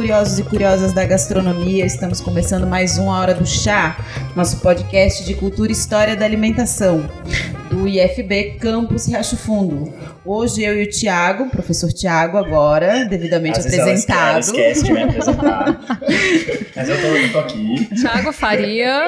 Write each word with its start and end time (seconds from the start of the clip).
Curiosos 0.00 0.38
e 0.38 0.42
curiosas 0.44 0.94
da 0.94 1.04
gastronomia. 1.04 1.84
Estamos 1.84 2.22
começando 2.22 2.66
mais 2.66 2.96
uma 2.96 3.20
Hora 3.20 3.34
do 3.34 3.44
Chá, 3.44 4.02
nosso 4.34 4.58
podcast 4.60 5.22
de 5.26 5.34
cultura 5.34 5.70
e 5.70 5.74
história 5.74 6.16
da 6.16 6.24
alimentação, 6.24 7.06
do 7.68 7.86
IFB 7.86 8.56
Campus 8.58 9.06
Riacho 9.06 9.36
Fundo. 9.36 9.92
Hoje 10.24 10.62
eu 10.62 10.80
e 10.80 10.84
o 10.84 10.88
Tiago, 10.88 11.50
professor 11.50 11.92
Tiago 11.92 12.38
agora, 12.38 13.04
devidamente 13.04 13.58
Às 13.58 13.66
apresentado. 13.66 14.40
Esquece, 14.40 14.84
de 14.84 14.92
me 14.94 15.02
apresentar. 15.02 15.66
Mas 16.74 16.88
eu 16.88 16.98
tô, 16.98 17.06
eu 17.06 17.32
tô 17.32 17.38
aqui. 17.40 17.94
Tiago 17.94 18.32
Faria. 18.32 19.06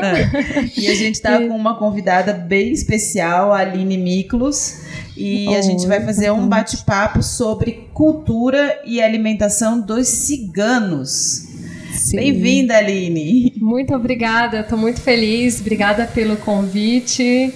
E 0.77 0.89
a 0.89 0.95
gente 0.95 1.23
tá 1.23 1.39
com 1.39 1.57
uma 1.57 1.79
convidada 1.79 2.35
bem 2.35 2.71
especial, 2.71 3.51
a 3.51 3.61
Aline 3.61 3.97
Miklos. 3.97 4.82
E 5.25 5.55
a 5.55 5.63
gente 5.63 5.87
vai 5.87 6.05
fazer 6.05 6.33
um 6.33 6.49
bate-papo 6.49 7.23
sobre 7.23 7.89
cultura 7.95 8.81
e 8.85 9.01
alimentação 9.01 9.81
dos 9.81 10.09
ciganos. 10.09 11.47
Bem-vinda, 12.11 12.77
Aline. 12.77 13.53
Muito 13.57 13.95
obrigada, 13.95 14.61
estou 14.61 14.77
muito 14.77 15.01
feliz. 15.01 15.61
Obrigada 15.61 16.07
pelo 16.07 16.37
convite. 16.39 17.55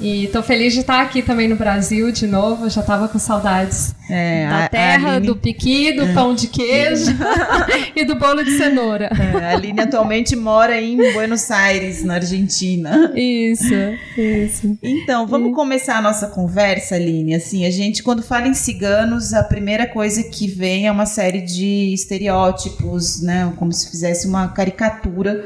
E 0.00 0.26
estou 0.26 0.42
feliz 0.42 0.72
de 0.74 0.80
estar 0.80 1.00
aqui 1.00 1.22
também 1.22 1.48
no 1.48 1.56
Brasil 1.56 2.12
de 2.12 2.26
novo. 2.26 2.70
Já 2.70 2.80
estava 2.82 3.08
com 3.08 3.18
saudades 3.18 3.94
É, 4.08 4.48
da 4.48 4.64
a- 4.64 4.68
terra, 4.68 5.08
a 5.08 5.12
Aline- 5.16 5.26
do 5.26 5.36
piqui, 5.36 5.92
do 5.92 6.14
pão 6.14 6.34
de 6.34 6.46
queijo 6.46 7.10
e 7.96 8.04
do 8.04 8.14
bolo 8.14 8.44
de 8.44 8.52
cenoura. 8.56 9.10
É, 9.12 9.44
a 9.44 9.50
Aline 9.56 9.80
atualmente 9.80 10.36
mora 10.36 10.80
em 10.80 10.96
Buenos 11.12 11.50
Aires, 11.50 12.04
na 12.04 12.14
Argentina. 12.14 13.12
Isso, 13.14 13.74
isso. 14.16 14.78
Então, 14.82 15.26
vamos 15.26 15.52
começar 15.54 15.96
a 15.98 16.00
nossa 16.02 16.28
conversa, 16.28 16.94
Aline. 16.94 17.34
Assim, 17.34 17.66
a 17.66 17.70
gente, 17.70 18.02
quando 18.02 18.22
fala 18.22 18.46
em 18.46 18.54
ciganos, 18.54 19.34
a 19.34 19.42
primeira 19.42 19.86
coisa 19.86 20.22
que 20.22 20.46
vem 20.46 20.86
é 20.86 20.92
uma 20.92 21.06
série 21.06 21.40
de 21.40 21.92
estereótipos, 21.92 23.20
né? 23.20 23.52
Como 23.56 23.72
se 23.72 23.90
fizesse 23.90 24.26
uma 24.28 24.48
caricatura 24.48 25.44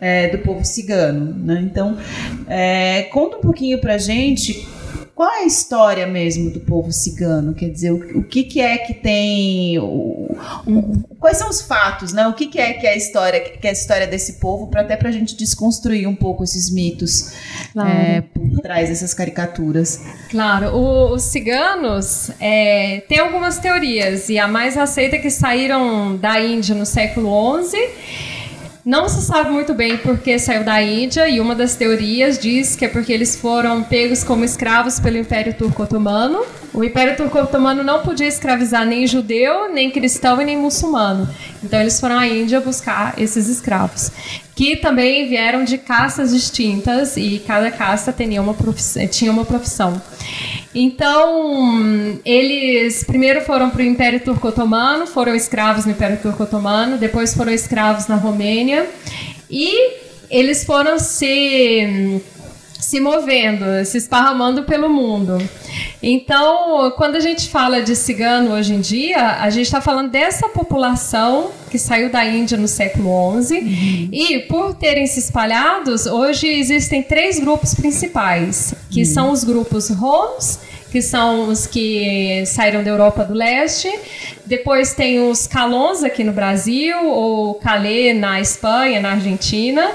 é, 0.00 0.28
do 0.28 0.38
povo 0.38 0.64
cigano, 0.64 1.34
né? 1.38 1.60
Então, 1.64 1.96
é, 2.48 3.02
conta 3.12 3.36
um 3.36 3.40
pouquinho 3.40 3.80
pra 3.92 3.98
gente 3.98 4.66
qual 5.14 5.30
é 5.30 5.42
a 5.42 5.46
história 5.46 6.06
mesmo 6.06 6.50
do 6.50 6.60
povo 6.60 6.90
cigano? 6.90 7.52
Quer 7.54 7.68
dizer, 7.68 7.90
o, 7.92 8.20
o 8.20 8.24
que, 8.24 8.44
que 8.44 8.60
é 8.60 8.78
que 8.78 8.94
tem. 8.94 9.78
o- 9.78 10.34
o- 10.66 11.16
quais 11.20 11.36
são 11.36 11.50
os 11.50 11.60
fatos, 11.60 12.14
né? 12.14 12.26
O 12.26 12.32
que, 12.32 12.46
que 12.46 12.58
é 12.58 12.72
que 12.72 12.86
é 12.86 12.94
a 12.94 12.96
história, 12.96 13.38
que 13.40 13.64
é 13.66 13.70
a 13.70 13.72
história 13.74 14.06
desse 14.06 14.40
povo, 14.40 14.68
para 14.68 14.80
até 14.80 14.96
pra 14.96 15.12
gente 15.12 15.36
desconstruir 15.36 16.08
um 16.08 16.14
pouco 16.16 16.42
esses 16.42 16.70
mitos 16.72 17.30
Claro. 17.74 17.90
é, 17.90 18.20
por 18.22 18.60
trás 18.62 18.88
dessas 18.88 19.12
caricaturas. 19.12 20.00
Claro, 20.30 20.74
os 20.74 21.22
ciganos 21.24 22.30
é, 22.40 23.02
tem 23.06 23.18
algumas 23.18 23.58
teorias 23.58 24.30
e 24.30 24.38
a 24.38 24.48
mais 24.48 24.78
aceita 24.78 25.16
é 25.16 25.18
que 25.18 25.30
saíram 25.30 26.16
da 26.16 26.40
Índia 26.40 26.74
no 26.74 26.86
século 26.86 27.30
XI. 27.62 27.76
Não 28.84 29.08
se 29.08 29.22
sabe 29.22 29.50
muito 29.50 29.72
bem 29.74 29.96
por 29.96 30.18
que 30.18 30.36
saiu 30.40 30.64
da 30.64 30.82
Índia 30.82 31.28
e 31.28 31.38
uma 31.38 31.54
das 31.54 31.76
teorias 31.76 32.36
diz 32.36 32.74
que 32.74 32.84
é 32.84 32.88
porque 32.88 33.12
eles 33.12 33.36
foram 33.36 33.84
pegos 33.84 34.24
como 34.24 34.44
escravos 34.44 34.98
pelo 34.98 35.16
Império 35.16 35.54
Turco-Otomano. 35.54 36.44
O 36.74 36.82
Império 36.82 37.16
Turco-Otomano 37.16 37.84
não 37.84 38.02
podia 38.02 38.26
escravizar 38.26 38.84
nem 38.84 39.06
judeu, 39.06 39.72
nem 39.72 39.88
cristão 39.88 40.42
e 40.42 40.44
nem 40.44 40.58
muçulmano. 40.58 41.32
Então 41.62 41.80
eles 41.80 42.00
foram 42.00 42.18
à 42.18 42.26
Índia 42.26 42.60
buscar 42.60 43.14
esses 43.18 43.48
escravos, 43.48 44.10
que 44.56 44.74
também 44.74 45.28
vieram 45.28 45.62
de 45.62 45.78
castas 45.78 46.32
distintas 46.32 47.16
e 47.16 47.40
cada 47.46 47.70
casta 47.70 48.12
tinha 48.12 48.42
uma 48.42 48.54
profissão. 48.54 49.06
Tinha 49.06 49.30
uma 49.30 49.44
profissão. 49.44 50.02
Então, 50.74 52.18
eles 52.24 53.04
primeiro 53.04 53.42
foram 53.42 53.68
para 53.68 53.82
o 53.82 53.84
Império 53.84 54.20
Turco-Otomano, 54.20 55.06
foram 55.06 55.34
escravos 55.34 55.84
no 55.84 55.92
Império 55.92 56.18
Turco-Otomano, 56.20 56.96
depois 56.96 57.34
foram 57.34 57.52
escravos 57.52 58.06
na 58.06 58.16
Romênia 58.16 58.86
e 59.50 59.98
eles 60.30 60.64
foram 60.64 60.98
se 60.98 62.22
se 62.80 62.98
movendo, 63.00 63.84
se 63.84 63.98
esparramando 63.98 64.64
pelo 64.64 64.88
mundo. 64.88 65.38
Então, 66.02 66.90
quando 66.96 67.16
a 67.16 67.20
gente 67.20 67.48
fala 67.48 67.80
de 67.80 67.94
cigano 67.94 68.52
hoje 68.52 68.74
em 68.74 68.80
dia, 68.80 69.36
a 69.40 69.48
gente 69.50 69.66
está 69.66 69.80
falando 69.80 70.10
dessa 70.10 70.48
população 70.48 71.52
que 71.70 71.78
saiu 71.78 72.10
da 72.10 72.24
Índia 72.24 72.58
no 72.58 72.66
século 72.66 73.40
XI 73.40 74.08
e, 74.12 74.40
por 74.40 74.74
terem 74.74 75.06
se 75.06 75.20
espalhados, 75.20 76.06
hoje 76.06 76.48
existem 76.48 77.02
três 77.02 77.38
grupos 77.38 77.74
principais, 77.74 78.74
que 78.90 79.04
são 79.04 79.30
os 79.30 79.44
grupos 79.44 79.88
Roms, 79.90 80.58
que 80.90 81.00
são 81.00 81.48
os 81.48 81.66
que 81.66 82.44
saíram 82.46 82.82
da 82.82 82.90
Europa 82.90 83.24
do 83.24 83.32
Leste. 83.32 83.90
Depois 84.44 84.92
tem 84.92 85.20
os 85.20 85.46
Calons 85.46 86.02
aqui 86.02 86.22
no 86.22 86.32
Brasil, 86.32 87.08
ou 87.08 87.54
Calais 87.54 88.14
na 88.14 88.40
Espanha, 88.40 89.00
na 89.00 89.12
Argentina 89.12 89.90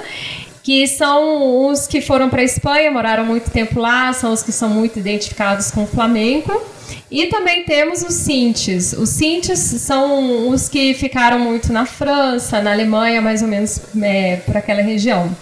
que 0.68 0.86
são 0.86 1.70
os 1.70 1.88
que 1.88 2.02
foram 2.02 2.28
para 2.30 2.42
a 2.42 2.44
Espanha, 2.44 2.92
moraram 2.92 3.24
muito 3.24 3.50
tempo 3.50 3.80
lá, 3.80 4.12
são 4.12 4.34
os 4.34 4.44
que 4.44 4.52
são 4.52 4.68
muito 4.68 5.00
identificados 5.00 5.72
com 5.72 5.84
o 5.84 5.88
flamenco. 5.88 6.62
E 7.10 7.28
também 7.28 7.64
temos 7.64 8.02
os 8.02 8.14
Sintes. 8.14 8.92
Os 8.92 9.08
Sintes 9.08 9.60
são 9.60 10.50
os 10.50 10.68
que 10.68 10.94
ficaram 10.94 11.40
muito 11.40 11.72
na 11.72 11.86
França, 11.86 12.62
na 12.62 12.74
Alemanha, 12.74 13.22
mais 13.22 13.42
ou 13.42 13.48
menos 13.48 13.80
é, 14.04 14.42
por 14.46 14.58
aquela 14.58 14.82
região. 14.82 15.34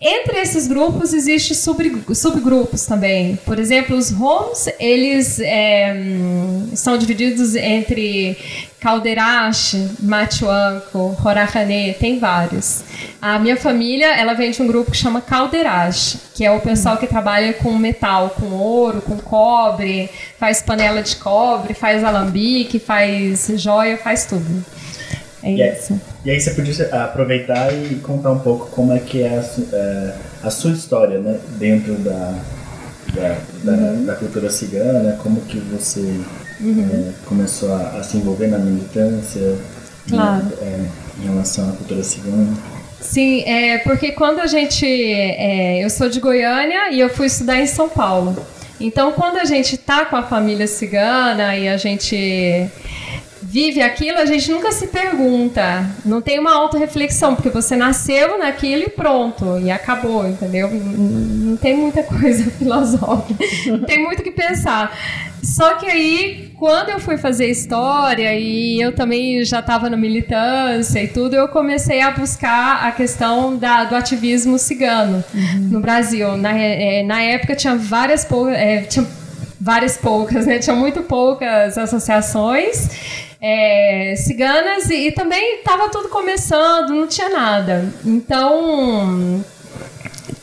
Entre 0.00 0.38
esses 0.38 0.66
grupos 0.66 1.14
existem 1.14 1.56
sub, 1.56 2.14
subgrupos 2.14 2.84
também. 2.84 3.36
Por 3.44 3.58
exemplo, 3.58 3.96
os 3.96 4.10
Roms, 4.10 4.68
eles 4.78 5.40
é, 5.40 5.94
hum, 5.94 6.70
são 6.74 6.98
divididos 6.98 7.54
entre 7.54 8.36
Calderache, 8.78 9.90
Machuanco, 10.00 11.08
Rorahané, 11.18 11.94
tem 11.94 12.18
vários. 12.18 12.84
A 13.22 13.38
minha 13.38 13.56
família, 13.56 14.14
ela 14.14 14.34
vem 14.34 14.50
de 14.50 14.60
um 14.60 14.66
grupo 14.66 14.90
que 14.90 14.96
chama 14.96 15.20
Calderache, 15.20 16.18
que 16.34 16.44
é 16.44 16.50
o 16.50 16.60
pessoal 16.60 16.98
que 16.98 17.06
trabalha 17.06 17.54
com 17.54 17.72
metal, 17.72 18.30
com 18.38 18.46
ouro, 18.52 19.00
com 19.00 19.16
cobre, 19.16 20.10
faz 20.38 20.60
panela 20.60 21.02
de 21.02 21.16
cobre, 21.16 21.72
faz 21.72 22.04
alambique, 22.04 22.78
faz 22.78 23.50
joia, 23.54 23.96
faz 23.96 24.26
tudo. 24.26 24.64
É 25.42 25.72
isso. 25.72 25.98
E 26.26 26.30
aí 26.30 26.40
você 26.40 26.50
podia 26.50 26.86
aproveitar 27.04 27.72
e 27.72 27.94
contar 28.02 28.32
um 28.32 28.40
pouco 28.40 28.66
como 28.70 28.92
é 28.92 28.98
que 28.98 29.22
é 29.22 29.38
a, 29.38 29.42
su- 29.42 29.68
é, 29.72 30.14
a 30.42 30.50
sua 30.50 30.72
história, 30.72 31.18
né? 31.20 31.38
Dentro 31.58 31.94
da, 31.94 32.34
da, 33.14 33.36
da, 33.62 33.72
Uhum. 33.72 34.04
da 34.04 34.14
cultura 34.16 34.50
cigana, 34.50 35.16
como 35.22 35.40
que 35.42 35.58
você 35.58 36.20
é, 36.60 37.12
começou 37.26 37.72
a, 37.72 37.98
a 37.98 38.02
se 38.02 38.16
envolver 38.16 38.48
na 38.48 38.58
militância 38.58 39.56
Claro. 40.08 40.44
né, 40.44 40.52
é, 40.62 40.86
em 41.22 41.26
relação 41.28 41.68
à 41.68 41.72
cultura 41.72 42.02
cigana. 42.02 42.52
Sim, 43.00 43.42
é 43.46 43.78
porque 43.78 44.10
quando 44.12 44.40
a 44.40 44.46
gente. 44.48 44.84
é, 44.84 45.84
eu 45.84 45.88
sou 45.90 46.08
de 46.08 46.18
Goiânia 46.18 46.90
e 46.92 46.98
eu 47.00 47.08
fui 47.08 47.26
estudar 47.26 47.58
em 47.60 47.66
São 47.66 47.88
Paulo. 47.88 48.36
Então, 48.80 49.12
quando 49.12 49.36
a 49.38 49.44
gente 49.44 49.76
tá 49.78 50.04
com 50.04 50.16
a 50.16 50.22
família 50.24 50.66
cigana 50.66 51.56
e 51.56 51.68
a 51.68 51.76
gente 51.76 52.66
vive 53.46 53.80
aquilo, 53.80 54.18
a 54.18 54.26
gente 54.26 54.50
nunca 54.50 54.72
se 54.72 54.88
pergunta. 54.88 55.88
Não 56.04 56.20
tem 56.20 56.38
uma 56.38 56.52
autorreflexão, 56.52 57.36
porque 57.36 57.48
você 57.48 57.76
nasceu 57.76 58.38
naquilo 58.38 58.82
e 58.82 58.88
pronto, 58.88 59.58
e 59.60 59.70
acabou, 59.70 60.26
entendeu? 60.26 60.68
Não, 60.68 61.56
tem 61.56 61.76
muita 61.76 62.02
coisa 62.04 62.50
filosófica, 62.50 63.44
não 63.66 63.80
tem 63.80 64.02
muito 64.02 64.20
o 64.20 64.22
que 64.22 64.32
pensar. 64.32 64.98
Só 65.42 65.74
que 65.74 65.86
aí, 65.86 66.50
quando 66.58 66.90
eu 66.90 66.98
fui 66.98 67.16
fazer 67.16 67.48
história 67.48 68.34
e 68.34 68.80
eu 68.80 68.92
também 68.92 69.44
já 69.44 69.60
estava 69.60 69.88
na 69.88 69.96
militância 69.96 71.00
e 71.00 71.06
tudo, 71.06 71.36
eu 71.36 71.46
comecei 71.46 72.00
a 72.00 72.10
buscar 72.10 72.84
a 72.84 72.90
questão 72.90 73.56
da, 73.56 73.84
do 73.84 73.94
ativismo 73.94 74.58
cigano 74.58 75.24
no 75.70 75.78
Brasil. 75.78 76.36
Na, 76.36 76.52
eh, 76.58 77.04
na 77.04 77.22
época 77.22 77.54
tinha 77.54 77.76
várias 77.76 78.24
poucas. 78.24 78.56
tinha 78.88 79.06
várias 79.60 79.96
poucas, 79.96 80.46
né? 80.46 80.58
Tinha 80.58 80.74
muito 80.74 81.02
poucas 81.02 81.78
associações 81.78 82.88
é, 83.48 84.16
ciganas 84.16 84.90
e, 84.90 85.06
e 85.06 85.12
também 85.12 85.58
estava 85.58 85.88
tudo 85.88 86.08
começando, 86.08 86.90
não 86.90 87.06
tinha 87.06 87.28
nada. 87.28 87.88
Então, 88.04 89.44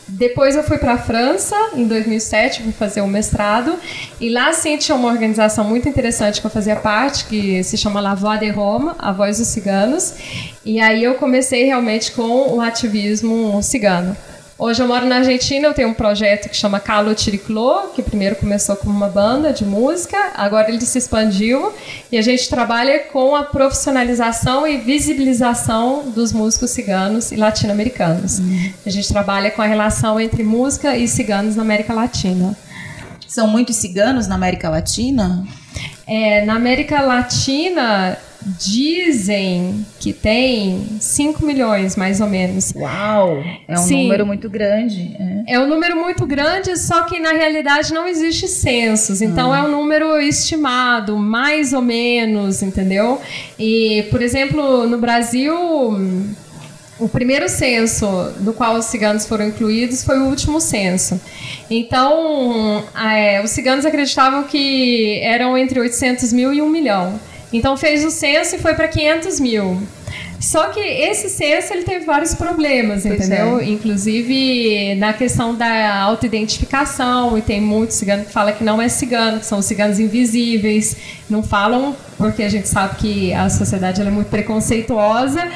depois 0.08 0.56
eu 0.56 0.64
fui 0.64 0.78
para 0.78 0.94
a 0.94 0.98
França 0.98 1.54
em 1.76 1.86
2007 1.86 2.64
para 2.64 2.72
fazer 2.72 3.02
o 3.02 3.08
mestrado 3.08 3.76
e 4.22 4.30
lá 4.30 4.54
sim 4.54 4.78
tinha 4.78 4.96
uma 4.96 5.10
organização 5.10 5.66
muito 5.66 5.90
interessante 5.90 6.40
que 6.40 6.48
eu 6.48 6.52
fazia 6.52 6.78
parte 6.78 7.26
que 7.26 7.62
se 7.62 7.76
chama 7.76 8.00
La 8.00 8.16
Voix 8.16 8.40
de 8.40 8.50
Rome, 8.50 8.92
a 8.98 9.12
voz 9.12 9.38
dos 9.38 9.48
ciganos. 9.48 10.14
E 10.64 10.80
aí 10.80 11.04
eu 11.04 11.16
comecei 11.16 11.66
realmente 11.66 12.14
com 12.14 12.56
o 12.56 12.62
ativismo 12.62 13.62
cigano. 13.62 14.16
Hoje 14.58 14.84
eu 14.84 14.88
moro 14.88 15.08
na 15.08 15.18
Argentina, 15.18 15.68
eu 15.68 15.74
tenho 15.74 15.90
um 15.90 15.94
projeto 15.96 16.48
que 16.48 16.56
chama 16.56 16.80
Calo 16.80 17.16
Tiriclô, 17.16 17.88
que 17.96 18.04
primeiro 18.04 18.36
começou 18.36 18.76
como 18.76 18.96
uma 18.96 19.10
banda 19.10 19.52
de 19.52 19.66
música, 19.66 20.16
agora 20.36 20.70
ele 20.70 20.80
se 20.82 20.96
expandiu 20.96 21.74
e 22.12 22.18
a 22.20 22.22
gente 22.22 22.48
trabalha 22.48 23.00
com 23.00 23.36
a 23.36 23.44
profissionalização 23.44 24.68
e 24.68 24.78
visibilização 24.78 26.12
dos 26.12 26.32
músicos 26.32 26.70
ciganos 26.70 27.32
e 27.32 27.36
latino-americanos. 27.36 28.40
A 28.86 28.90
gente 28.92 29.08
trabalha 29.08 29.50
com 29.50 29.62
a 29.62 29.66
relação 29.66 30.20
entre 30.20 30.44
música 30.44 30.96
e 30.96 31.08
ciganos 31.08 31.56
na 31.56 31.64
América 31.64 31.92
Latina. 31.92 32.56
São 33.28 33.48
muitos 33.48 33.78
ciganos 33.78 34.28
na 34.28 34.36
América 34.36 34.70
Latina? 34.70 35.44
É, 36.06 36.46
na 36.46 36.56
América 36.56 37.02
Latina 37.02 38.16
dizem 38.60 39.86
que 40.00 40.14
tem 40.14 40.98
5 41.00 41.46
milhões, 41.46 41.96
mais 41.96 42.20
ou 42.22 42.28
menos. 42.28 42.74
Uau! 42.76 43.44
É 43.68 43.74
um 43.74 43.84
Sim, 43.84 44.04
número 44.04 44.26
muito 44.26 44.50
grande. 44.50 45.16
É. 45.48 45.54
é. 45.54 45.60
um 45.60 45.68
número 45.68 45.96
muito 45.96 46.26
grande, 46.26 46.78
só 46.78 47.04
que 47.04 47.20
na 47.20 47.32
realidade 47.32 47.94
não 47.94 48.08
existe 48.08 48.48
censos. 48.48 49.22
Então 49.22 49.52
hum. 49.52 49.56
é 49.56 49.64
um 49.64 49.72
número 49.72 50.20
estimado, 50.20 51.18
mais 51.18 51.74
ou 51.74 51.82
menos, 51.82 52.62
entendeu? 52.62 53.22
E, 53.58 54.06
por 54.10 54.22
exemplo, 54.22 54.88
no 54.88 54.98
Brasil 54.98 55.54
o 57.00 57.10
primeiro 57.10 57.50
censo 57.50 58.06
do 58.40 58.54
qual 58.54 58.76
os 58.76 58.86
ciganos 58.86 59.26
foram 59.26 59.48
incluídos 59.48 60.04
foi 60.04 60.20
o 60.20 60.26
último 60.26 60.62
censo. 60.62 61.20
Então, 61.70 62.84
é, 62.96 63.42
os 63.44 63.50
ciganos 63.52 63.86
acreditavam 63.86 64.44
que 64.44 65.20
eram 65.22 65.58
entre 65.58 65.80
800 65.80 66.32
mil 66.32 66.54
e 66.54 66.62
1 66.62 66.70
milhão. 66.70 67.20
Então, 67.54 67.78
fez 67.78 68.04
o 68.04 68.12
censo 68.12 68.56
e 68.56 68.60
foi 68.60 68.74
para 68.74 68.88
500 68.88 69.40
mil. 69.40 69.82
Só 70.44 70.68
que 70.68 70.82
esse 70.82 71.30
censo 71.30 71.72
ele 71.72 71.84
teve 71.84 72.04
vários 72.04 72.36
problemas, 72.36 73.04
pois 73.04 73.16
entendeu? 73.16 73.60
É. 73.60 73.66
Inclusive 73.66 74.94
na 74.96 75.14
questão 75.14 75.56
da 75.56 76.02
autoidentificação, 76.02 77.38
e 77.38 77.42
tem 77.42 77.62
muitos 77.62 77.96
ciganos 77.96 78.28
que 78.28 78.34
falam 78.34 78.54
que 78.54 78.62
não 78.62 78.82
é 78.82 78.90
cigano, 78.90 79.40
que 79.40 79.46
são 79.46 79.62
ciganos 79.62 80.02
invisíveis, 80.02 80.98
não 81.30 81.42
falam 81.42 81.96
porque 82.18 82.44
a 82.44 82.50
gente 82.50 82.68
sabe 82.68 82.98
que 82.98 83.34
a 83.34 83.50
sociedade 83.50 84.02
é 84.02 84.06
muito 84.06 84.28
preconceituosa. 84.28 85.48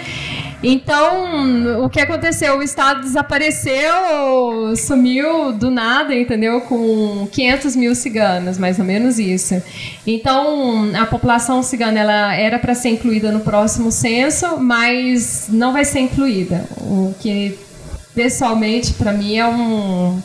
Então, 0.61 1.83
o 1.83 1.89
que 1.89 1.99
aconteceu? 1.99 2.57
O 2.57 2.63
Estado 2.63 3.01
desapareceu, 3.01 4.75
sumiu 4.75 5.53
do 5.53 5.69
nada, 5.69 6.15
entendeu? 6.15 6.61
Com 6.61 7.27
500 7.31 7.75
mil 7.75 7.93
ciganos, 7.93 8.57
mais 8.57 8.79
ou 8.79 8.85
menos 8.85 9.19
isso. 9.19 9.61
Então, 10.05 10.91
a 10.95 11.05
população 11.05 11.61
cigana 11.61 11.99
ela 11.99 12.33
era 12.33 12.57
para 12.57 12.73
ser 12.73 12.89
incluída 12.89 13.31
no 13.31 13.41
próximo 13.41 13.91
censo, 13.91 14.57
mas 14.57 15.47
não 15.49 15.71
vai 15.73 15.85
ser 15.85 15.99
incluída. 15.99 16.65
O 16.77 17.13
que, 17.19 17.57
pessoalmente, 18.15 18.93
para 18.93 19.13
mim 19.13 19.37
é 19.37 19.47
um 19.47 20.21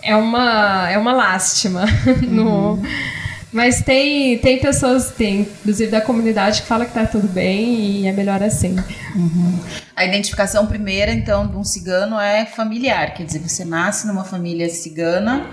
é 0.00 0.14
uma 0.14 0.88
é 0.88 0.96
uma 0.96 1.12
lástima 1.12 1.84
uhum. 2.06 2.76
no 2.76 2.82
mas 3.52 3.82
tem, 3.82 4.38
tem 4.38 4.58
pessoas, 4.58 5.10
tem, 5.10 5.40
inclusive 5.40 5.90
da 5.90 6.00
comunidade, 6.00 6.62
que 6.62 6.68
fala 6.68 6.84
que 6.84 6.92
tá 6.92 7.06
tudo 7.06 7.26
bem 7.28 8.02
e 8.02 8.06
é 8.06 8.12
melhor 8.12 8.42
assim. 8.42 8.76
Uhum. 9.14 9.58
A 9.96 10.04
identificação 10.04 10.66
primeira, 10.66 11.12
então, 11.12 11.46
de 11.46 11.56
um 11.56 11.64
cigano 11.64 12.18
é 12.18 12.44
familiar, 12.44 13.14
quer 13.14 13.24
dizer, 13.24 13.38
você 13.38 13.64
nasce 13.64 14.06
numa 14.06 14.24
família 14.24 14.68
cigana, 14.68 15.46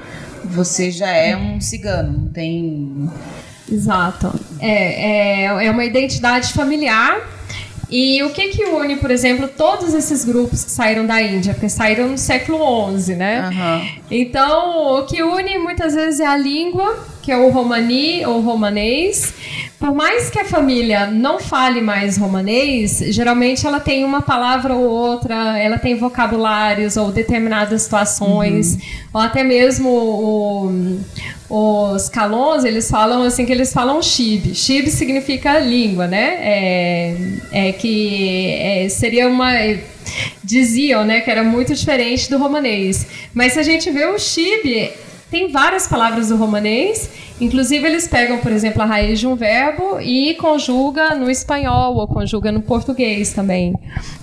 você 0.44 0.92
já 0.92 1.10
é 1.10 1.36
um 1.36 1.62
cigano, 1.62 2.20
não 2.20 2.28
tem. 2.30 3.10
Exato. 3.72 4.38
É, 4.60 5.46
é, 5.46 5.66
é 5.66 5.72
uma 5.72 5.86
identidade 5.86 6.54
familiar 6.54 7.36
e 7.90 8.24
o 8.24 8.32
que 8.32 8.50
que 8.50 8.66
une, 8.66 8.96
por 8.98 9.12
exemplo, 9.12 9.48
todos 9.48 9.94
esses 9.94 10.26
grupos 10.26 10.64
que 10.64 10.72
saíram 10.72 11.06
da 11.06 11.22
Índia? 11.22 11.54
Porque 11.54 11.70
saíram 11.70 12.10
no 12.10 12.18
século 12.18 12.98
XI, 13.00 13.16
né? 13.16 13.50
Uhum. 13.50 14.02
Então, 14.10 14.98
o 14.98 15.06
que 15.06 15.22
une 15.22 15.58
muitas 15.60 15.94
vezes 15.94 16.20
é 16.20 16.26
a 16.26 16.36
língua, 16.36 16.98
que 17.26 17.32
é 17.32 17.38
o 17.38 17.50
romani 17.50 18.24
ou 18.24 18.40
romanês. 18.40 19.34
Por 19.80 19.96
mais 19.96 20.30
que 20.30 20.38
a 20.38 20.46
família 20.46 21.08
não 21.08 21.40
fale 21.40 21.82
mais 21.82 22.18
romanês, 22.18 23.00
geralmente 23.10 23.66
ela 23.66 23.80
tem 23.80 24.06
uma 24.06 24.22
palavra 24.22 24.76
ou 24.76 24.86
outra, 24.86 25.58
ela 25.58 25.80
tem 25.80 25.96
vocabulários 25.96 26.98
ou 26.98 27.12
determinadas 27.12 27.82
situações, 27.82 28.76
uhum. 28.76 28.80
ou 29.16 29.22
até 29.22 29.44
mesmo 29.44 29.90
o, 29.90 31.00
os 31.50 32.08
calons, 32.10 32.64
eles 32.64 32.90
falam 32.90 33.24
assim 33.24 33.44
que 33.44 33.52
eles 33.52 33.74
falam 33.74 34.04
chib. 34.04 34.54
Chib 34.54 34.88
significa 34.92 35.60
língua, 35.60 36.06
né? 36.06 36.38
É, 36.42 37.18
é 37.52 37.72
que 37.72 38.52
é, 38.52 38.88
seria 38.88 39.28
uma 39.28 39.52
diziam, 40.44 41.04
né, 41.04 41.22
que 41.22 41.32
era 41.32 41.44
muito 41.44 41.74
diferente 41.74 42.30
do 42.30 42.38
romanês. 42.38 43.08
Mas 43.34 43.54
se 43.54 43.60
a 43.60 43.64
gente 43.64 43.90
vê 43.90 44.06
o 44.06 44.20
chib, 44.20 44.92
tem 45.36 45.50
várias 45.50 45.86
palavras 45.86 46.30
do 46.30 46.38
romanês, 46.38 47.10
inclusive 47.42 47.86
eles 47.86 48.08
pegam, 48.08 48.38
por 48.38 48.54
exemplo, 48.54 48.82
a 48.82 48.86
raiz 48.86 49.20
de 49.20 49.28
um 49.28 49.36
verbo 49.36 50.00
e 50.00 50.34
conjuga 50.36 51.14
no 51.14 51.30
espanhol 51.30 51.98
ou 51.98 52.08
conjuga 52.08 52.54
no 52.54 52.62
português 52.62 53.34
também. 53.34 53.74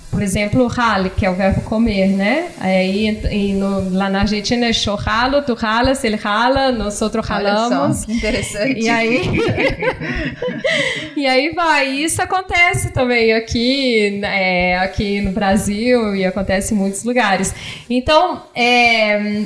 Por 0.09 0.23
exemplo, 0.23 0.65
rale, 0.65 1.11
que 1.11 1.23
é 1.23 1.29
o 1.29 1.35
verbo 1.35 1.61
comer, 1.61 2.07
né? 2.07 2.49
Aí 2.59 3.07
e 3.31 3.53
no, 3.53 3.95
lá 3.95 4.09
na 4.09 4.21
Argentina 4.21 4.65
é 4.65 4.71
eu 4.87 4.95
ralo, 4.95 5.43
tu 5.43 5.53
ralas, 5.53 6.03
ele 6.03 6.15
rala, 6.15 6.71
nós 6.71 6.99
outros 6.99 7.27
ralamos. 7.27 7.97
Só, 7.97 8.05
que 8.07 8.13
interessante. 8.13 8.79
E 8.79 8.89
aí, 8.89 9.21
e 11.15 11.27
aí 11.27 11.51
vai. 11.53 11.89
Isso 11.89 12.23
acontece 12.23 12.91
também 12.91 13.33
aqui, 13.33 14.19
é, 14.23 14.79
aqui 14.79 15.21
no 15.21 15.31
Brasil 15.31 16.15
e 16.15 16.25
acontece 16.25 16.73
em 16.73 16.77
muitos 16.77 17.03
lugares. 17.03 17.53
Então, 17.89 18.43
é, 18.55 19.45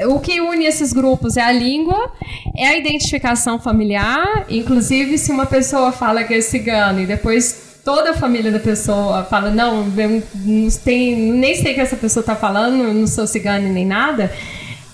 o 0.00 0.18
que 0.18 0.40
une 0.40 0.64
esses 0.64 0.92
grupos 0.92 1.36
é 1.36 1.42
a 1.42 1.52
língua, 1.52 2.12
é 2.56 2.66
a 2.68 2.76
identificação 2.76 3.58
familiar. 3.60 4.44
Inclusive, 4.48 5.18
se 5.18 5.30
uma 5.30 5.46
pessoa 5.46 5.92
fala 5.92 6.24
que 6.24 6.34
é 6.34 6.40
cigano 6.40 7.00
e 7.00 7.06
depois 7.06 7.78
toda 7.84 8.10
a 8.10 8.14
família 8.14 8.50
da 8.50 8.58
pessoa 8.58 9.24
fala, 9.24 9.50
não, 9.50 9.84
não 9.84 10.70
tem, 10.82 11.14
nem 11.14 11.54
sei 11.54 11.72
o 11.72 11.74
que 11.74 11.80
essa 11.80 11.96
pessoa 11.96 12.22
está 12.22 12.34
falando, 12.34 12.92
não 12.92 13.06
sou 13.06 13.26
cigana 13.26 13.68
nem 13.68 13.86
nada. 13.86 14.32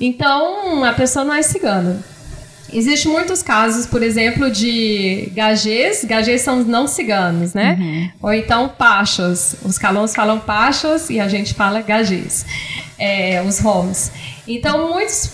Então, 0.00 0.84
a 0.84 0.92
pessoa 0.92 1.24
não 1.24 1.34
é 1.34 1.42
cigana. 1.42 2.02
Existem 2.72 3.10
muitos 3.10 3.42
casos, 3.42 3.86
por 3.86 4.02
exemplo, 4.02 4.50
de 4.50 5.30
gagês. 5.34 6.04
Gagês 6.04 6.42
são 6.42 6.62
não 6.62 6.86
ciganos, 6.86 7.52
né? 7.52 7.76
Uhum. 7.78 8.10
Ou 8.22 8.32
então 8.32 8.68
pachos. 8.68 9.56
Os 9.64 9.76
calões 9.76 10.14
falam 10.14 10.38
pachos 10.38 11.10
e 11.10 11.18
a 11.18 11.28
gente 11.28 11.52
fala 11.54 11.80
gagês. 11.80 12.46
É, 12.98 13.42
os 13.42 13.64
homes. 13.64 14.12
Então, 14.54 14.88
muitos 14.88 15.30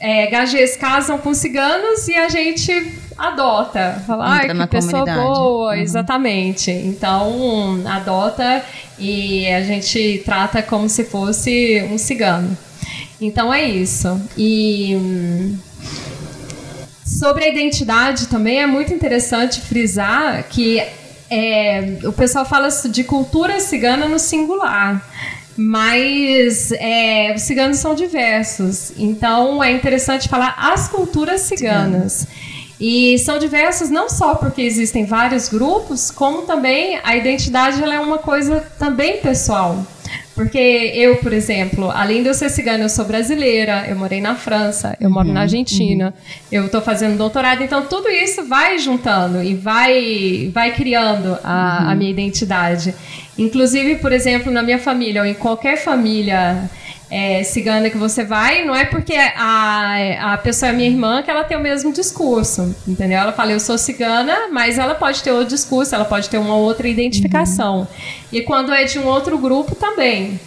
é, 0.00 0.26
gagês 0.26 0.76
casam 0.76 1.18
com 1.18 1.34
ciganos 1.34 2.08
e 2.08 2.14
a 2.14 2.28
gente 2.28 2.92
adota. 3.16 4.02
Fala, 4.06 4.26
ai, 4.26 4.48
que 4.48 4.66
pessoa 4.66 5.04
boa, 5.04 5.74
uhum. 5.74 5.80
exatamente. 5.80 6.70
Então, 6.70 7.82
adota 7.86 8.62
e 8.98 9.46
a 9.48 9.62
gente 9.62 10.22
trata 10.24 10.62
como 10.62 10.88
se 10.88 11.04
fosse 11.04 11.86
um 11.90 11.98
cigano. 11.98 12.56
Então 13.20 13.52
é 13.52 13.64
isso. 13.64 14.20
E 14.36 14.94
hum, 14.96 15.58
sobre 17.04 17.44
a 17.44 17.48
identidade 17.48 18.28
também 18.28 18.60
é 18.60 18.66
muito 18.66 18.94
interessante 18.94 19.60
frisar 19.60 20.44
que 20.48 20.80
é, 21.30 21.98
o 22.04 22.12
pessoal 22.12 22.44
fala 22.44 22.68
de 22.68 23.04
cultura 23.04 23.60
cigana 23.60 24.06
no 24.06 24.18
singular. 24.18 25.02
Mas 25.60 26.70
é, 26.70 27.34
os 27.34 27.42
ciganos 27.42 27.78
são 27.78 27.92
diversos, 27.92 28.92
então 28.96 29.62
é 29.62 29.72
interessante 29.72 30.28
falar 30.28 30.54
as 30.56 30.86
culturas 30.86 31.40
ciganas. 31.40 32.28
E 32.80 33.18
são 33.18 33.40
diversos 33.40 33.90
não 33.90 34.08
só 34.08 34.36
porque 34.36 34.62
existem 34.62 35.04
vários 35.04 35.48
grupos, 35.48 36.12
como 36.12 36.42
também 36.42 37.00
a 37.02 37.16
identidade 37.16 37.82
ela 37.82 37.92
é 37.92 37.98
uma 37.98 38.18
coisa 38.18 38.64
também 38.78 39.20
pessoal. 39.20 39.84
Porque 40.32 40.92
eu, 40.94 41.16
por 41.16 41.32
exemplo, 41.32 41.90
além 41.90 42.22
de 42.22 42.28
eu 42.28 42.34
ser 42.34 42.48
cigana, 42.48 42.84
eu 42.84 42.88
sou 42.88 43.04
brasileira, 43.04 43.84
eu 43.88 43.96
morei 43.96 44.20
na 44.20 44.36
França, 44.36 44.96
eu 45.00 45.10
moro 45.10 45.26
uhum, 45.26 45.34
na 45.34 45.40
Argentina, 45.40 46.14
uhum. 46.16 46.44
eu 46.52 46.66
estou 46.66 46.80
fazendo 46.80 47.18
doutorado, 47.18 47.64
então 47.64 47.82
tudo 47.86 48.08
isso 48.08 48.44
vai 48.44 48.78
juntando 48.78 49.42
e 49.42 49.54
vai, 49.56 50.48
vai 50.54 50.72
criando 50.72 51.36
a, 51.42 51.80
uhum. 51.82 51.90
a 51.90 51.94
minha 51.96 52.12
identidade. 52.12 52.94
Inclusive, 53.38 53.96
por 53.96 54.12
exemplo, 54.12 54.52
na 54.52 54.62
minha 54.62 54.78
família, 54.78 55.22
ou 55.22 55.26
em 55.26 55.34
qualquer 55.34 55.76
família 55.78 56.68
é, 57.10 57.42
cigana 57.42 57.88
que 57.88 57.96
você 57.96 58.24
vai, 58.24 58.64
não 58.64 58.74
é 58.74 58.84
porque 58.84 59.14
a, 59.14 60.34
a 60.34 60.38
pessoa 60.38 60.70
é 60.70 60.72
minha 60.72 60.88
irmã 60.88 61.22
que 61.22 61.30
ela 61.30 61.44
tem 61.44 61.56
o 61.56 61.60
mesmo 61.60 61.92
discurso, 61.92 62.74
entendeu? 62.86 63.18
Ela 63.18 63.32
fala, 63.32 63.52
eu 63.52 63.60
sou 63.60 63.78
cigana, 63.78 64.48
mas 64.52 64.78
ela 64.78 64.94
pode 64.94 65.22
ter 65.22 65.30
outro 65.30 65.48
discurso, 65.48 65.94
ela 65.94 66.04
pode 66.04 66.28
ter 66.28 66.38
uma 66.38 66.56
outra 66.56 66.88
identificação. 66.88 67.80
Uhum. 67.80 67.86
E 68.32 68.42
quando 68.42 68.72
é 68.72 68.84
de 68.84 68.98
um 68.98 69.06
outro 69.06 69.38
grupo 69.38 69.74
também. 69.74 70.38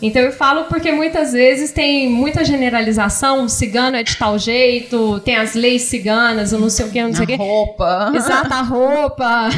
Então 0.00 0.22
eu 0.22 0.32
falo 0.32 0.64
porque 0.64 0.92
muitas 0.92 1.32
vezes 1.32 1.72
tem 1.72 2.08
muita 2.08 2.44
generalização, 2.44 3.44
o 3.44 3.48
cigano 3.48 3.96
é 3.96 4.02
de 4.02 4.16
tal 4.16 4.38
jeito, 4.38 5.18
tem 5.20 5.36
as 5.36 5.54
leis 5.54 5.82
ciganas, 5.82 6.52
eu 6.52 6.60
não 6.60 6.70
sei 6.70 6.86
o 6.86 6.90
que, 6.90 7.02
não 7.02 7.12
sei 7.12 7.24
o 7.24 7.26
que. 7.26 7.36
roupa. 7.36 8.12
Exato, 8.14 8.54
a 8.54 8.62
roupa. 8.62 9.48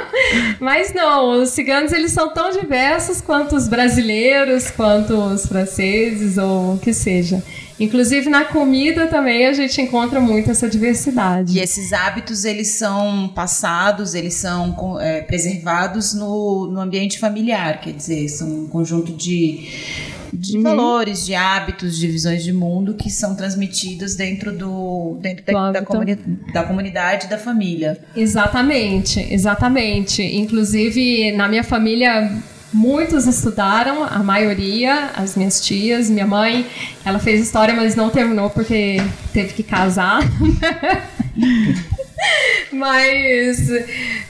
Mas 0.60 0.92
não, 0.92 1.42
os 1.42 1.50
ciganos 1.50 1.92
eles 1.92 2.12
são 2.12 2.28
tão 2.28 2.50
diversos 2.50 3.20
quanto 3.22 3.56
os 3.56 3.68
brasileiros, 3.68 4.70
quanto 4.70 5.14
os 5.14 5.46
franceses 5.46 6.36
ou 6.36 6.74
o 6.74 6.78
que 6.78 6.92
seja. 6.92 7.42
Inclusive 7.78 8.30
na 8.30 8.44
comida 8.44 9.06
também 9.06 9.46
a 9.46 9.52
gente 9.52 9.80
encontra 9.80 10.20
muito 10.20 10.50
essa 10.50 10.68
diversidade. 10.68 11.58
E 11.58 11.60
esses 11.60 11.92
hábitos 11.92 12.44
eles 12.44 12.68
são 12.68 13.28
passados, 13.34 14.14
eles 14.14 14.34
são 14.34 14.98
é, 15.00 15.20
preservados 15.20 16.14
no, 16.14 16.68
no 16.68 16.80
ambiente 16.80 17.18
familiar, 17.18 17.80
quer 17.80 17.92
dizer, 17.92 18.28
são 18.28 18.48
um 18.48 18.66
conjunto 18.66 19.12
de 19.12 19.68
de 20.32 20.56
uhum. 20.56 20.62
valores, 20.62 21.24
de 21.24 21.34
hábitos, 21.34 21.96
de 21.96 22.08
visões 22.08 22.42
de 22.42 22.52
mundo 22.52 22.94
que 22.94 23.08
são 23.08 23.34
transmitidos 23.34 24.16
dentro 24.16 24.52
do 24.52 25.16
dentro 25.20 25.44
da, 25.46 25.72
da, 25.72 25.82
comuni 25.82 26.14
da 26.52 26.64
comunidade, 26.64 27.28
da 27.28 27.38
família. 27.38 27.98
Exatamente, 28.14 29.20
exatamente. 29.32 30.22
Inclusive 30.22 31.32
na 31.32 31.48
minha 31.48 31.64
família 31.64 32.30
Muitos 32.72 33.26
estudaram, 33.26 34.02
a 34.04 34.18
maioria, 34.18 35.10
as 35.14 35.36
minhas 35.36 35.64
tias, 35.64 36.10
minha 36.10 36.26
mãe, 36.26 36.66
ela 37.04 37.18
fez 37.18 37.40
história, 37.40 37.72
mas 37.72 37.94
não 37.94 38.10
terminou 38.10 38.50
porque 38.50 38.96
teve 39.32 39.54
que 39.54 39.62
casar. 39.62 40.20
mas, 42.72 43.68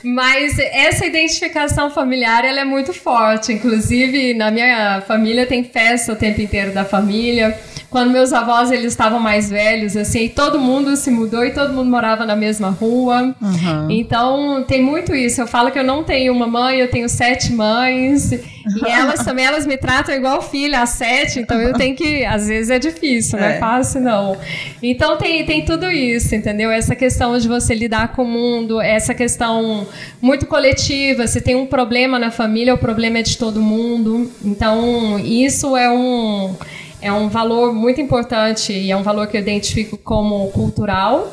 mas 0.03 0.59
essa 0.59 1.07
identificação 1.07 1.91
familiar 1.91 2.45
ela 2.45 2.61
é 2.61 2.65
muito 2.65 2.93
forte. 2.93 3.53
Inclusive, 3.53 4.35
na 4.35 4.51
minha 4.51 5.01
família 5.03 5.47
tem 5.47 5.65
festa 5.65 6.13
o 6.13 6.17
tempo 6.17 6.41
inteiro 6.41 6.73
da 6.73 6.85
família. 6.85 7.59
Quando 7.97 8.11
meus 8.11 8.31
avós 8.31 8.71
eles 8.71 8.93
estavam 8.93 9.19
mais 9.19 9.49
velhos, 9.49 9.97
assim, 9.97 10.29
todo 10.29 10.59
mundo 10.59 10.95
se 10.97 11.11
mudou 11.11 11.43
e 11.47 11.53
todo 11.53 11.73
mundo 11.73 11.91
morava 11.91 12.27
na 12.27 12.37
mesma 12.37 12.69
rua. 12.69 13.35
Uhum. 13.41 13.91
Então 13.91 14.63
tem 14.69 14.83
muito 14.83 15.15
isso. 15.15 15.41
Eu 15.41 15.47
falo 15.47 15.71
que 15.71 15.79
eu 15.79 15.83
não 15.83 16.05
tenho 16.05 16.31
uma 16.31 16.47
mãe, 16.47 16.79
eu 16.79 16.91
tenho 16.91 17.09
sete 17.09 17.55
mães. 17.55 18.33
E 18.33 18.43
elas 18.87 19.25
também, 19.25 19.47
elas 19.47 19.65
me 19.65 19.79
tratam 19.79 20.15
igual 20.15 20.43
filha, 20.43 20.83
às 20.83 20.91
sete, 20.91 21.41
então 21.41 21.59
eu 21.59 21.73
tenho 21.73 21.97
que. 21.97 22.23
Às 22.23 22.49
vezes 22.49 22.69
é 22.69 22.79
difícil, 22.79 23.39
não 23.39 23.47
é, 23.47 23.57
é 23.57 23.59
fácil, 23.59 24.03
não. 24.03 24.37
Então 24.83 25.17
tem, 25.17 25.47
tem 25.47 25.65
tudo 25.65 25.91
isso, 25.91 26.35
entendeu? 26.35 26.71
Essa 26.71 26.95
questão 26.95 27.39
de 27.39 27.49
você 27.49 27.75
lidar 27.75 28.09
com 28.09 28.25
o 28.25 28.29
mundo, 28.29 28.79
essa 28.79 29.15
questão 29.15 29.87
muito 30.21 30.45
coletiva. 30.45 31.27
Se 31.27 31.41
tem 31.41 31.57
um 31.57 31.65
problema 31.65 32.19
na 32.19 32.31
família, 32.31 32.75
o 32.75 32.79
problema 32.79 33.21
é 33.21 33.23
de 33.23 33.39
todo 33.39 33.63
mundo. 33.63 34.31
Então, 34.45 35.19
isso 35.19 35.75
é 35.75 35.91
um. 35.91 36.55
É 37.01 37.13
um 37.13 37.29
valor 37.29 37.73
muito 37.73 38.01
importante 38.01 38.73
e 38.73 38.91
é 38.91 38.97
um 38.97 39.03
valor 39.03 39.27
que 39.27 39.37
eu 39.37 39.41
identifico 39.41 39.97
como 39.97 40.51
cultural. 40.51 41.33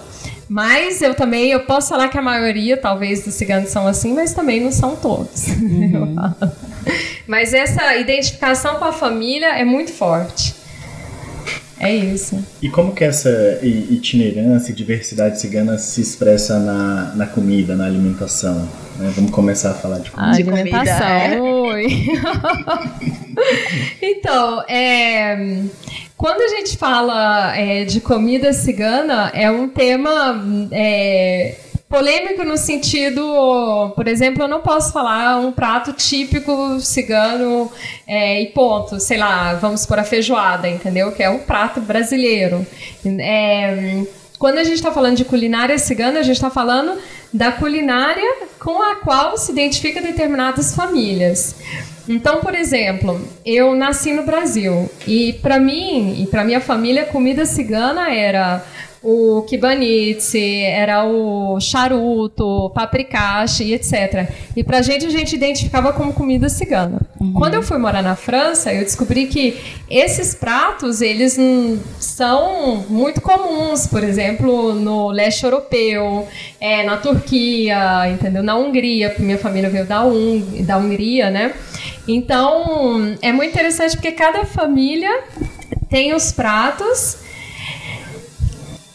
Mas 0.49 1.01
eu 1.01 1.15
também, 1.15 1.51
eu 1.51 1.61
posso 1.61 1.89
falar 1.89 2.09
que 2.09 2.17
a 2.17 2.21
maioria, 2.21 2.77
talvez, 2.77 3.23
dos 3.23 3.33
ciganos 3.33 3.69
são 3.69 3.87
assim, 3.87 4.13
mas 4.13 4.33
também 4.33 4.61
não 4.61 4.71
são 4.71 4.95
todos. 4.95 5.47
Uhum. 5.47 6.15
mas 7.25 7.53
essa 7.53 7.95
identificação 7.95 8.75
com 8.75 8.85
a 8.85 8.91
família 8.91 9.57
é 9.57 9.63
muito 9.63 9.91
forte. 9.91 10.53
É 11.79 11.93
isso. 11.93 12.41
E 12.61 12.69
como 12.69 12.93
que 12.93 13.03
essa 13.03 13.59
itinerância 13.61 14.71
e 14.71 14.75
diversidade 14.75 15.39
cigana 15.39 15.77
se 15.77 16.01
expressa 16.01 16.59
na, 16.59 17.13
na 17.15 17.25
comida, 17.25 17.75
na 17.75 17.85
alimentação? 17.85 18.69
Né? 18.97 19.11
Vamos 19.15 19.31
começar 19.31 19.71
a 19.71 19.73
falar 19.73 19.99
de 19.99 20.11
comida. 20.11 20.31
A 20.31 20.35
alimentação, 20.35 21.07
é. 21.07 21.41
oi. 21.41 21.87
então, 24.01 24.63
é, 24.67 25.63
quando 26.17 26.41
a 26.41 26.47
gente 26.47 26.77
fala 26.77 27.55
é, 27.55 27.83
de 27.83 27.99
comida 27.99 28.53
cigana, 28.53 29.31
é 29.33 29.49
um 29.49 29.67
tema 29.67 30.43
é, 30.71 31.55
polêmico 31.89 32.43
no 32.43 32.57
sentido, 32.57 33.91
por 33.95 34.07
exemplo, 34.07 34.43
eu 34.43 34.47
não 34.47 34.61
posso 34.61 34.91
falar 34.91 35.37
um 35.37 35.51
prato 35.51 35.93
típico 35.93 36.79
cigano 36.79 37.71
é, 38.07 38.41
e 38.41 38.47
ponto, 38.47 38.99
sei 38.99 39.17
lá, 39.17 39.53
vamos 39.53 39.85
por 39.85 39.99
a 39.99 40.03
feijoada, 40.03 40.67
entendeu? 40.67 41.11
Que 41.11 41.21
é 41.21 41.29
um 41.29 41.39
prato 41.39 41.81
brasileiro. 41.81 42.65
É, 43.05 44.03
quando 44.39 44.57
a 44.57 44.63
gente 44.63 44.75
está 44.75 44.91
falando 44.91 45.17
de 45.17 45.25
culinária 45.25 45.77
cigana, 45.77 46.19
a 46.19 46.23
gente 46.23 46.35
está 46.35 46.49
falando 46.49 46.97
da 47.33 47.51
culinária 47.51 48.47
com 48.59 48.81
a 48.81 48.97
qual 48.97 49.37
se 49.37 49.51
identifica 49.51 49.99
determinadas 50.01 50.75
famílias. 50.75 51.55
Então, 52.07 52.41
por 52.41 52.53
exemplo, 52.53 53.19
eu 53.45 53.73
nasci 53.73 54.13
no 54.13 54.23
Brasil 54.23 54.89
e 55.07 55.33
para 55.41 55.59
mim 55.59 56.21
e 56.21 56.27
para 56.27 56.43
minha 56.43 56.61
família, 56.61 57.05
comida 57.05 57.45
cigana 57.45 58.13
era 58.13 58.63
o 59.03 59.41
kibanitse, 59.41 60.61
era 60.63 61.03
o 61.03 61.59
charuto, 61.59 62.71
paprikashi 62.73 63.73
etc. 63.73 64.29
E 64.55 64.63
pra 64.63 64.81
gente, 64.81 65.05
a 65.05 65.09
gente 65.09 65.35
identificava 65.35 65.91
como 65.91 66.13
comida 66.13 66.47
cigana. 66.47 67.01
Uhum. 67.19 67.33
Quando 67.33 67.55
eu 67.55 67.61
fui 67.61 67.77
morar 67.77 68.01
na 68.01 68.15
França, 68.15 68.73
eu 68.73 68.81
descobri 68.81 69.25
que 69.27 69.57
esses 69.89 70.33
pratos, 70.33 71.01
eles 71.01 71.37
são 71.99 72.85
muito 72.89 73.19
comuns, 73.19 73.85
por 73.87 74.03
exemplo, 74.03 74.73
no 74.73 75.09
leste 75.11 75.43
europeu, 75.43 76.25
é, 76.59 76.83
na 76.83 76.95
Turquia, 76.95 78.09
entendeu? 78.09 78.41
Na 78.41 78.55
Hungria, 78.55 79.09
porque 79.09 79.23
minha 79.23 79.37
família 79.37 79.69
veio 79.69 79.85
da, 79.85 80.03
da 80.61 80.77
Hungria, 80.77 81.29
né? 81.29 81.53
Então, 82.07 83.17
é 83.21 83.33
muito 83.33 83.51
interessante 83.51 83.97
porque 83.97 84.11
cada 84.11 84.45
família 84.45 85.23
tem 85.89 86.13
os 86.13 86.31
pratos 86.31 87.17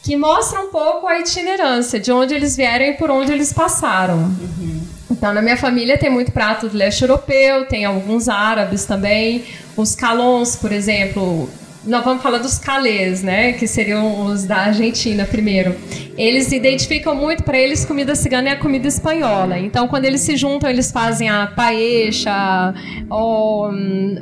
que 0.09 0.17
mostra 0.17 0.62
um 0.62 0.69
pouco 0.69 1.07
a 1.07 1.19
itinerância, 1.19 2.00
de 2.00 2.11
onde 2.11 2.33
eles 2.33 2.57
vieram 2.57 2.87
e 2.87 2.95
por 2.95 3.11
onde 3.11 3.31
eles 3.31 3.53
passaram. 3.53 4.17
Uhum. 4.17 4.81
Então, 5.11 5.35
na 5.35 5.43
minha 5.43 5.57
família 5.59 5.99
tem 5.99 6.09
muito 6.09 6.33
prato 6.33 6.67
do 6.67 6.79
leste 6.79 7.03
europeu, 7.03 7.67
tem 7.67 7.85
alguns 7.85 8.27
árabes 8.27 8.87
também. 8.87 9.45
Os 9.77 9.95
calons, 9.95 10.57
por 10.57 10.73
exemplo, 10.73 11.50
nós 11.88 12.04
vamos 12.04 12.23
falar 12.23 12.38
dos 12.38 12.59
calês, 12.59 13.23
né? 13.23 13.52
Que 13.54 13.66
seriam 13.66 14.26
os 14.26 14.45
da 14.45 14.57
Argentina 14.57 15.25
primeiro. 15.25 15.75
Eles 16.16 16.52
identificam 16.52 17.14
muito 17.14 17.42
para 17.42 17.59
eles 17.59 17.85
comida 17.85 18.14
cigana 18.14 18.50
é 18.50 18.52
a 18.52 18.57
comida 18.57 18.87
espanhola. 18.87 19.59
Então, 19.59 19.88
quando 19.88 20.04
eles 20.04 20.21
se 20.21 20.37
juntam, 20.37 20.68
eles 20.68 20.92
fazem 20.92 21.28
a 21.28 21.47
paecha, 21.47 22.75
ou, 23.09 23.71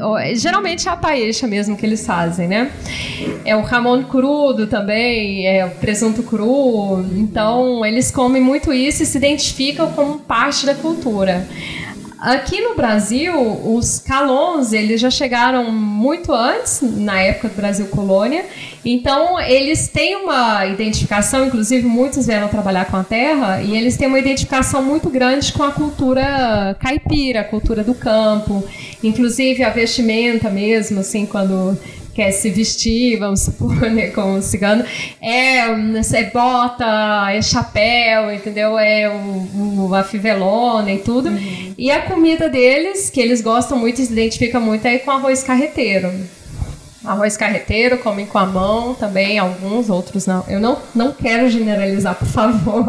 ou 0.00 0.34
geralmente 0.36 0.86
é 0.88 0.90
a 0.90 0.96
paecha 0.96 1.46
mesmo 1.46 1.76
que 1.76 1.84
eles 1.84 2.06
fazem, 2.06 2.46
né? 2.46 2.70
É 3.44 3.56
o 3.56 3.62
ramon 3.62 4.04
crudo 4.04 4.66
também, 4.66 5.46
é 5.46 5.64
o 5.66 5.70
presunto 5.70 6.22
cru. 6.22 7.04
Então, 7.16 7.84
eles 7.84 8.10
comem 8.10 8.42
muito 8.42 8.72
isso 8.72 9.02
e 9.02 9.06
se 9.06 9.18
identificam 9.18 9.90
como 9.92 10.20
parte 10.20 10.66
da 10.66 10.74
cultura. 10.74 11.46
Aqui 12.18 12.62
no 12.62 12.74
Brasil, 12.74 13.34
os 13.74 13.98
calons, 13.98 14.72
eles 14.72 15.00
já 15.00 15.10
chegaram 15.10 15.70
muito 15.70 16.32
antes, 16.32 16.80
na 16.80 17.20
época 17.20 17.50
do 17.50 17.56
Brasil 17.56 17.86
colônia. 17.88 18.46
Então, 18.82 19.38
eles 19.38 19.88
têm 19.88 20.16
uma 20.16 20.64
identificação, 20.66 21.46
inclusive 21.46 21.86
muitos 21.86 22.26
vieram 22.26 22.48
trabalhar 22.48 22.86
com 22.86 22.96
a 22.96 23.04
terra, 23.04 23.60
e 23.60 23.76
eles 23.76 23.98
têm 23.98 24.08
uma 24.08 24.18
identificação 24.18 24.82
muito 24.82 25.10
grande 25.10 25.52
com 25.52 25.62
a 25.62 25.72
cultura 25.72 26.74
caipira, 26.80 27.40
a 27.40 27.44
cultura 27.44 27.84
do 27.84 27.94
campo. 27.94 28.64
Inclusive 29.02 29.62
a 29.62 29.68
vestimenta 29.68 30.48
mesmo, 30.48 31.00
assim, 31.00 31.26
quando 31.26 31.78
quer 32.16 32.30
se 32.32 32.48
vestir, 32.48 33.18
vamos 33.18 33.40
supor, 33.40 33.78
né, 33.90 34.06
como 34.16 34.40
cigano, 34.40 34.82
é, 35.20 35.58
é 35.58 36.30
bota, 36.32 37.30
é 37.30 37.42
chapéu, 37.42 38.32
entendeu? 38.32 38.78
É 38.78 39.06
o, 39.06 39.88
o 39.88 39.94
a 39.94 40.02
fivelona 40.02 40.90
e 40.90 40.98
tudo. 40.98 41.28
Uhum. 41.28 41.74
E 41.76 41.90
a 41.90 42.00
comida 42.00 42.48
deles, 42.48 43.10
que 43.10 43.20
eles 43.20 43.42
gostam 43.42 43.78
muito 43.78 44.00
e 44.00 44.06
se 44.06 44.12
identificam 44.12 44.62
muito, 44.62 44.86
é 44.86 44.96
com 44.96 45.10
arroz 45.10 45.42
carreteiro. 45.42 46.10
Arroz 47.04 47.36
carreteiro, 47.36 47.98
comem 47.98 48.26
com 48.26 48.38
a 48.38 48.46
mão 48.46 48.94
também, 48.94 49.38
alguns, 49.38 49.88
outros 49.90 50.26
não. 50.26 50.42
Eu 50.48 50.58
não, 50.58 50.78
não 50.92 51.12
quero 51.12 51.48
generalizar, 51.48 52.16
por 52.16 52.26
favor. 52.26 52.84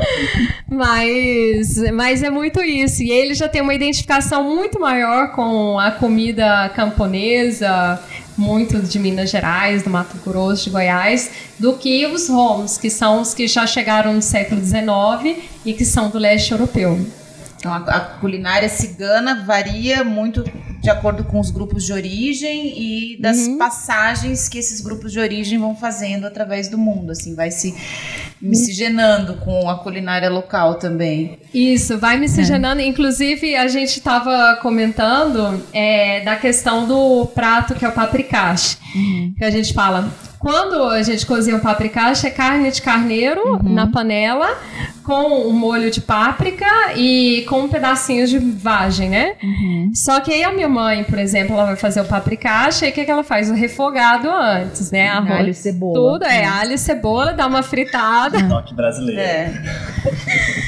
mas, 0.68 1.76
mas 1.92 2.22
é 2.22 2.30
muito 2.30 2.60
isso. 2.62 3.02
E 3.02 3.12
ele 3.12 3.34
já 3.34 3.48
tem 3.48 3.62
uma 3.62 3.74
identificação 3.74 4.42
muito 4.42 4.80
maior 4.80 5.32
com 5.32 5.78
a 5.78 5.92
comida 5.92 6.68
camponesa, 6.74 8.00
muito 8.36 8.80
de 8.80 8.98
Minas 8.98 9.30
Gerais, 9.30 9.82
do 9.82 9.90
Mato 9.90 10.16
Grosso, 10.24 10.64
de 10.64 10.70
Goiás, 10.70 11.30
do 11.58 11.74
que 11.74 12.06
os 12.06 12.28
Roms, 12.28 12.78
que 12.78 12.90
são 12.90 13.20
os 13.20 13.34
que 13.34 13.46
já 13.46 13.66
chegaram 13.66 14.12
no 14.14 14.22
século 14.22 14.64
XIX 14.64 15.42
e 15.64 15.72
que 15.72 15.84
são 15.84 16.10
do 16.10 16.18
leste 16.18 16.52
europeu. 16.52 16.98
Então, 17.64 17.72
a, 17.72 17.78
a, 17.78 18.00
culinária 18.20 18.68
cigana 18.68 19.42
varia 19.42 20.04
muito 20.04 20.44
de 20.82 20.90
acordo 20.90 21.24
com 21.24 21.40
os 21.40 21.50
grupos 21.50 21.86
de 21.86 21.94
origem 21.94 22.74
e 22.76 23.16
das 23.18 23.38
uhum. 23.38 23.56
passagens 23.56 24.50
que 24.50 24.58
esses 24.58 24.82
grupos 24.82 25.10
de 25.10 25.18
origem 25.18 25.58
vão 25.58 25.74
fazendo 25.74 26.26
através 26.26 26.68
do 26.68 26.76
mundo, 26.76 27.12
assim, 27.12 27.34
vai 27.34 27.50
se 27.50 27.74
miscigenando 28.38 29.36
com 29.36 29.70
a 29.70 29.78
culinária 29.78 30.28
local 30.28 30.74
também. 30.74 31.38
Isso, 31.54 31.96
vai 31.96 32.18
miscigenando. 32.18 32.82
É. 32.82 32.84
Inclusive, 32.84 33.56
a 33.56 33.66
gente 33.66 33.96
estava 33.96 34.58
comentando 34.60 35.64
é, 35.72 36.20
da 36.20 36.36
questão 36.36 36.86
do 36.86 37.24
prato 37.28 37.74
que 37.74 37.82
é 37.86 37.88
o 37.88 37.92
paprikash, 37.92 38.76
uhum. 38.94 39.34
que 39.38 39.42
a 39.42 39.50
gente 39.50 39.72
fala 39.72 40.12
quando 40.44 40.84
a 40.90 41.02
gente 41.02 41.24
cozinha 41.24 41.56
o 41.56 41.60
paprikash, 41.60 42.24
é 42.24 42.30
carne 42.30 42.70
de 42.70 42.82
carneiro 42.82 43.40
uhum. 43.40 43.72
na 43.72 43.86
panela, 43.86 44.46
com 45.02 45.48
um 45.48 45.52
molho 45.52 45.90
de 45.90 46.02
páprica 46.02 46.66
e 46.94 47.46
com 47.48 47.66
pedacinhos 47.66 48.28
de 48.28 48.38
vagem, 48.38 49.08
né? 49.08 49.36
Uhum. 49.42 49.90
Só 49.94 50.20
que 50.20 50.30
aí 50.30 50.44
a 50.44 50.52
minha 50.52 50.68
mãe, 50.68 51.02
por 51.02 51.18
exemplo, 51.18 51.54
ela 51.54 51.64
vai 51.64 51.76
fazer 51.76 52.02
o 52.02 52.04
paprikash, 52.04 52.82
e 52.82 52.90
o 52.90 52.92
que, 52.92 53.06
que 53.06 53.10
ela 53.10 53.24
faz? 53.24 53.50
O 53.50 53.54
refogado 53.54 54.28
antes, 54.28 54.90
né? 54.90 55.08
Arroz, 55.08 55.30
alho 55.32 55.48
e 55.48 55.54
cebola. 55.54 55.94
Tudo, 55.94 56.24
é, 56.26 56.44
alho 56.44 56.72
e 56.74 56.78
cebola, 56.78 57.32
dá 57.32 57.46
uma 57.46 57.62
fritada. 57.62 58.46
Toque 58.46 58.74
brasileiro. 58.74 59.22
É. 59.22 59.62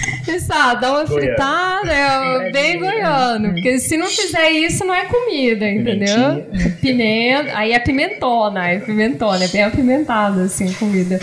Exato, 0.29 0.81
dá 0.81 0.91
uma 0.93 1.05
Goiano. 1.05 1.21
fritada, 1.27 1.93
é 1.93 2.49
É 2.49 2.51
bem 2.53 2.79
goiano. 2.79 3.53
Porque 3.53 3.79
se 3.79 3.97
não 3.97 4.07
fizer 4.09 4.51
isso, 4.51 4.85
não 4.85 4.95
é 4.95 5.05
comida, 5.05 5.69
entendeu? 5.71 6.47
Pimenta, 6.81 7.53
aí 7.55 7.73
é 7.73 7.79
pimentona, 7.79 8.69
é 8.69 8.79
pimentona, 8.79 9.45
é 9.45 9.49
bem 9.49 9.63
apimentada, 9.63 10.43
assim, 10.43 10.69
a 10.71 10.75
comida. 10.75 11.21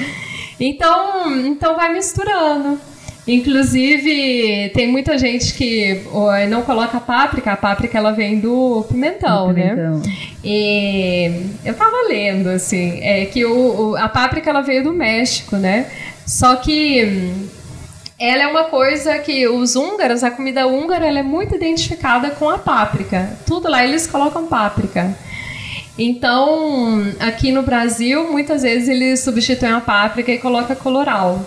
Então, 0.59 1.35
então 1.45 1.75
vai 1.75 1.91
misturando. 1.93 2.79
Inclusive, 3.25 4.69
tem 4.73 4.87
muita 4.87 5.17
gente 5.17 5.53
que 5.53 6.01
não 6.49 6.61
coloca 6.63 6.99
páprica, 6.99 7.53
a 7.53 7.57
páprica 7.57 7.97
ela 7.97 8.11
vem 8.11 8.39
do 8.39 8.85
pimentão, 8.89 9.53
né? 9.53 9.69
Pimentão. 9.69 10.01
E 10.43 11.31
eu 11.63 11.73
tava 11.73 12.07
lendo, 12.09 12.49
assim, 12.49 12.99
é 13.01 13.25
que 13.25 13.45
o, 13.45 13.91
o- 13.91 13.95
a 13.95 14.09
páprica 14.09 14.49
ela 14.49 14.61
veio 14.61 14.83
do 14.83 14.93
México, 14.93 15.55
né? 15.55 15.87
Só 16.25 16.55
que 16.57 17.31
ela 18.23 18.43
é 18.43 18.47
uma 18.47 18.63
coisa 18.65 19.17
que 19.19 19.47
os 19.47 19.75
húngaros, 19.75 20.23
a 20.23 20.31
comida 20.31 20.65
húngara, 20.67 21.05
ela 21.05 21.19
é 21.19 21.23
muito 21.23 21.55
identificada 21.55 22.29
com 22.31 22.49
a 22.49 22.57
páprica. 22.57 23.37
Tudo 23.45 23.67
lá 23.69 23.83
eles 23.83 24.07
colocam 24.07 24.47
páprica. 24.47 25.13
Então, 25.97 27.03
aqui 27.19 27.51
no 27.51 27.61
Brasil, 27.61 28.31
muitas 28.31 28.63
vezes 28.63 28.87
eles 28.89 29.19
substituem 29.19 29.71
a 29.73 29.79
páprica 29.81 30.31
e 30.31 30.37
colocam 30.39 30.75
coloral, 30.75 31.45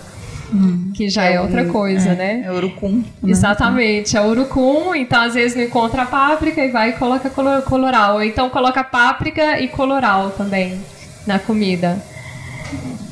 que 0.93 1.09
já 1.09 1.23
é, 1.25 1.41
outra 1.41 1.65
coisa, 1.65 2.13
né? 2.13 2.43
É 2.45 2.51
urucum. 2.51 3.03
né? 3.21 3.31
Exatamente, 3.31 4.15
é 4.15 4.21
urucum, 4.21 4.95
então 4.95 5.21
às 5.21 5.33
vezes 5.33 5.57
não 5.57 5.63
encontra 5.63 6.03
a 6.03 6.05
páprica 6.05 6.63
e 6.63 6.69
vai 6.71 6.89
e 6.91 6.93
coloca 6.93 7.29
colo- 7.29 7.61
coloral. 7.63 8.15
Ou 8.15 8.23
então 8.23 8.49
coloca 8.49 8.83
páprica 8.83 9.59
e 9.59 9.67
coloral 9.67 10.29
também 10.31 10.79
na 11.25 11.39
comida. 11.39 12.01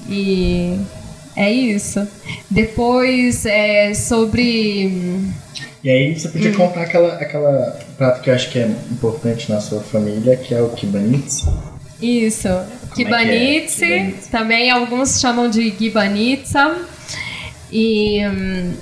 E 0.07 0.79
é 1.35 1.51
isso. 1.51 2.07
Depois 2.49 3.45
é 3.45 3.93
sobre. 3.93 4.91
E 5.83 5.89
aí 5.89 6.17
você 6.17 6.27
Hum. 6.27 6.31
podia 6.31 6.53
contar 6.53 6.81
aquela, 6.81 7.13
aquela 7.15 7.79
prato 7.97 8.21
que 8.21 8.29
eu 8.29 8.33
acho 8.33 8.49
que 8.49 8.59
é 8.59 8.67
importante 8.91 9.51
na 9.51 9.61
sua 9.61 9.81
família, 9.81 10.35
que 10.37 10.53
é 10.53 10.61
o 10.61 10.69
kibanitz. 10.69 11.45
Isso. 12.01 12.47
Como 12.47 12.59
é 12.59 12.63
é? 12.63 12.95
Kibanitse, 12.95 13.85
Kibanitse. 13.85 14.29
também 14.29 14.71
alguns 14.71 15.19
chamam 15.19 15.49
de 15.49 15.69
gibanitsa. 15.77 16.75
E 17.71 18.25
hum, 18.27 18.73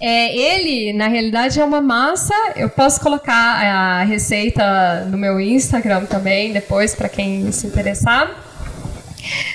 é, 0.00 0.36
ele, 0.36 0.92
na 0.92 1.08
realidade, 1.08 1.58
é 1.58 1.64
uma 1.64 1.80
massa. 1.80 2.34
Eu 2.56 2.68
posso 2.68 3.00
colocar 3.00 3.32
a 3.34 4.04
receita 4.04 5.06
no 5.10 5.16
meu 5.16 5.40
Instagram 5.40 6.04
também, 6.04 6.52
depois, 6.52 6.94
para 6.94 7.08
quem 7.08 7.50
se 7.52 7.66
interessar. 7.66 8.43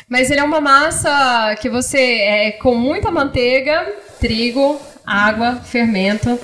Mas 0.07 0.29
ele 0.29 0.39
é 0.39 0.43
uma 0.43 0.61
massa 0.61 1.55
que 1.61 1.69
você 1.69 1.99
é 1.99 2.51
com 2.51 2.75
muita 2.75 3.11
manteiga, 3.11 3.88
trigo, 4.19 4.79
água, 5.05 5.55
fermento. 5.63 6.39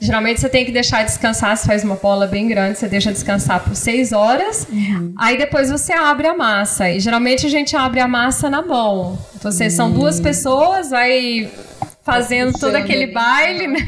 Geralmente 0.00 0.40
você 0.40 0.48
tem 0.48 0.64
que 0.64 0.72
deixar 0.72 1.04
descansar, 1.04 1.56
se 1.56 1.64
faz 1.64 1.84
uma 1.84 1.94
bola 1.94 2.26
bem 2.26 2.48
grande, 2.48 2.76
você 2.76 2.88
deixa 2.88 3.12
descansar 3.12 3.60
por 3.60 3.76
seis 3.76 4.12
horas. 4.12 4.66
Aí 5.16 5.38
depois 5.38 5.70
você 5.70 5.92
abre 5.92 6.26
a 6.26 6.36
massa. 6.36 6.90
E 6.90 6.98
geralmente 6.98 7.46
a 7.46 7.48
gente 7.48 7.76
abre 7.76 8.00
a 8.00 8.08
massa 8.08 8.50
na 8.50 8.62
mão. 8.62 9.16
Você 9.40 9.70
são 9.70 9.92
duas 9.92 10.18
pessoas, 10.18 10.90
vai 10.90 11.48
fazendo 12.02 12.58
todo 12.58 12.74
aquele 12.74 13.04
ali. 13.04 13.12
baile, 13.12 13.66
né? 13.68 13.78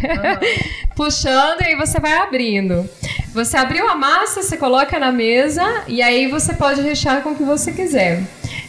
Puxando 0.94 1.61
e 1.62 1.64
aí 1.64 1.74
você 1.74 1.98
vai 1.98 2.12
abrindo. 2.12 2.88
Você 3.32 3.56
abriu 3.56 3.88
a 3.88 3.96
massa, 3.96 4.40
você 4.40 4.56
coloca 4.56 4.96
na 5.00 5.11
mesa 5.11 5.82
e 5.88 6.00
aí 6.00 6.28
você 6.28 6.54
pode 6.54 6.80
rechear 6.80 7.22
com 7.22 7.30
o 7.30 7.35
que 7.35 7.42
você 7.42 7.72
quiser. 7.72 8.22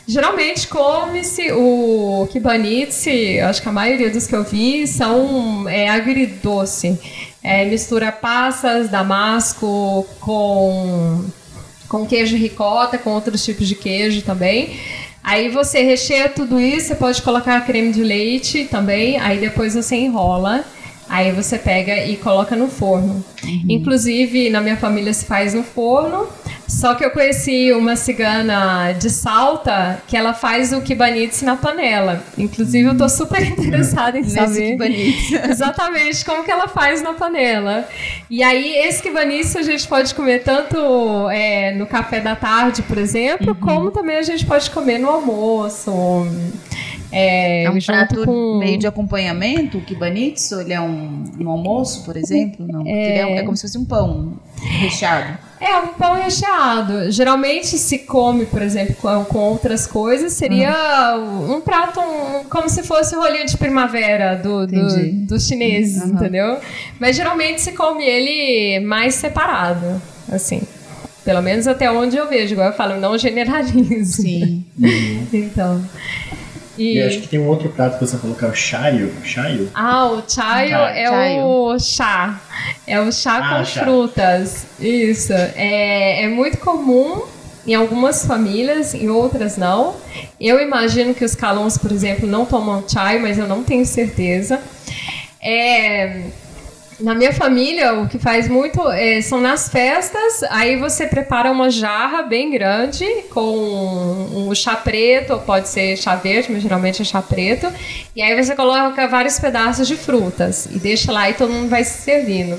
Geralmente 0.07 0.67
come-se 0.67 1.51
o 1.51 2.27
kibanitse, 2.31 3.39
acho 3.39 3.61
que 3.61 3.69
a 3.69 3.71
maioria 3.71 4.09
dos 4.09 4.27
que 4.27 4.35
eu 4.35 4.43
vi 4.43 4.85
são 4.85 5.67
é, 5.67 5.89
agridoce. 5.89 6.99
É, 7.41 7.65
mistura 7.65 8.11
passas, 8.11 8.89
damasco 8.89 10.07
com, 10.19 11.25
com 11.87 12.05
queijo 12.05 12.37
ricota, 12.37 12.97
com 12.97 13.11
outros 13.11 13.43
tipos 13.43 13.67
de 13.67 13.75
queijo 13.75 14.21
também. 14.21 14.79
Aí 15.23 15.49
você 15.49 15.81
recheia 15.81 16.29
tudo 16.29 16.59
isso, 16.59 16.89
você 16.89 16.95
pode 16.95 17.21
colocar 17.23 17.59
creme 17.61 17.91
de 17.91 18.03
leite 18.03 18.65
também, 18.65 19.19
aí 19.19 19.39
depois 19.39 19.73
você 19.73 19.95
enrola. 19.95 20.63
Aí 21.15 21.32
você 21.32 21.58
pega 21.58 21.95
e 22.04 22.17
coloca 22.17 22.58
no 22.58 22.67
forno. 22.67 23.23
Inclusive, 23.69 24.49
na 24.49 24.60
minha 24.60 24.75
família 24.75 25.13
se 25.13 25.23
faz 25.25 25.54
no 25.54 25.63
forno. 25.63 26.28
Só 26.67 26.93
que 26.93 27.06
eu 27.06 27.12
conheci 27.12 27.71
uma 27.71 27.95
cigana 27.95 28.91
de 28.91 29.10
Salta 29.10 30.01
que 30.08 30.17
ela 30.17 30.34
faz 30.34 30.73
o 30.73 30.82
kibanitse 30.82 31.45
na 31.45 31.56
panela. 31.56 32.21
Inclusive, 32.38 32.89
eu 32.89 32.97
tô 32.97 33.08
super 33.08 33.41
interessada 33.41 34.19
em 34.19 34.25
saber 34.25 34.75
exatamente 35.49 36.25
como 36.25 36.43
que 36.43 36.51
ela 36.51 36.67
faz 36.67 37.01
na 37.01 37.13
panela. 37.13 37.88
E 38.30 38.43
aí, 38.43 38.75
esse 38.75 39.01
kibanitse 39.01 39.58
a 39.58 39.62
gente 39.62 39.88
pode 39.88 40.13
comer 40.13 40.43
tanto 40.43 41.30
é, 41.30 41.71
no 41.75 41.86
café 41.86 42.19
da 42.19 42.36
tarde, 42.36 42.82
por 42.82 42.97
exemplo, 42.97 43.56
como 43.56 43.89
também 43.91 44.17
a 44.17 44.23
gente 44.23 44.45
pode 44.45 44.69
comer 44.69 44.97
no 44.97 45.10
almoço. 45.10 46.28
É, 47.17 47.63
É 47.63 47.69
um 47.69 47.80
prato 47.80 48.25
com... 48.25 48.58
meio 48.60 48.78
de 48.78 48.86
acompanhamento, 48.86 49.78
o 49.78 49.82
kibanitsu? 49.82 50.60
Ele 50.62 50.73
é 50.73 50.82
um, 50.82 51.23
um 51.39 51.49
almoço, 51.49 52.04
por 52.04 52.17
exemplo? 52.17 52.67
Não. 52.67 52.84
É, 52.86 53.25
um- 53.25 53.36
é 53.38 53.43
como 53.43 53.56
se 53.56 53.62
fosse 53.63 53.78
um 53.78 53.86
pão 53.86 54.34
recheado. 54.62 55.38
É, 55.62 55.78
um 55.78 55.88
pão 55.93 56.13
recheado. 56.15 57.10
Geralmente 57.12 57.67
se 57.78 57.99
come, 57.99 58.45
por 58.45 58.62
exemplo, 58.62 58.95
com, 58.95 59.23
com 59.25 59.39
outras 59.39 59.88
coisas, 59.88 60.34
seria 60.34 61.15
um 61.49 61.62
prato 61.62 61.99
um- 62.01 62.43
como 62.49 62.67
se 62.69 62.84
fosse 62.84 63.15
o 63.15 63.19
rolinho 63.21 63.45
de 63.45 63.58
primavera 63.58 64.36
do, 64.36 64.67
do- 64.67 65.12
dos 65.25 65.47
chineses, 65.47 66.01
Aham. 66.01 66.12
entendeu? 66.12 66.58
Mas 66.99 67.15
geralmente 67.15 67.62
se 67.62 67.71
come 67.71 68.04
ele 68.04 68.82
mais 68.86 69.15
separado, 69.15 70.01
assim. 70.30 70.62
Pelo 71.23 71.41
menos 71.41 71.65
até 71.65 71.89
onde 71.89 72.17
eu 72.17 72.28
vejo. 72.30 72.54
Igual 72.54 72.67
eu 72.67 72.73
falo, 72.75 72.99
não 72.99 73.17
generalizo. 73.17 74.21
Sim. 74.21 74.63
Então. 75.34 75.82
E 76.77 76.97
eu 76.97 77.07
acho 77.07 77.21
que 77.21 77.27
tem 77.27 77.39
um 77.39 77.47
outro 77.47 77.69
prato 77.69 77.97
que 77.97 78.05
você 78.05 78.17
falou 78.17 78.35
que 78.35 78.43
é 78.43 78.47
o 78.47 78.53
chaio. 78.53 79.11
Chaio? 79.23 79.69
Ah, 79.73 80.07
o 80.07 80.23
chayo 80.27 80.69
Chayo. 80.71 80.75
é 80.95 81.05
Chayo. 81.07 81.41
o 81.45 81.79
chá. 81.79 82.41
É 82.85 82.99
o 82.99 83.11
chá 83.11 83.38
Ah, 83.38 83.57
com 83.59 83.65
chá. 83.65 83.81
frutas. 83.83 84.65
Isso. 84.79 85.31
É, 85.33 86.23
é 86.23 86.27
muito 86.27 86.57
comum 86.57 87.23
em 87.65 87.73
algumas 87.73 88.25
famílias, 88.25 88.93
em 88.93 89.09
outras 89.09 89.57
não. 89.57 89.95
Eu 90.39 90.59
imagino 90.61 91.13
que 91.15 91.23
os 91.25 91.33
calons, 91.33 91.77
por 91.77 91.91
exemplo, 91.91 92.27
não 92.27 92.45
tomam 92.45 92.83
chai, 92.88 93.17
mas 93.19 93.38
eu 93.38 93.47
não 93.47 93.63
tenho 93.63 93.85
certeza. 93.85 94.59
É, 95.41 96.21
na 96.99 97.13
minha 97.13 97.34
família, 97.34 97.93
o 97.93 98.08
que 98.08 98.17
faz 98.17 98.47
muito 98.47 98.89
é, 98.89 99.21
são 99.21 99.39
nas 99.41 99.69
festas. 99.69 100.43
Aí 100.49 100.77
você 100.77 101.05
prepara 101.08 101.51
uma 101.51 101.69
jarra 101.69 102.23
bem 102.23 102.51
grande 102.51 103.05
com 103.29 104.27
um 104.34 104.55
chá 104.55 104.75
preto, 104.75 105.34
ou 105.34 105.39
pode 105.39 105.67
ser 105.67 105.97
chá 105.97 106.15
verde, 106.15 106.51
mas 106.51 106.62
geralmente 106.62 107.01
é 107.01 107.05
chá 107.05 107.21
preto. 107.21 107.67
E 108.15 108.21
aí 108.21 108.41
você 108.41 108.55
coloca 108.55 109.08
vários 109.08 109.39
pedaços 109.39 109.88
de 109.88 109.95
frutas 109.95 110.67
e 110.67 110.79
deixa 110.79 111.12
lá 111.12 111.29
e 111.29 111.34
todo 111.34 111.51
mundo 111.51 111.69
vai 111.69 111.84
se 111.84 112.01
servindo. 112.01 112.58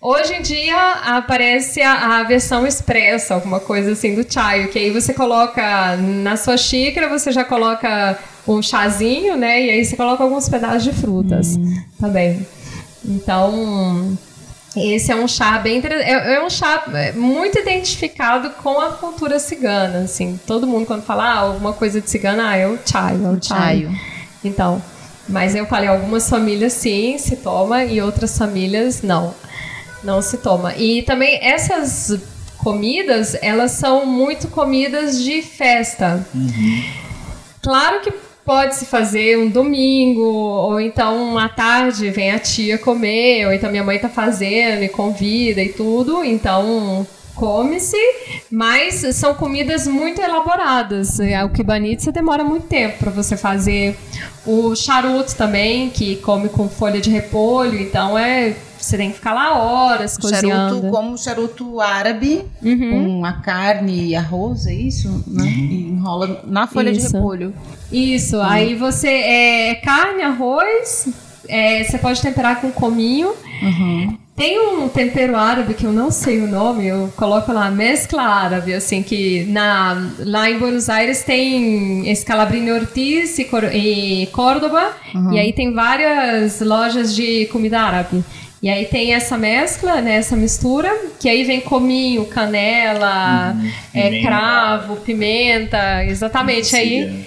Hoje 0.00 0.32
em 0.32 0.42
dia 0.42 0.92
aparece 1.06 1.82
a, 1.82 2.20
a 2.20 2.22
versão 2.22 2.64
expressa, 2.64 3.34
alguma 3.34 3.58
coisa 3.58 3.92
assim 3.92 4.14
do 4.14 4.32
chai, 4.32 4.68
que 4.68 4.78
aí 4.78 4.90
você 4.90 5.12
coloca 5.12 5.96
na 5.96 6.36
sua 6.36 6.56
xícara, 6.56 7.08
você 7.08 7.32
já 7.32 7.44
coloca 7.44 8.16
um 8.46 8.62
chazinho, 8.62 9.36
né? 9.36 9.60
E 9.60 9.70
aí 9.70 9.84
você 9.84 9.96
coloca 9.96 10.22
alguns 10.22 10.48
pedaços 10.48 10.84
de 10.84 10.92
frutas 10.92 11.58
também. 12.00 12.46
Então, 13.08 14.18
esse 14.76 15.10
é 15.10 15.16
um 15.16 15.26
chá 15.26 15.58
bem 15.58 15.82
é, 15.82 16.34
é 16.34 16.44
um 16.44 16.50
chá 16.50 16.84
muito 17.16 17.58
identificado 17.58 18.50
com 18.62 18.78
a 18.78 18.92
cultura 18.92 19.38
cigana, 19.38 20.00
assim. 20.00 20.38
Todo 20.46 20.66
mundo 20.66 20.86
quando 20.86 21.02
fala 21.02 21.24
ah, 21.24 21.38
alguma 21.38 21.72
coisa 21.72 22.00
de 22.02 22.10
cigana, 22.10 22.50
ah, 22.50 22.56
é 22.56 22.68
o 22.68 22.78
chai, 22.84 23.14
é 23.14 23.18
o, 23.18 23.32
O 23.32 23.42
chaio. 23.42 23.90
Então, 24.44 24.82
mas 25.26 25.54
eu 25.54 25.66
falei, 25.66 25.88
algumas 25.88 26.28
famílias 26.28 26.74
sim 26.74 27.16
se 27.18 27.36
toma 27.36 27.84
e 27.84 28.00
outras 28.00 28.36
famílias 28.36 29.02
não. 29.02 29.34
Não 30.04 30.20
se 30.22 30.36
toma. 30.36 30.76
E 30.76 31.02
também 31.02 31.38
essas 31.42 32.20
comidas, 32.58 33.36
elas 33.40 33.72
são 33.72 34.04
muito 34.04 34.48
comidas 34.48 35.22
de 35.22 35.42
festa. 35.42 36.24
Claro 37.62 38.00
que 38.00 38.12
pode 38.48 38.76
se 38.76 38.86
fazer 38.86 39.38
um 39.38 39.50
domingo, 39.50 40.22
ou 40.22 40.80
então 40.80 41.36
à 41.36 41.50
tarde 41.50 42.08
vem 42.08 42.30
a 42.30 42.38
tia 42.38 42.78
comer, 42.78 43.44
ou 43.44 43.52
então 43.52 43.70
minha 43.70 43.84
mãe 43.84 43.98
tá 43.98 44.08
fazendo 44.08 44.82
e 44.82 44.88
convida 44.88 45.62
e 45.62 45.68
tudo, 45.68 46.24
então 46.24 47.06
come-se, 47.34 47.98
mas 48.50 48.94
são 49.14 49.34
comidas 49.34 49.86
muito 49.86 50.22
elaboradas. 50.22 51.18
O 51.44 51.50
kibanitsa 51.50 52.10
demora 52.10 52.42
muito 52.42 52.66
tempo 52.66 52.96
para 52.98 53.10
você 53.10 53.36
fazer. 53.36 53.94
O 54.46 54.74
charuto 54.74 55.36
também, 55.36 55.90
que 55.90 56.16
come 56.16 56.48
com 56.48 56.70
folha 56.70 57.02
de 57.02 57.10
repolho, 57.10 57.78
então 57.78 58.18
é 58.18 58.56
você 58.88 58.96
tem 58.96 59.10
que 59.10 59.16
ficar 59.16 59.34
lá 59.34 59.58
horas 59.58 60.16
cozinhando. 60.16 60.76
Charuto 60.76 60.90
como 60.90 61.18
charuto 61.18 61.80
árabe, 61.80 62.44
Uhum. 62.62 63.18
com 63.18 63.24
a 63.24 63.32
carne 63.34 64.08
e 64.08 64.16
arroz, 64.16 64.66
é 64.66 64.74
isso? 64.74 65.24
Né? 65.26 65.44
E 65.44 65.90
enrola 65.90 66.42
na 66.44 66.66
folha 66.66 66.90
Isso. 66.90 67.08
de 67.08 67.12
repolho. 67.14 67.54
Isso, 67.92 68.40
aí 68.40 68.74
você 68.74 69.08
é 69.08 69.74
carne, 69.76 70.22
arroz, 70.22 71.08
é, 71.48 71.84
você 71.84 71.98
pode 71.98 72.20
temperar 72.20 72.60
com 72.60 72.70
cominho. 72.70 73.32
Uhum. 73.62 74.18
Tem 74.36 74.56
um 74.60 74.88
tempero 74.88 75.36
árabe 75.36 75.74
que 75.74 75.84
eu 75.84 75.92
não 75.92 76.12
sei 76.12 76.40
o 76.40 76.46
nome, 76.46 76.86
eu 76.86 77.12
coloco 77.16 77.52
lá 77.52 77.72
mescla 77.72 78.22
árabe, 78.22 78.72
assim, 78.72 79.02
que 79.02 79.44
na, 79.46 80.10
lá 80.20 80.48
em 80.48 80.58
Buenos 80.60 80.88
Aires 80.88 81.24
tem 81.24 82.08
Escalabrini 82.08 82.70
Ortiz 82.70 83.36
e, 83.36 83.44
Cor, 83.44 83.64
e 83.64 84.28
Córdoba, 84.30 84.92
uhum. 85.12 85.32
e 85.32 85.40
aí 85.40 85.52
tem 85.52 85.74
várias 85.74 86.60
lojas 86.60 87.16
de 87.16 87.46
comida 87.46 87.80
árabe. 87.80 88.22
E 88.60 88.68
aí 88.68 88.86
tem 88.86 89.14
essa 89.14 89.38
mescla, 89.38 90.00
né, 90.00 90.16
essa 90.16 90.36
mistura, 90.36 90.92
que 91.20 91.28
aí 91.28 91.44
vem 91.44 91.60
cominho, 91.60 92.26
canela, 92.26 93.54
uhum. 93.54 93.70
é, 93.94 94.20
cravo, 94.20 94.96
pimenta, 94.96 96.04
exatamente. 96.04 96.74
Aí 96.74 97.24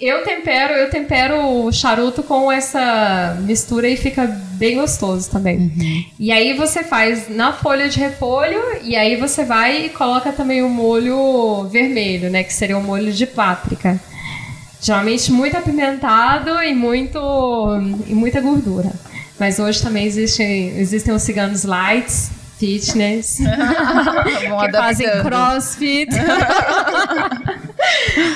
eu 0.00 0.24
tempero, 0.24 0.72
eu 0.74 0.90
tempero 0.90 1.36
o 1.36 1.72
charuto 1.72 2.22
com 2.22 2.50
essa 2.50 3.36
mistura 3.42 3.88
e 3.88 3.96
fica 3.96 4.26
bem 4.52 4.76
gostoso 4.76 5.30
também. 5.30 5.58
Uhum. 5.58 6.04
E 6.18 6.32
aí 6.32 6.54
você 6.54 6.82
faz 6.82 7.28
na 7.28 7.52
folha 7.52 7.88
de 7.88 7.98
repolho 8.00 8.60
e 8.82 8.96
aí 8.96 9.16
você 9.16 9.44
vai 9.44 9.86
e 9.86 9.88
coloca 9.90 10.32
também 10.32 10.62
o 10.62 10.68
molho 10.68 11.68
vermelho, 11.70 12.30
né, 12.30 12.42
que 12.42 12.52
seria 12.52 12.76
o 12.76 12.82
molho 12.82 13.12
de 13.12 13.26
páprica. 13.26 14.00
Geralmente 14.80 15.32
muito 15.32 15.56
apimentado 15.56 16.62
e 16.62 16.74
muito 16.74 17.18
e 18.06 18.14
muita 18.14 18.40
gordura. 18.40 18.92
Mas 19.38 19.58
hoje 19.58 19.82
também 19.82 20.06
existem 20.06 20.78
existem 20.78 21.12
os 21.12 21.22
ciganos 21.22 21.64
lights, 21.64 22.30
fitness, 22.58 23.38
que 23.40 24.72
fazem 24.72 25.22
crossfit. 25.22 26.14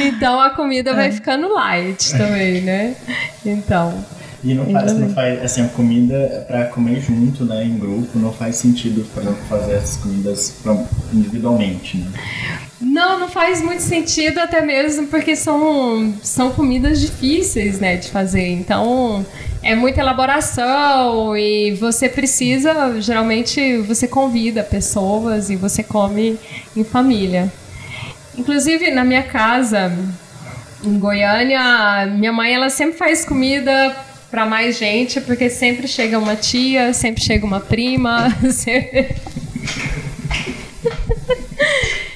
então 0.00 0.40
a 0.40 0.50
comida 0.50 0.90
é. 0.90 0.94
vai 0.94 1.12
ficando 1.12 1.52
light 1.52 2.10
também, 2.12 2.62
né? 2.62 2.96
Então. 3.44 4.04
E 4.42 4.54
não 4.54 4.70
faz, 4.70 4.92
não 4.96 5.10
faz, 5.10 5.42
assim, 5.42 5.62
a 5.62 5.68
comida 5.68 6.44
para 6.46 6.66
comer 6.66 7.00
junto, 7.00 7.44
né, 7.44 7.64
em 7.64 7.76
grupo, 7.76 8.18
não 8.18 8.32
faz 8.32 8.56
sentido 8.56 9.04
para 9.12 9.32
fazer 9.48 9.72
essas 9.72 9.96
comidas 9.96 10.54
individualmente, 11.12 11.98
né? 11.98 12.06
Não, 12.80 13.18
não 13.18 13.28
faz 13.28 13.60
muito 13.60 13.82
sentido 13.82 14.38
até 14.38 14.60
mesmo 14.60 15.08
porque 15.08 15.34
são, 15.34 16.14
são 16.22 16.50
comidas 16.50 17.00
difíceis, 17.00 17.80
né, 17.80 17.96
de 17.96 18.08
fazer. 18.10 18.48
Então, 18.48 19.26
é 19.60 19.74
muita 19.74 20.00
elaboração 20.00 21.36
e 21.36 21.72
você 21.72 22.08
precisa, 22.08 23.00
geralmente, 23.00 23.78
você 23.78 24.06
convida 24.06 24.62
pessoas 24.62 25.50
e 25.50 25.56
você 25.56 25.82
come 25.82 26.38
em 26.76 26.84
família. 26.84 27.52
Inclusive, 28.36 28.92
na 28.92 29.02
minha 29.02 29.24
casa, 29.24 29.92
em 30.84 30.96
Goiânia, 30.96 32.06
minha 32.06 32.32
mãe 32.32 32.54
ela 32.54 32.70
sempre 32.70 32.96
faz 32.96 33.24
comida 33.24 33.96
para 34.30 34.44
mais 34.44 34.78
gente, 34.78 35.20
porque 35.20 35.48
sempre 35.48 35.88
chega 35.88 36.18
uma 36.18 36.36
tia, 36.36 36.92
sempre 36.92 37.22
chega 37.22 37.46
uma 37.46 37.60
prima. 37.60 38.28
Sempre... 38.50 39.16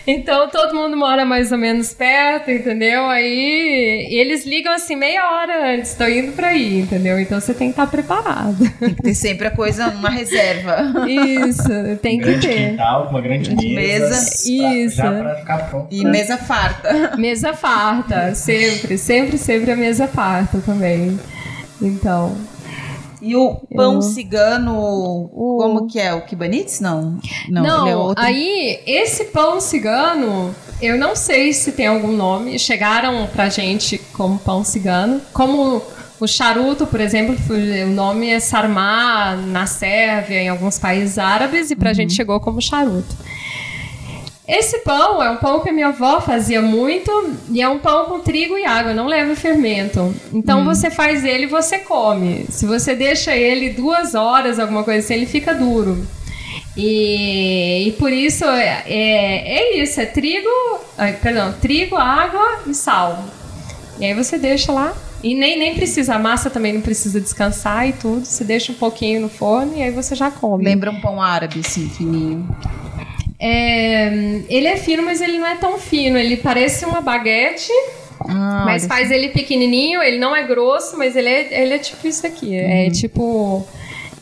Então 0.07 0.49
todo 0.49 0.75
mundo 0.75 0.97
mora 0.97 1.25
mais 1.25 1.53
ou 1.53 1.59
menos 1.59 1.95
perto, 1.95 2.51
entendeu? 2.51 3.07
Aí 3.07 4.09
eles 4.11 4.45
ligam 4.45 4.73
assim 4.73 4.97
meia 4.97 5.31
hora 5.31 5.75
antes, 5.75 5.93
estou 5.93 6.09
indo 6.09 6.33
para 6.33 6.49
aí, 6.49 6.81
entendeu? 6.81 7.21
Então 7.21 7.41
você 7.41 7.55
tem 7.55 7.69
que 7.69 7.73
estar 7.73 7.87
tá 7.87 7.91
preparado. 7.91 8.59
Tem 8.81 8.95
que 8.95 9.03
ter 9.03 9.15
sempre 9.15 9.47
a 9.47 9.51
coisa, 9.51 9.89
uma 9.89 10.11
reserva. 10.11 11.07
Isso, 11.09 11.69
tem 12.03 12.19
um 12.19 12.25
que 12.25 12.41
ter. 12.41 12.71
Quintal, 12.71 13.09
uma 13.11 13.21
grande 13.21 13.55
mesa. 13.55 14.09
mesa 14.09 14.51
isso. 14.51 14.97
Já 14.97 15.13
pra 15.13 15.37
ficar 15.37 15.59
pronto. 15.71 15.87
E 15.91 16.05
mesa 16.05 16.37
farta. 16.37 17.17
Mesa 17.17 17.53
farta, 17.53 18.35
sempre, 18.35 18.99
sempre, 18.99 19.39
sempre 19.39 19.71
a 19.71 19.77
mesa 19.77 20.09
farta 20.09 20.61
também. 20.67 21.19
Então. 21.83 22.37
E 23.21 23.37
o 23.37 23.55
pão 23.75 23.95
eu... 23.95 24.03
cigano, 24.03 24.75
o... 24.77 25.59
como 25.61 25.87
que 25.87 26.01
é? 26.01 26.13
O 26.13 26.23
kibanitz? 26.23 26.81
Não. 26.81 27.21
Não, 27.49 27.63
não 27.63 27.87
é 27.87 27.97
outro... 27.97 28.23
aí 28.23 28.81
esse 28.85 29.27
pão 29.27 29.61
cigano, 29.61 30.53
eu 30.81 30.99
não 30.99 31.15
sei 31.15 31.53
se 31.53 31.71
tem 31.71 31.87
algum 31.87 32.11
nome. 32.11 32.59
Chegaram 32.59 33.29
pra 33.29 33.49
gente 33.49 33.99
como 34.13 34.39
pão 34.39 34.65
cigano. 34.65 35.21
Como 35.33 35.81
o 36.19 36.27
charuto, 36.27 36.87
por 36.87 37.01
exemplo, 37.01 37.37
o 37.49 37.91
nome 37.91 38.29
é 38.29 38.41
sarmá 38.41 39.37
na 39.37 39.67
Sérvia, 39.67 40.43
em 40.43 40.49
alguns 40.49 40.79
países 40.79 41.19
árabes, 41.19 41.71
e 41.71 41.77
pra 41.77 41.91
uhum. 41.91 41.95
gente 41.95 42.15
chegou 42.15 42.39
como 42.41 42.61
charuto. 42.61 43.17
Esse 44.47 44.79
pão 44.79 45.23
é 45.23 45.31
um 45.31 45.37
pão 45.37 45.61
que 45.61 45.69
a 45.69 45.73
minha 45.73 45.89
avó 45.89 46.21
fazia 46.21 46.61
muito 46.61 47.11
e 47.49 47.63
é 47.63 47.69
um 47.69 47.79
pão 47.79 48.07
com 48.07 48.21
trigo 48.21 48.59
e 48.59 48.65
água, 48.65 48.93
não 48.93 49.07
leva 49.07 49.37
fermento. 49.37 50.13
Então 50.33 50.61
hum. 50.61 50.65
você 50.65 50.91
faz 50.91 51.25
ele 51.25 51.45
e 51.45 51.49
você 51.49 51.79
come. 51.79 52.47
Se 52.49 52.67
você 52.67 52.95
deixa 52.95 53.37
ele 53.37 53.71
duas 53.71 54.15
horas, 54.15 54.59
alguma 54.59 54.83
coisa 54.83 54.99
assim, 54.99 55.15
ele 55.15 55.27
fica 55.27 55.55
duro. 55.55 56.05
E, 56.77 57.89
e 57.89 57.93
por 57.93 58.13
isso 58.13 58.45
é, 58.45 58.83
é, 58.87 59.59
é, 59.59 59.83
isso, 59.83 60.01
é 60.01 60.07
trigo, 60.07 60.49
perdão, 61.21 61.55
trigo, 61.61 61.97
água 61.97 62.63
e 62.67 62.75
sal. 62.75 63.25
E 64.01 64.05
aí 64.05 64.15
você 64.15 64.39
deixa 64.39 64.73
lá. 64.73 64.93
E 65.23 65.37
nem, 65.37 65.57
nem 65.57 65.75
precisa, 65.77 66.17
a 66.17 66.19
massa 66.19 66.51
também 66.51 66.73
não 66.73 66.81
precisa 66.81 67.21
descansar 67.21 67.89
e 67.89 67.93
tudo. 67.93 68.25
Você 68.25 68.43
deixa 68.43 68.73
um 68.73 68.75
pouquinho 68.75 69.21
no 69.21 69.29
forno 69.29 69.77
e 69.77 69.83
aí 69.83 69.93
você 69.93 70.17
já 70.17 70.33
come. 70.33 70.65
Lembra 70.65 70.91
um 70.91 71.01
pão 71.01 71.23
árabe, 71.23 71.61
assim, 71.61 71.89
fininho. 71.89 72.45
É, 73.45 74.07
ele 74.49 74.69
é 74.69 74.77
fino, 74.77 75.03
mas 75.03 75.21
ele 75.21 75.37
não 75.37 75.47
é 75.49 75.57
tão 75.57 75.77
fino. 75.77 76.17
Ele 76.17 76.37
parece 76.37 76.85
uma 76.85 77.01
baguete, 77.01 77.73
ah, 78.21 78.63
mas 78.65 78.87
faz 78.87 79.11
ele 79.11 79.31
pequenininho. 79.31 80.01
Ele 80.01 80.17
não 80.19 80.35
é 80.35 80.47
grosso, 80.47 80.97
mas 80.97 81.17
ele 81.17 81.29
é, 81.29 81.63
ele 81.63 81.75
é 81.75 81.79
tipo 81.79 82.07
isso 82.07 82.25
aqui. 82.25 82.55
É 82.55 82.63
uhum. 82.63 82.71
É 82.71 82.91
tipo... 82.91 83.67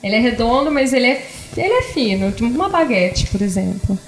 Ele 0.03 0.17
é 0.17 0.19
redondo, 0.19 0.71
mas 0.71 0.95
ele 0.95 1.07
é, 1.07 1.23
ele 1.55 1.75
é 1.75 1.83
fino. 1.83 2.33
Tipo 2.33 2.49
uma 2.49 2.71
baguete, 2.71 3.27
por 3.27 3.43
exemplo. 3.43 3.99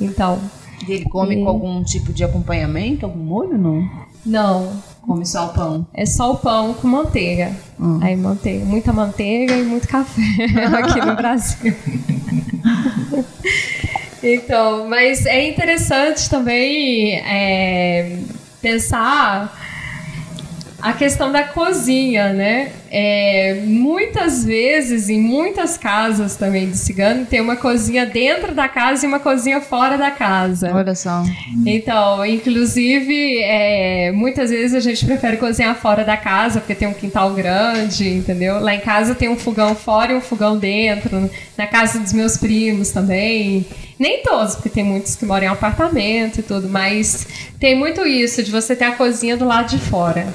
Então... 0.00 0.40
E 0.88 0.92
ele 0.92 1.04
come 1.04 1.36
e... 1.36 1.42
com 1.42 1.48
algum 1.48 1.82
tipo 1.82 2.12
de 2.12 2.24
acompanhamento? 2.24 3.04
Algum 3.04 3.18
molho, 3.18 3.58
não? 3.58 4.06
Não. 4.24 4.82
Come 5.02 5.26
só 5.26 5.46
o 5.46 5.48
pão? 5.50 5.86
É 5.92 6.06
só 6.06 6.32
o 6.32 6.36
pão 6.38 6.74
com 6.74 6.88
manteiga. 6.88 7.52
Hum. 7.78 7.98
Aí 8.02 8.16
manteiga. 8.16 8.64
Muita 8.64 8.92
manteiga 8.92 9.54
e 9.54 9.62
muito 9.62 9.86
café 9.86 10.22
aqui 10.80 11.04
no 11.04 11.14
Brasil. 11.16 11.74
Então, 14.34 14.88
mas 14.88 15.24
é 15.24 15.48
interessante 15.48 16.28
também 16.28 17.14
é, 17.14 18.18
pensar 18.60 19.56
a 20.80 20.92
questão 20.92 21.32
da 21.32 21.42
cozinha, 21.42 22.32
né? 22.32 22.70
É, 22.90 23.62
muitas 23.64 24.44
vezes, 24.44 25.08
em 25.08 25.20
muitas 25.20 25.76
casas 25.76 26.36
também 26.36 26.70
de 26.70 26.76
cigano, 26.76 27.26
tem 27.26 27.40
uma 27.40 27.56
cozinha 27.56 28.06
dentro 28.06 28.54
da 28.54 28.68
casa 28.68 29.04
e 29.04 29.08
uma 29.08 29.18
cozinha 29.18 29.60
fora 29.60 29.96
da 29.96 30.10
casa. 30.10 30.70
Olha 30.72 30.94
só. 30.94 31.24
Então, 31.64 32.24
inclusive, 32.24 33.42
é, 33.42 34.12
muitas 34.12 34.50
vezes 34.50 34.74
a 34.74 34.80
gente 34.80 35.04
prefere 35.04 35.38
cozinhar 35.38 35.74
fora 35.74 36.04
da 36.04 36.16
casa, 36.16 36.60
porque 36.60 36.74
tem 36.74 36.86
um 36.86 36.94
quintal 36.94 37.32
grande, 37.32 38.08
entendeu? 38.08 38.60
Lá 38.60 38.74
em 38.74 38.80
casa 38.80 39.14
tem 39.14 39.28
um 39.28 39.36
fogão 39.36 39.74
fora 39.74 40.12
e 40.12 40.14
um 40.14 40.20
fogão 40.20 40.58
dentro. 40.58 41.28
Na 41.56 41.66
casa 41.66 41.98
dos 41.98 42.12
meus 42.12 42.36
primos 42.36 42.90
também. 42.90 43.66
Nem 43.98 44.22
todos, 44.22 44.54
porque 44.54 44.68
tem 44.68 44.84
muitos 44.84 45.16
que 45.16 45.24
moram 45.24 45.44
em 45.44 45.48
apartamento 45.48 46.40
e 46.40 46.42
tudo, 46.42 46.68
mas 46.68 47.26
tem 47.58 47.74
muito 47.74 48.06
isso 48.06 48.42
de 48.42 48.50
você 48.50 48.76
ter 48.76 48.84
a 48.84 48.92
cozinha 48.92 49.38
do 49.38 49.46
lado 49.46 49.70
de 49.70 49.78
fora. 49.78 50.26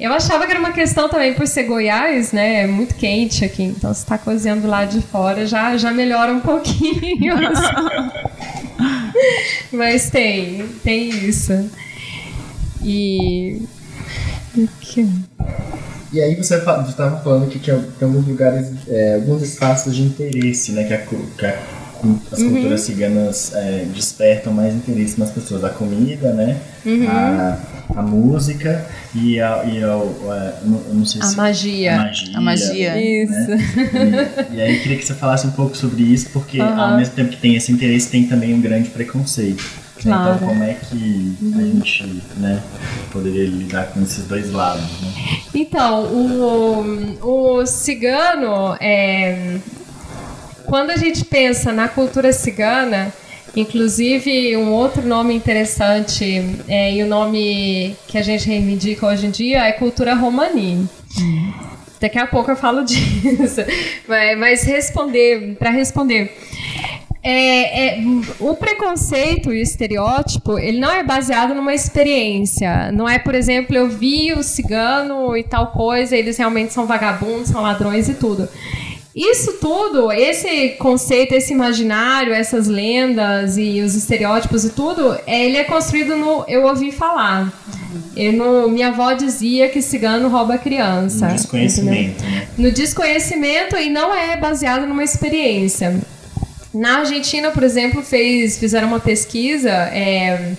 Eu 0.00 0.10
achava 0.12 0.46
que 0.46 0.52
era 0.52 0.58
uma 0.58 0.72
questão 0.72 1.06
também 1.08 1.34
por 1.34 1.46
ser 1.46 1.64
Goiás, 1.64 2.32
né? 2.32 2.62
É 2.62 2.66
muito 2.66 2.94
quente 2.94 3.44
aqui, 3.44 3.62
então 3.62 3.92
se 3.92 4.00
está 4.00 4.16
cozinhando 4.16 4.62
do 4.62 4.68
lado 4.68 4.98
de 4.98 5.06
fora 5.06 5.46
já, 5.46 5.76
já 5.76 5.90
melhora 5.90 6.32
um 6.32 6.40
pouquinho. 6.40 7.34
mas 9.70 10.08
tem, 10.08 10.66
tem 10.82 11.10
isso. 11.10 11.70
E. 12.82 13.60
E 16.12 16.20
aí 16.20 16.36
você 16.36 16.56
estava 16.56 17.20
falando 17.22 17.50
que 17.50 17.58
tinha, 17.58 17.84
alguns 18.00 18.26
lugares, 18.26 18.70
é, 18.88 19.16
alguns 19.16 19.42
espaços 19.42 19.94
de 19.94 20.02
interesse, 20.02 20.72
né? 20.72 20.84
Que 20.84 20.94
a, 20.94 20.98
que 20.98 21.44
a 21.44 21.58
as 22.32 22.38
uhum. 22.38 22.50
culturas 22.50 22.80
ciganas 22.82 23.52
é, 23.54 23.86
despertam 23.94 24.52
mais 24.52 24.74
interesse 24.74 25.18
nas 25.18 25.30
pessoas. 25.30 25.64
A 25.64 25.70
comida, 25.70 26.32
né? 26.32 26.58
Uhum. 26.84 27.08
A, 27.08 27.58
a 27.96 28.02
música 28.02 28.86
e 29.14 29.40
a, 29.40 29.64
e 29.64 29.82
a, 29.82 29.92
a 29.92 30.52
não 30.64 31.04
sei 31.04 31.20
a 31.22 31.24
se, 31.24 31.36
magia. 31.36 31.94
A 31.94 32.04
magia. 32.04 32.36
A 32.36 32.40
magia. 32.40 32.94
Né? 32.94 33.02
Isso. 33.02 33.50
E, 34.52 34.56
e, 34.56 34.60
aí 34.60 34.76
eu 34.76 34.82
queria 34.82 34.98
que 34.98 35.06
você 35.06 35.14
falasse 35.14 35.46
um 35.46 35.52
pouco 35.52 35.76
sobre 35.76 36.02
isso, 36.02 36.30
porque 36.32 36.60
uhum. 36.60 36.80
ao 36.80 36.96
mesmo 36.96 37.14
tempo 37.14 37.30
que 37.30 37.38
tem 37.38 37.54
esse 37.54 37.72
interesse, 37.72 38.10
tem 38.10 38.26
também 38.26 38.54
um 38.54 38.60
grande 38.60 38.90
preconceito. 38.90 39.64
Claro. 40.02 40.34
Então, 40.36 40.48
como 40.48 40.64
é 40.64 40.74
que 40.74 41.36
a 41.40 41.44
uhum. 41.44 41.80
gente 41.82 42.22
né, 42.36 42.62
poderia 43.10 43.46
lidar 43.46 43.86
com 43.86 44.02
esses 44.02 44.26
dois 44.26 44.52
lados? 44.52 44.82
Né? 44.82 45.38
Então, 45.54 46.04
o, 46.04 47.60
o 47.60 47.66
cigano, 47.66 48.76
é, 48.80 49.58
quando 50.66 50.90
a 50.90 50.96
gente 50.96 51.24
pensa 51.24 51.72
na 51.72 51.88
cultura 51.88 52.32
cigana, 52.32 53.12
inclusive 53.56 54.56
um 54.56 54.72
outro 54.72 55.02
nome 55.02 55.34
interessante 55.34 56.44
é, 56.68 56.92
e 56.94 57.02
o 57.02 57.06
nome 57.06 57.96
que 58.08 58.18
a 58.18 58.22
gente 58.22 58.48
reivindica 58.48 59.06
hoje 59.06 59.26
em 59.26 59.30
dia 59.30 59.66
é 59.66 59.72
cultura 59.72 60.14
romani. 60.14 60.88
Daqui 62.00 62.18
a 62.18 62.26
pouco 62.26 62.50
eu 62.50 62.56
falo 62.56 62.84
disso. 62.84 63.60
Mas 64.38 64.64
responder, 64.64 65.56
para 65.58 65.70
responder. 65.70 66.36
É, 67.26 67.86
é, 67.86 68.04
o 68.38 68.54
preconceito 68.54 69.50
e 69.50 69.58
o 69.58 69.62
estereótipo, 69.62 70.58
ele 70.58 70.78
não 70.78 70.90
é 70.90 71.02
baseado 71.02 71.54
numa 71.54 71.72
experiência. 71.72 72.92
Não 72.92 73.08
é, 73.08 73.18
por 73.18 73.34
exemplo, 73.34 73.74
eu 73.74 73.88
vi 73.88 74.34
o 74.34 74.42
cigano 74.42 75.34
e 75.34 75.42
tal 75.42 75.68
coisa, 75.68 76.14
eles 76.14 76.36
realmente 76.36 76.74
são 76.74 76.84
vagabundos, 76.84 77.48
são 77.48 77.62
ladrões 77.62 78.10
e 78.10 78.14
tudo. 78.14 78.46
Isso 79.14 79.58
tudo, 79.60 80.10
esse 80.10 80.70
conceito, 80.70 81.34
esse 81.34 81.52
imaginário, 81.52 82.32
essas 82.32 82.66
lendas 82.66 83.56
e 83.56 83.80
os 83.80 83.94
estereótipos 83.94 84.64
e 84.64 84.70
tudo, 84.70 85.16
é, 85.24 85.44
ele 85.44 85.56
é 85.56 85.62
construído 85.62 86.16
no 86.16 86.44
eu 86.48 86.66
ouvi 86.66 86.90
falar. 86.90 87.52
Eu, 88.16 88.32
no, 88.32 88.68
minha 88.68 88.88
avó 88.88 89.12
dizia 89.12 89.68
que 89.68 89.80
cigano 89.80 90.28
rouba 90.28 90.58
criança. 90.58 91.28
No 91.28 91.34
desconhecimento. 91.34 92.24
Né? 92.24 92.48
No 92.58 92.72
desconhecimento 92.72 93.76
e 93.76 93.88
não 93.88 94.12
é 94.12 94.36
baseado 94.36 94.84
numa 94.84 95.04
experiência. 95.04 96.00
Na 96.72 96.98
Argentina, 96.98 97.52
por 97.52 97.62
exemplo, 97.62 98.02
fez, 98.02 98.58
fizeram 98.58 98.88
uma 98.88 98.98
pesquisa 98.98 99.70
é, 99.70 100.54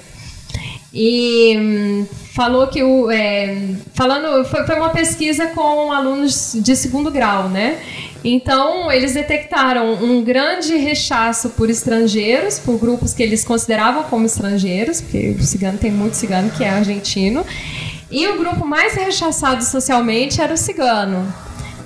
e 0.93 1.57
hum, 1.57 2.05
falou 2.33 2.67
que 2.67 2.81
o 2.81 3.11
é, 3.11 3.57
falando 3.93 4.45
foi, 4.45 4.65
foi 4.65 4.75
uma 4.77 4.91
pesquisa 4.91 5.47
com 5.47 5.91
alunos 5.91 6.55
de 6.55 6.73
segundo 6.73 7.11
grau, 7.11 7.49
né? 7.49 7.77
Então, 8.27 8.91
eles 8.91 9.13
detectaram 9.13 9.93
um 10.03 10.23
grande 10.23 10.75
rechaço 10.77 11.51
por 11.51 11.69
estrangeiros, 11.69 12.57
por 12.57 12.79
grupos 12.79 13.13
que 13.13 13.21
eles 13.21 13.45
consideravam 13.45 14.01
como 14.05 14.25
estrangeiros, 14.25 14.99
porque 14.99 15.35
o 15.39 15.43
cigano 15.43 15.77
tem 15.77 15.91
muito 15.91 16.15
cigano 16.15 16.49
que 16.49 16.63
é 16.63 16.69
argentino. 16.69 17.45
E 18.09 18.27
o 18.27 18.35
grupo 18.35 18.65
mais 18.65 18.95
rechaçado 18.95 19.63
socialmente 19.63 20.41
era 20.41 20.55
o 20.55 20.57
cigano. 20.57 21.31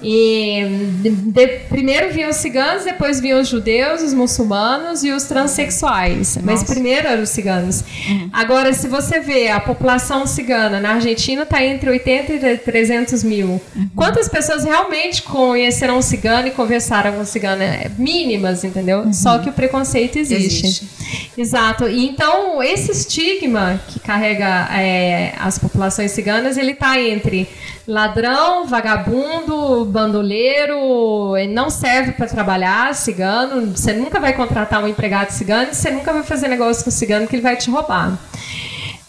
E 0.02 0.64
de, 1.02 1.48
primeiro 1.70 2.14
vinham 2.14 2.30
os 2.30 2.38
ciganos, 2.38 2.84
depois 2.84 3.20
vinham 3.20 3.42
os 3.42 3.48
judeus, 3.48 4.02
os 4.02 4.14
muçulmanos 4.14 5.04
e 5.04 5.12
os 5.12 5.24
transexuais. 5.24 6.36
Nossa. 6.36 6.42
Mas 6.44 6.64
primeiro 6.64 7.08
eram 7.08 7.24
os 7.24 7.30
ciganos. 7.30 7.84
Uhum. 8.08 8.30
Agora, 8.32 8.74
se 8.74 8.88
você 8.88 9.20
vê 9.20 9.50
a 9.50 9.60
população 9.60 10.26
cigana 10.26 10.80
na 10.80 10.92
Argentina 10.94 11.44
está 11.44 11.64
entre 11.64 11.90
80 11.90 12.34
e 12.34 12.58
300 12.58 13.24
mil. 13.24 13.62
Uhum. 13.76 13.90
Quantas 13.96 14.28
pessoas 14.28 14.64
realmente 14.64 15.24
conheceram 15.24 15.98
o 15.98 16.02
cigano 16.02 16.48
e 16.48 16.52
conversaram 16.52 17.14
com 17.14 17.22
o 17.22 17.26
cigano? 17.26 17.62
É, 17.62 17.90
mínimas, 17.98 18.64
entendeu? 18.64 19.00
Uhum. 19.00 19.14
Só 19.14 19.40
que 19.40 19.50
o 19.50 19.54
preconceito 19.54 20.18
existe. 20.18 20.66
existe. 20.66 20.90
Exato. 21.38 21.88
E 21.88 22.08
então, 22.08 22.62
esse 22.62 22.92
estigma 22.92 23.80
que 23.88 24.00
carrega 24.00 24.68
é, 24.72 25.34
as 25.40 25.58
populações 25.58 26.12
ciganas, 26.12 26.58
ele 26.58 26.72
está 26.72 27.00
entre 27.00 27.48
ladrão, 27.90 28.68
vagabundo, 28.68 29.84
bandoleiro, 29.86 31.34
não 31.50 31.72
serve 31.72 32.12
para 32.12 32.28
trabalhar, 32.28 32.94
cigano. 32.94 33.76
Você 33.76 33.94
nunca 33.94 34.20
vai 34.20 34.34
contratar 34.34 34.84
um 34.84 34.88
empregado 34.88 35.32
cigano, 35.32 35.74
você 35.74 35.90
nunca 35.90 36.14
vai 36.14 36.22
fazer 36.22 36.48
negócio 36.48 36.84
com 36.84 36.92
cigano 36.92 37.28
que 37.28 37.36
ele 37.36 37.42
vai 37.42 37.58
te 37.58 37.70
roubar. 37.72 38.16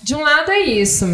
De 0.03 0.15
um 0.15 0.23
lado 0.23 0.51
é 0.51 0.61
isso. 0.61 1.07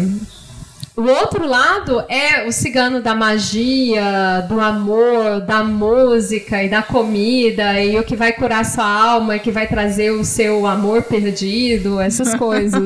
O 0.97 1.03
outro 1.03 1.45
lado 1.45 2.03
é 2.09 2.47
o 2.47 2.51
cigano 2.51 2.99
da 2.99 3.13
magia, 3.13 4.43
do 4.49 4.59
amor, 4.59 5.41
da 5.41 5.63
música 5.63 6.63
e 6.63 6.67
da 6.67 6.81
comida, 6.81 7.79
e 7.79 7.99
o 7.99 8.03
que 8.03 8.15
vai 8.15 8.33
curar 8.33 8.65
sua 8.65 8.83
alma, 8.83 9.37
que 9.37 9.51
vai 9.51 9.67
trazer 9.67 10.09
o 10.09 10.25
seu 10.25 10.65
amor 10.65 11.03
perdido, 11.03 12.01
essas 12.01 12.33
coisas. 12.35 12.81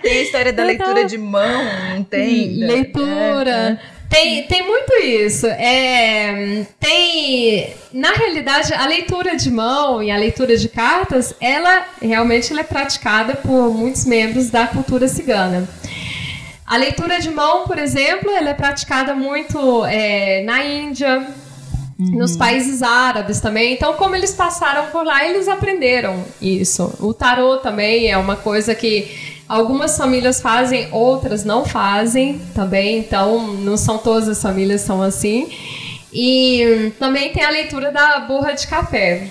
tem 0.00 0.18
a 0.18 0.22
história 0.22 0.52
da 0.52 0.62
leitura 0.62 1.04
de 1.04 1.18
mão, 1.18 1.64
não 1.96 2.04
tem? 2.04 2.54
Leitura. 2.58 3.50
É, 3.50 3.96
é. 3.96 4.00
Tem, 4.08 4.42
tem 4.44 4.66
muito 4.66 4.92
isso. 5.02 5.48
É, 5.48 6.66
tem, 6.78 7.68
na 7.92 8.12
realidade, 8.12 8.72
a 8.74 8.86
leitura 8.86 9.34
de 9.36 9.50
mão 9.50 10.00
e 10.00 10.10
a 10.10 10.16
leitura 10.16 10.56
de 10.56 10.68
cartas, 10.68 11.34
ela 11.40 11.84
realmente 12.00 12.52
ela 12.52 12.60
é 12.60 12.64
praticada 12.64 13.34
por 13.34 13.74
muitos 13.74 14.04
membros 14.04 14.50
da 14.50 14.68
cultura 14.68 15.08
cigana. 15.08 15.68
A 16.70 16.76
leitura 16.76 17.20
de 17.20 17.30
mão, 17.30 17.64
por 17.64 17.78
exemplo, 17.78 18.30
ela 18.30 18.50
é 18.50 18.54
praticada 18.54 19.12
muito 19.12 19.84
é, 19.86 20.44
na 20.44 20.64
Índia, 20.64 21.26
uhum. 21.98 22.18
nos 22.18 22.36
países 22.36 22.80
árabes 22.80 23.40
também. 23.40 23.74
Então, 23.74 23.94
como 23.94 24.14
eles 24.14 24.32
passaram 24.32 24.86
por 24.86 25.04
lá, 25.04 25.26
eles 25.26 25.48
aprenderam 25.48 26.24
isso. 26.40 26.94
O 27.00 27.12
tarô 27.12 27.56
também 27.56 28.08
é 28.08 28.16
uma 28.16 28.36
coisa 28.36 28.72
que 28.72 29.30
Algumas 29.50 29.96
famílias 29.96 30.40
fazem, 30.40 30.86
outras 30.92 31.44
não 31.44 31.64
fazem 31.64 32.40
também, 32.54 33.00
então 33.00 33.48
não 33.48 33.76
são 33.76 33.98
todas 33.98 34.28
as 34.28 34.40
famílias 34.40 34.80
são 34.82 35.02
assim. 35.02 35.48
E 36.12 36.92
também 37.00 37.32
tem 37.32 37.42
a 37.42 37.50
leitura 37.50 37.90
da 37.90 38.20
borra 38.20 38.52
de 38.52 38.68
café. 38.68 39.26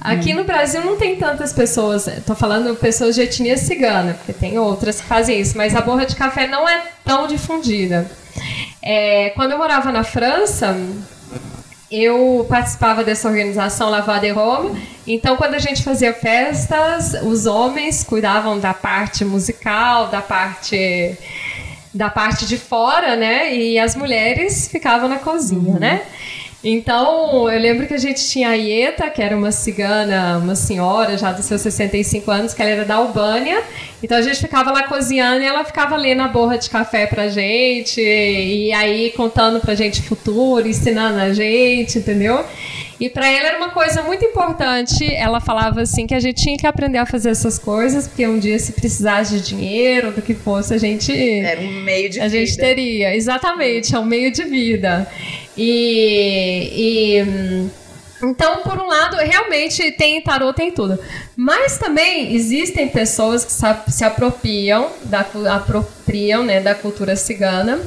Aqui 0.00 0.32
no 0.32 0.44
Brasil 0.44 0.84
não 0.84 0.96
tem 0.96 1.16
tantas 1.16 1.52
pessoas, 1.52 2.06
estou 2.06 2.36
falando 2.36 2.74
pessoas 2.76 3.14
de 3.14 3.22
etnia 3.22 3.56
cigana, 3.56 4.14
porque 4.14 4.32
tem 4.32 4.58
outras 4.58 5.00
que 5.00 5.06
fazem 5.06 5.40
isso, 5.40 5.56
mas 5.56 5.74
a 5.74 5.80
borra 5.80 6.06
de 6.06 6.14
café 6.14 6.46
não 6.46 6.68
é 6.68 6.82
tão 7.04 7.26
difundida. 7.26 8.08
É, 8.80 9.30
quando 9.30 9.52
eu 9.52 9.58
morava 9.58 9.90
na 9.90 10.04
França, 10.04 10.76
eu 11.90 12.46
participava 12.48 13.02
dessa 13.02 13.28
organização 13.28 13.90
Lavada 13.90 14.26
e 14.26 14.30
Roma. 14.30 14.76
Então, 15.06 15.36
quando 15.36 15.54
a 15.54 15.58
gente 15.58 15.82
fazia 15.82 16.12
festas, 16.12 17.14
os 17.22 17.46
homens 17.46 18.04
cuidavam 18.04 18.58
da 18.58 18.74
parte 18.74 19.24
musical, 19.24 20.08
da 20.08 20.20
parte 20.20 21.16
da 21.92 22.10
parte 22.10 22.46
de 22.46 22.58
fora, 22.58 23.16
né? 23.16 23.54
E 23.54 23.78
as 23.78 23.96
mulheres 23.96 24.68
ficavam 24.68 25.08
na 25.08 25.18
cozinha, 25.18 25.78
né? 25.78 26.02
Então, 26.62 27.48
eu 27.48 27.60
lembro 27.60 27.86
que 27.86 27.94
a 27.94 27.98
gente 27.98 28.28
tinha 28.28 28.48
a 28.48 28.54
Ieta, 28.54 29.08
que 29.10 29.22
era 29.22 29.36
uma 29.36 29.52
cigana, 29.52 30.38
uma 30.38 30.56
senhora 30.56 31.16
já 31.16 31.30
dos 31.30 31.44
seus 31.44 31.60
65 31.60 32.28
anos, 32.30 32.52
que 32.52 32.60
ela 32.60 32.70
era 32.72 32.84
da 32.84 32.96
Albânia. 32.96 33.62
Então 34.02 34.18
a 34.18 34.22
gente 34.22 34.40
ficava 34.40 34.72
lá 34.72 34.82
cozinhando 34.82 35.42
e 35.42 35.46
ela 35.46 35.64
ficava 35.64 35.96
lendo 35.96 36.22
a 36.22 36.28
borra 36.28 36.58
de 36.58 36.68
café 36.68 37.06
pra 37.06 37.28
gente, 37.28 38.00
e 38.00 38.72
aí 38.72 39.12
contando 39.16 39.60
pra 39.60 39.76
gente 39.76 40.02
futuro, 40.02 40.66
ensinando 40.66 41.20
a 41.20 41.32
gente, 41.32 41.98
entendeu? 41.98 42.44
E 43.00 43.08
para 43.08 43.28
ela 43.28 43.48
era 43.48 43.58
uma 43.58 43.70
coisa 43.70 44.02
muito 44.02 44.24
importante. 44.24 45.12
Ela 45.14 45.40
falava 45.40 45.82
assim 45.82 46.06
que 46.06 46.14
a 46.14 46.20
gente 46.20 46.42
tinha 46.42 46.56
que 46.56 46.66
aprender 46.66 46.98
a 46.98 47.06
fazer 47.06 47.30
essas 47.30 47.58
coisas, 47.58 48.08
porque 48.08 48.26
um 48.26 48.38
dia 48.38 48.58
se 48.58 48.72
precisasse 48.72 49.38
de 49.38 49.46
dinheiro, 49.46 50.12
do 50.12 50.20
que 50.20 50.34
fosse, 50.34 50.74
a 50.74 50.78
gente 50.78 51.12
era 51.12 51.60
um 51.60 51.82
meio 51.82 52.10
de 52.10 52.20
a 52.20 52.28
vida. 52.28 52.38
gente 52.38 52.56
teria, 52.56 53.14
exatamente, 53.14 53.94
é 53.94 53.98
um 53.98 54.04
meio 54.04 54.32
de 54.32 54.44
vida. 54.44 55.06
E, 55.56 56.70
e 56.74 57.70
então, 58.22 58.62
por 58.62 58.78
um 58.78 58.86
lado, 58.86 59.16
realmente 59.16 59.92
tem 59.92 60.20
tarô, 60.20 60.52
tem 60.52 60.72
tudo. 60.72 60.98
Mas 61.36 61.78
também 61.78 62.34
existem 62.34 62.88
pessoas 62.88 63.44
que 63.44 63.92
se 63.92 64.04
apropriam 64.04 64.90
da, 65.04 65.24
apropriam, 65.54 66.42
né, 66.42 66.60
da 66.60 66.74
cultura 66.74 67.14
cigana 67.14 67.80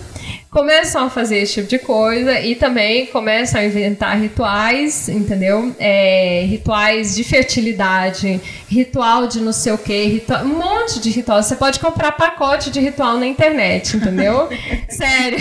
começam 0.52 1.06
a 1.06 1.10
fazer 1.10 1.38
esse 1.38 1.54
tipo 1.54 1.68
de 1.70 1.80
coisa 1.80 2.38
e 2.42 2.56
também 2.56 3.06
começam 3.06 3.62
a 3.62 3.64
inventar 3.64 4.20
rituais, 4.20 5.08
entendeu? 5.08 5.74
É, 5.80 6.44
rituais 6.46 7.16
de 7.16 7.24
fertilidade, 7.24 8.42
ritual 8.68 9.28
de 9.28 9.40
não 9.40 9.54
sei 9.54 9.72
o 9.72 9.78
que, 9.78 10.04
ritual, 10.08 10.44
um 10.44 10.60
monte 10.60 11.00
de 11.00 11.10
ritual. 11.10 11.42
Você 11.42 11.56
pode 11.56 11.80
comprar 11.80 12.12
pacote 12.12 12.70
de 12.70 12.82
ritual 12.82 13.18
na 13.18 13.26
internet, 13.26 13.96
entendeu? 13.96 14.50
Sério. 14.90 15.40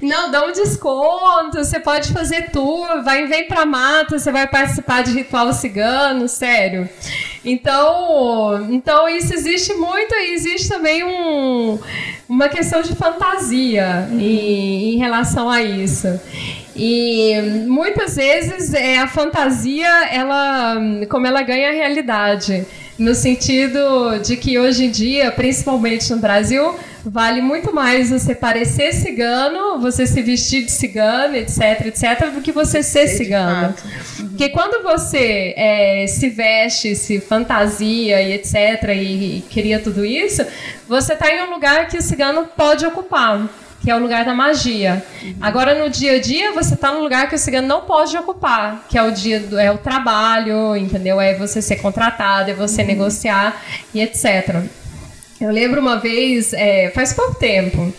não, 0.00 0.30
dá 0.30 0.46
um 0.46 0.52
desconto, 0.52 1.58
você 1.58 1.80
pode 1.80 2.12
fazer 2.12 2.50
tour, 2.52 3.02
vai 3.02 3.26
vem 3.26 3.48
pra 3.48 3.66
mata, 3.66 4.16
você 4.16 4.30
vai 4.30 4.46
participar 4.46 5.02
de 5.02 5.10
ritual 5.10 5.52
cigano, 5.52 6.28
sério. 6.28 6.88
Então, 7.44 8.68
então 8.70 9.08
isso 9.08 9.34
existe 9.34 9.74
muito 9.74 10.14
e 10.14 10.34
existe 10.34 10.68
também 10.68 11.04
um, 11.04 11.78
uma 12.28 12.48
questão 12.48 12.82
de 12.82 12.94
fantasia 12.94 14.08
em, 14.12 14.94
em 14.94 14.96
relação 14.98 15.48
a 15.50 15.62
isso. 15.62 16.08
E 16.76 17.34
muitas 17.66 18.16
vezes 18.16 18.74
é, 18.74 18.98
a 18.98 19.06
fantasia, 19.06 20.06
ela, 20.10 20.76
como 21.08 21.26
ela 21.26 21.42
ganha 21.42 21.70
realidade, 21.72 22.66
no 22.98 23.14
sentido 23.14 24.18
de 24.18 24.36
que 24.36 24.58
hoje 24.58 24.86
em 24.86 24.90
dia, 24.90 25.30
principalmente 25.30 26.10
no 26.10 26.18
Brasil, 26.18 26.74
vale 27.04 27.40
muito 27.40 27.74
mais 27.74 28.10
você 28.10 28.34
parecer 28.34 28.92
cigano, 28.92 29.78
você 29.78 30.06
se 30.06 30.22
vestir 30.22 30.64
de 30.64 30.72
cigano, 30.72 31.36
etc, 31.36 31.86
etc, 31.86 32.30
do 32.32 32.40
que 32.40 32.52
você 32.52 32.82
ser 32.82 33.08
cigano. 33.08 33.74
Porque 34.16 34.48
quando 34.48 34.82
você 34.82 35.54
é, 35.56 36.06
se 36.06 36.30
veste, 36.30 36.94
se 36.96 37.20
fantasia 37.20 38.20
e 38.22 38.32
etc, 38.32 38.88
e, 38.94 39.38
e 39.38 39.44
cria 39.50 39.78
tudo 39.78 40.04
isso, 40.04 40.44
você 40.88 41.12
está 41.12 41.30
em 41.30 41.42
um 41.42 41.50
lugar 41.50 41.88
que 41.88 41.98
o 41.98 42.02
cigano 42.02 42.46
pode 42.56 42.86
ocupar 42.86 43.48
que 43.82 43.90
é 43.90 43.94
o 43.94 43.98
lugar 43.98 44.24
da 44.24 44.32
magia. 44.32 45.04
Uhum. 45.22 45.34
Agora, 45.42 45.74
no 45.74 45.90
dia 45.90 46.12
a 46.12 46.18
dia, 46.18 46.52
você 46.52 46.72
está 46.72 46.90
num 46.90 47.02
lugar 47.02 47.28
que 47.28 47.34
o 47.34 47.38
cigano 47.38 47.68
não 47.68 47.82
pode 47.82 48.16
ocupar, 48.16 48.86
que 48.88 48.96
é 48.96 49.02
o 49.02 49.10
dia 49.10 49.40
do, 49.40 49.58
é 49.58 49.70
o 49.70 49.76
trabalho, 49.76 50.74
entendeu? 50.74 51.20
É 51.20 51.34
você 51.34 51.60
ser 51.60 51.76
contratado, 51.76 52.50
é 52.50 52.54
você 52.54 52.80
uhum. 52.80 52.88
negociar 52.88 53.62
e 53.92 54.00
etc. 54.00 54.64
Eu 55.40 55.50
lembro 55.50 55.80
uma 55.80 55.96
vez, 55.96 56.52
é, 56.52 56.90
faz 56.90 57.12
pouco 57.12 57.34
tempo, 57.34 57.92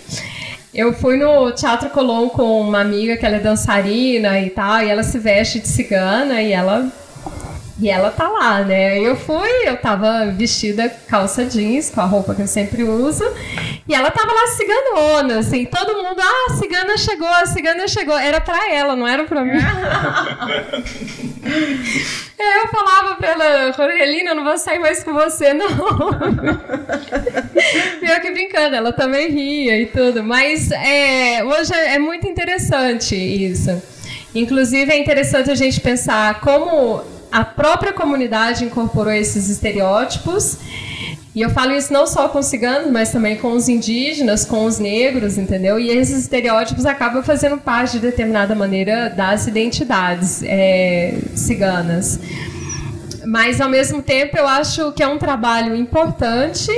Eu 0.73 0.91
fui 0.93 1.15
no 1.15 1.51
Teatro 1.53 1.89
Colón 1.89 2.27
com 2.27 2.59
uma 2.59 2.81
amiga 2.81 3.15
que 3.15 3.25
ela 3.25 3.37
é 3.37 3.39
dançarina 3.39 4.39
e 4.41 4.49
tal, 4.49 4.81
e 4.81 4.89
ela 4.89 5.03
se 5.03 5.17
veste 5.17 5.59
de 5.59 5.67
cigana 5.69 6.41
e 6.41 6.51
ela 6.51 6.91
e 7.77 7.89
ela 7.89 8.09
tá 8.09 8.29
lá, 8.29 8.63
né? 8.63 8.97
Eu 8.99 9.17
fui, 9.17 9.49
eu 9.65 9.75
tava 9.75 10.27
vestida 10.31 10.89
calça 11.09 11.43
jeans, 11.43 11.89
com 11.89 11.99
a 11.99 12.05
roupa 12.05 12.33
que 12.33 12.41
eu 12.41 12.47
sempre 12.47 12.83
uso, 12.83 13.25
e 13.87 13.93
ela 13.93 14.09
tava 14.09 14.31
lá 14.31 14.47
ciganona, 14.47 15.39
assim, 15.39 15.65
todo 15.65 16.01
mundo, 16.01 16.21
ah, 16.21 16.51
a 16.51 16.53
cigana 16.53 16.97
chegou, 16.97 17.27
a 17.27 17.45
cigana 17.45 17.85
chegou. 17.87 18.17
Era 18.17 18.39
pra 18.39 18.73
ela, 18.73 18.95
não 18.95 19.05
era 19.05 19.25
pra 19.25 19.43
mim. 19.43 19.59
é, 22.39 22.63
eu 22.63 22.67
falava 22.69 23.15
pra 23.15 23.31
ela, 23.31 23.73
Jorgelina, 23.73 24.31
eu 24.31 24.35
não 24.35 24.45
vou 24.45 24.57
sair 24.57 24.79
mais 24.79 25.03
com 25.03 25.13
você, 25.13 25.53
não. 25.53 25.67
Pior 27.99 28.21
que 28.21 28.31
brincando, 28.31 28.77
ela 28.77 28.93
também 28.93 29.29
ria 29.29 29.81
e 29.81 29.85
tudo. 29.87 30.23
Mas 30.23 30.71
é, 30.71 31.43
hoje 31.43 31.73
é 31.73 31.99
muito 31.99 32.25
interessante 32.25 33.15
isso. 33.15 33.81
Inclusive, 34.33 34.91
é 34.91 34.97
interessante 34.97 35.51
a 35.51 35.55
gente 35.55 35.81
pensar 35.81 36.39
como 36.41 37.14
a 37.35 37.43
própria 37.43 37.91
comunidade 37.91 38.63
incorporou 38.63 39.11
esses 39.11 39.49
estereótipos. 39.49 40.57
E 41.35 41.41
eu 41.41 41.49
falo 41.49 41.73
isso 41.73 41.91
não 41.91 42.07
só 42.07 42.29
com 42.29 42.39
os 42.39 42.45
ciganos, 42.45 42.89
mas 42.89 43.11
também 43.11 43.35
com 43.35 43.51
os 43.51 43.67
indígenas, 43.67 44.45
com 44.45 44.63
os 44.63 44.79
negros, 44.79 45.37
entendeu? 45.37 45.77
E 45.77 45.89
esses 45.89 46.17
estereótipos 46.17 46.85
acabam 46.85 47.21
fazendo 47.21 47.57
parte, 47.57 47.93
de 47.93 47.99
determinada 47.99 48.55
maneira, 48.55 49.09
das 49.09 49.47
identidades 49.47 50.43
é, 50.43 51.13
ciganas. 51.35 52.21
Mas, 53.25 53.59
ao 53.59 53.67
mesmo 53.67 54.01
tempo, 54.01 54.37
eu 54.37 54.47
acho 54.47 54.93
que 54.93 55.03
é 55.03 55.07
um 55.07 55.17
trabalho 55.17 55.75
importante 55.75 56.71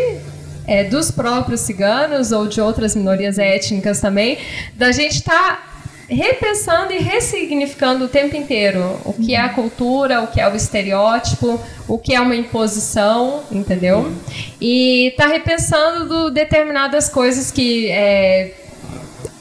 é, 0.65 0.86
dos 0.86 1.12
próprios 1.12 1.62
ciganos 1.62 2.32
ou 2.32 2.48
de 2.48 2.60
outras 2.60 2.96
minorias 2.96 3.38
étnicas 3.38 4.02
também, 4.02 4.39
da 4.74 4.91
gente 4.91 5.17
estar 5.17 5.34
tá 5.34 5.66
repensando 6.10 6.93
e 6.93 7.00
ressignificando 7.00 8.06
o 8.06 8.08
tempo 8.08 8.36
inteiro 8.36 9.00
o 9.04 9.13
que 9.13 9.36
é 9.36 9.39
a 9.39 9.50
cultura, 9.50 10.22
o 10.22 10.28
que 10.28 10.39
é 10.39 10.50
o 10.50 10.56
estereótipo, 10.56 11.60
o 11.88 11.98
que 11.98 12.15
é 12.15 12.22
uma 12.22 12.36
imposição, 12.36 13.43
entendeu? 13.52 14.12
E 14.60 15.13
tá 15.17 15.28
repensando 15.28 16.08
do 16.08 16.32
determinadas 16.32 17.10
coisas 17.10 17.52
que 17.52 17.89
é, 17.89 18.54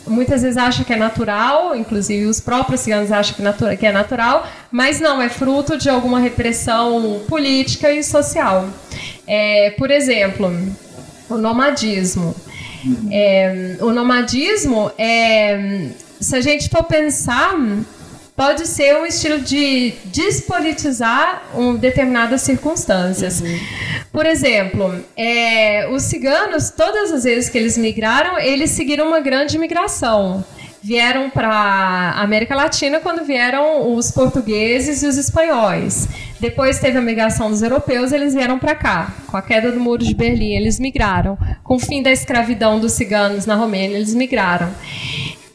muitas 0.07 0.42
vezes 0.42 0.57
acham 0.57 0.85
que 0.85 0.92
é 0.92 0.96
natural, 0.96 1.76
inclusive 1.76 2.26
os 2.26 2.40
próprios 2.40 2.81
ciganos 2.81 3.12
acham 3.12 3.37
que 3.79 3.87
é 3.87 3.92
natural, 3.92 4.46
mas 4.70 5.00
não, 5.00 5.22
é 5.22 5.29
fruto 5.29 5.76
de 5.76 5.88
alguma 5.88 6.18
repressão 6.18 7.22
política 7.29 7.92
e 7.92 8.02
social. 8.02 8.68
É, 9.24 9.70
por 9.79 9.90
exemplo, 9.90 10.50
o 11.29 11.37
nomadismo. 11.37 12.35
É, 13.11 13.76
o 13.81 13.90
nomadismo 13.90 14.92
é 14.96 15.90
se 16.20 16.37
a 16.37 16.40
gente 16.40 16.68
for 16.68 16.85
pensar, 16.85 17.55
pode 18.37 18.66
ser 18.66 18.96
um 18.96 19.07
estilo 19.07 19.40
de 19.40 19.94
despolitizar 20.05 21.42
um, 21.55 21.74
determinadas 21.74 22.42
circunstâncias. 22.42 23.40
Uhum. 23.40 23.59
Por 24.12 24.26
exemplo, 24.26 25.02
é, 25.16 25.88
os 25.90 26.02
ciganos, 26.02 26.70
todas 26.70 27.11
as 27.12 27.24
vezes 27.24 27.48
que 27.48 27.57
eles 27.57 27.79
migraram, 27.79 28.38
eles 28.38 28.70
seguiram 28.70 29.09
uma 29.09 29.20
grande 29.20 29.59
migração. 29.59 30.44
Vieram 30.83 31.29
para 31.31 31.48
a 31.48 32.22
América 32.22 32.55
Latina 32.55 33.00
quando 33.00 33.24
vieram 33.24 33.92
os 33.92 34.12
portugueses 34.12 35.02
e 35.02 35.07
os 35.07 35.16
espanhóis. 35.16 36.07
Depois 36.38 36.79
teve 36.79 36.96
a 36.96 37.00
migração 37.00 37.50
dos 37.50 37.61
europeus, 37.61 38.12
eles 38.12 38.35
vieram 38.35 38.57
para 38.57 38.74
cá. 38.74 39.12
Com 39.26 39.37
a 39.37 39.42
queda 39.42 39.72
do 39.72 39.81
Muro 39.81 40.05
de 40.05 40.14
Berlim, 40.14 40.55
eles 40.55 40.79
migraram. 40.79 41.37
Com 41.64 41.74
o 41.74 41.79
fim 41.81 42.02
da 42.02 42.12
escravidão 42.12 42.79
dos 42.79 42.92
ciganos 42.92 43.46
na 43.46 43.57
Romênia, 43.57 43.96
eles 43.96 44.14
migraram. 44.14 44.72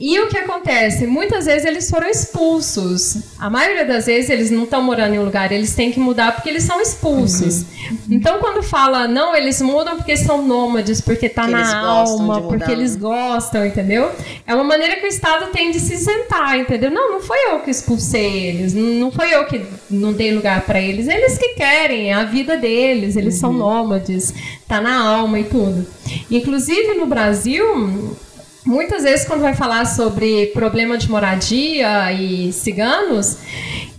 E 0.03 0.19
o 0.19 0.27
que 0.27 0.37
acontece? 0.39 1.05
Muitas 1.05 1.45
vezes 1.45 1.63
eles 1.63 1.87
foram 1.87 2.09
expulsos. 2.09 3.17
A 3.37 3.51
maioria 3.51 3.85
das 3.85 4.07
vezes 4.07 4.31
eles 4.31 4.49
não 4.49 4.63
estão 4.63 4.81
morando 4.81 5.13
em 5.13 5.19
um 5.19 5.23
lugar, 5.23 5.51
eles 5.51 5.75
têm 5.75 5.91
que 5.91 5.99
mudar 5.99 6.33
porque 6.33 6.49
eles 6.49 6.63
são 6.63 6.81
expulsos. 6.81 7.61
Uhum. 7.61 7.97
Então 8.09 8.39
quando 8.39 8.63
fala, 8.63 9.07
não, 9.07 9.35
eles 9.35 9.61
mudam 9.61 9.97
porque 9.97 10.17
são 10.17 10.41
nômades, 10.41 11.01
porque 11.01 11.27
está 11.27 11.45
na 11.45 11.77
alma, 11.77 12.41
porque 12.41 12.71
eles 12.71 12.95
gostam, 12.95 13.63
entendeu? 13.63 14.11
É 14.47 14.55
uma 14.55 14.63
maneira 14.63 14.95
que 14.95 15.05
o 15.05 15.07
Estado 15.07 15.51
tem 15.51 15.69
de 15.69 15.79
se 15.79 15.93
isentar, 15.93 16.57
entendeu? 16.57 16.89
Não, 16.89 17.11
não 17.11 17.21
foi 17.21 17.37
eu 17.51 17.59
que 17.59 17.69
expulsei 17.69 18.47
eles, 18.47 18.73
não 18.73 19.11
foi 19.11 19.31
eu 19.35 19.45
que 19.45 19.63
não 19.87 20.13
dei 20.13 20.33
lugar 20.33 20.61
para 20.61 20.81
eles, 20.81 21.07
eles 21.07 21.37
que 21.37 21.49
querem, 21.49 22.09
é 22.09 22.13
a 22.13 22.23
vida 22.23 22.57
deles, 22.57 23.15
eles 23.15 23.35
uhum. 23.35 23.39
são 23.39 23.53
nômades, 23.53 24.33
tá 24.67 24.81
na 24.81 24.99
alma 24.99 25.39
e 25.39 25.43
tudo. 25.43 25.85
Inclusive 26.31 26.95
no 26.95 27.05
Brasil, 27.05 28.17
Muitas 28.65 29.03
vezes, 29.03 29.25
quando 29.25 29.41
vai 29.41 29.55
falar 29.55 29.85
sobre 29.85 30.47
problema 30.47 30.95
de 30.97 31.09
moradia 31.09 32.11
e 32.13 32.53
ciganos, 32.53 33.37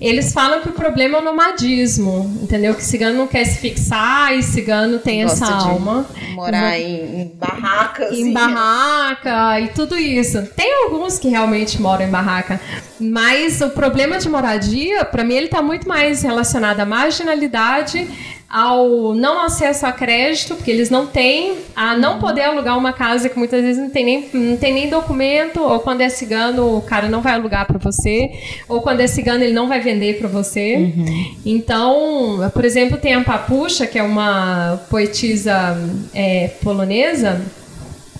eles 0.01 0.33
falam 0.33 0.61
que 0.61 0.69
o 0.69 0.73
problema 0.73 1.19
é 1.19 1.21
o 1.21 1.25
nomadismo, 1.25 2.39
entendeu? 2.41 2.75
Que 2.75 2.83
cigano 2.85 3.19
não 3.19 3.27
quer 3.27 3.45
se 3.45 3.59
fixar 3.59 4.33
e 4.37 4.43
cigano 4.43 5.01
tem 5.01 5.23
Gosta 5.23 5.45
essa 5.45 5.55
alma. 5.55 6.07
Morar 6.35 6.79
em, 6.79 7.23
em 7.23 7.33
barraca. 7.35 8.09
Em 8.13 8.33
barraca 8.33 9.61
e 9.61 9.69
tudo 9.69 9.97
isso. 9.99 10.43
Tem 10.57 10.85
alguns 10.85 11.19
que 11.19 11.29
realmente 11.29 11.81
moram 11.81 12.07
em 12.07 12.11
barraca, 12.11 12.61
mas 13.01 13.61
o 13.61 13.71
problema 13.71 14.19
de 14.19 14.29
moradia, 14.29 15.05
para 15.05 15.25
mim, 15.25 15.35
ele 15.35 15.47
está 15.47 15.61
muito 15.61 15.89
mais 15.89 16.23
relacionado 16.23 16.79
à 16.81 16.87
marginalidade 16.87 18.09
ao 18.53 19.15
não 19.15 19.41
acesso 19.41 19.87
a 19.87 19.93
crédito, 19.93 20.55
porque 20.55 20.71
eles 20.71 20.91
não 20.91 21.07
têm, 21.07 21.57
a 21.75 21.97
não 21.97 22.19
poder 22.19 22.43
alugar 22.43 22.77
uma 22.77 22.93
casa 22.93 23.31
que 23.31 23.39
muitas 23.39 23.63
vezes 23.63 23.83
não 23.83 23.89
tem 23.89 24.05
nem, 24.05 24.29
não 24.35 24.57
tem 24.59 24.75
nem 24.75 24.91
documento, 24.91 25.63
ou 25.63 25.81
quando 25.81 26.03
é 26.03 26.11
cigano 26.11 26.77
o 26.77 26.83
cara 26.83 27.09
não 27.09 27.23
vai 27.23 27.33
alugar 27.33 27.67
para 27.67 27.79
você, 27.79 28.31
ou 28.69 28.83
quando 28.83 29.01
é 29.01 29.07
cigano 29.07 29.43
ele 29.43 29.55
não 29.55 29.69
vai 29.69 29.81
vender 29.81 30.19
para 30.19 30.29
você. 30.29 30.77
Uhum. 30.77 31.35
Então, 31.47 32.51
por 32.53 32.67
exemplo, 32.67 32.99
tem 32.99 33.15
a 33.15 33.25
Papucha, 33.25 33.87
que 33.87 33.99
é 33.99 34.03
uma 34.03 34.79
poetisa 34.91 35.75
é, 36.13 36.49
polonesa, 36.63 37.41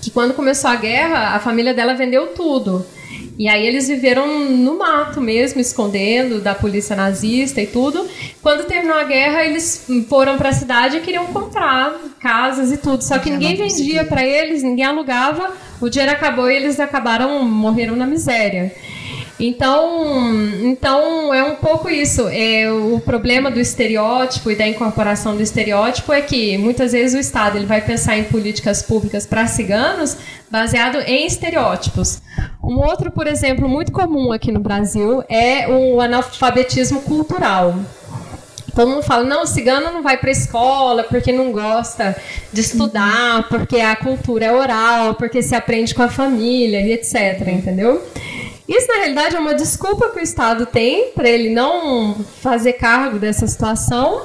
que 0.01 0.11
quando 0.11 0.33
começou 0.33 0.71
a 0.71 0.77
guerra, 0.77 1.37
a 1.37 1.41
família 1.41 1.75
dela 1.75 1.93
vendeu 1.93 2.29
tudo. 2.29 2.87
E 3.43 3.49
aí 3.49 3.67
eles 3.67 3.89
viveram 3.89 4.49
no 4.51 4.79
mato 4.79 5.21
mesmo, 5.21 5.61
escondendo 5.61 6.41
da 6.41 6.55
polícia 6.55 6.95
nazista 6.95 7.61
e 7.61 7.67
tudo. 7.67 8.09
Quando 8.41 8.69
terminou 8.69 8.97
a 8.97 9.03
guerra, 9.03 9.45
eles 9.45 9.85
foram 10.09 10.39
para 10.39 10.51
a 10.51 10.53
cidade 10.53 10.99
e 10.99 11.01
queriam 11.01 11.27
comprar 11.27 11.93
casas 12.21 12.71
e 12.71 12.77
tudo. 12.77 13.03
Só 13.03 13.19
que 13.19 13.33
ninguém 13.33 13.57
vendia 13.57 14.05
para 14.05 14.25
eles, 14.25 14.63
ninguém 14.63 14.85
alugava. 14.85 15.55
O 15.81 15.89
dinheiro 15.89 16.13
acabou 16.13 16.49
e 16.49 16.55
eles 16.55 16.79
acabaram 16.79 17.45
morreram 17.45 17.97
na 17.97 18.07
miséria. 18.07 18.73
Então, 19.45 20.15
então 20.63 21.35
é 21.35 21.43
um 21.43 21.57
pouco 21.57 21.91
isso. 21.91 22.29
É, 22.29 22.71
o 22.71 23.01
problema 23.01 23.51
do 23.51 23.59
estereótipo 23.59 24.53
e 24.53 24.55
da 24.55 24.69
incorporação 24.69 25.35
do 25.35 25.43
estereótipo 25.43 26.13
é 26.13 26.21
que 26.21 26.57
muitas 26.57 26.93
vezes 26.93 27.17
o 27.17 27.19
Estado 27.19 27.59
ele 27.59 27.67
vai 27.67 27.81
pensar 27.81 28.17
em 28.17 28.23
políticas 28.23 28.85
públicas 28.85 29.27
para 29.27 29.49
ciganos 29.49 30.17
baseado 30.49 31.01
em 31.01 31.27
estereótipos. 31.27 32.23
Um 32.63 32.77
outro, 32.79 33.11
por 33.11 33.27
exemplo, 33.27 33.69
muito 33.69 33.91
comum 33.91 34.31
aqui 34.31 34.53
no 34.53 34.61
Brasil 34.61 35.25
é 35.29 35.67
o 35.69 36.01
analfabetismo 36.01 37.03
cultural. 37.03 37.75
Todo 38.77 38.91
mundo 38.91 39.03
fala, 39.03 39.25
não, 39.25 39.43
o 39.43 39.47
cigano 39.47 39.91
não 39.91 40.05
vai 40.05 40.17
para 40.19 40.29
a 40.29 40.33
escola 40.33 41.03
porque 41.03 41.33
não 41.33 41.51
gosta 41.51 42.17
de 42.53 42.61
estudar, 42.61 43.49
porque 43.49 43.81
a 43.81 43.97
cultura 43.97 44.47
é 44.47 44.53
oral, 44.53 45.15
porque 45.15 45.43
se 45.43 45.55
aprende 45.55 45.95
com 45.95 46.03
a 46.03 46.09
família 46.09 46.81
e 46.81 46.93
etc, 46.93 47.49
entendeu? 47.49 48.01
Isso, 48.69 48.89
na 48.89 48.95
realidade, 48.95 49.37
é 49.37 49.39
uma 49.39 49.55
desculpa 49.55 50.09
que 50.11 50.21
o 50.21 50.23
Estado 50.23 50.67
tem 50.67 51.11
para 51.13 51.29
ele 51.29 51.51
não 51.51 52.15
fazer 52.41 52.75
cargo 52.75 53.19
dessa 53.19 53.47
situação. 53.47 54.23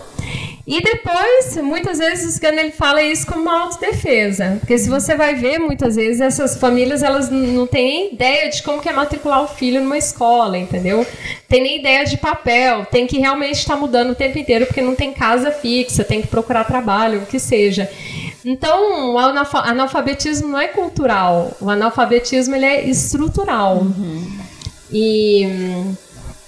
E 0.67 0.81
depois, 0.81 1.55
muitas 1.63 1.97
vezes, 1.97 2.27
o 2.27 2.31
cigano 2.33 2.59
ele 2.59 2.71
fala 2.71 3.01
isso 3.01 3.25
como 3.25 3.41
uma 3.41 3.63
autodefesa. 3.63 4.57
Porque 4.59 4.77
se 4.77 4.89
você 4.89 5.15
vai 5.15 5.33
ver, 5.33 5.59
muitas 5.59 5.95
vezes, 5.95 6.19
essas 6.19 6.57
famílias 6.57 7.01
elas 7.01 7.29
não 7.29 7.65
têm 7.65 7.87
nem 7.87 8.13
ideia 8.13 8.49
de 8.49 8.61
como 8.61 8.81
que 8.81 8.89
é 8.89 8.91
matricular 8.91 9.43
o 9.43 9.47
filho 9.47 9.81
numa 9.81 9.97
escola, 9.97 10.57
entendeu? 10.57 11.07
Tem 11.47 11.61
nem 11.61 11.79
ideia 11.79 12.03
de 12.05 12.17
papel, 12.17 12.85
tem 12.85 13.07
que 13.07 13.17
realmente 13.17 13.59
estar 13.59 13.77
mudando 13.77 14.09
o 14.11 14.15
tempo 14.15 14.37
inteiro, 14.37 14.65
porque 14.65 14.81
não 14.81 14.93
tem 14.93 15.13
casa 15.13 15.51
fixa, 15.51 16.03
tem 16.03 16.21
que 16.21 16.27
procurar 16.27 16.65
trabalho, 16.65 17.21
o 17.21 17.25
que 17.25 17.39
seja. 17.39 17.89
Então, 18.43 19.13
o 19.13 19.17
analfabetismo 19.17 20.49
não 20.49 20.59
é 20.59 20.67
cultural, 20.67 21.55
o 21.61 21.69
analfabetismo 21.69 22.55
ele 22.55 22.65
é 22.65 22.85
estrutural. 22.89 23.77
Uhum. 23.77 24.27
E 24.91 25.47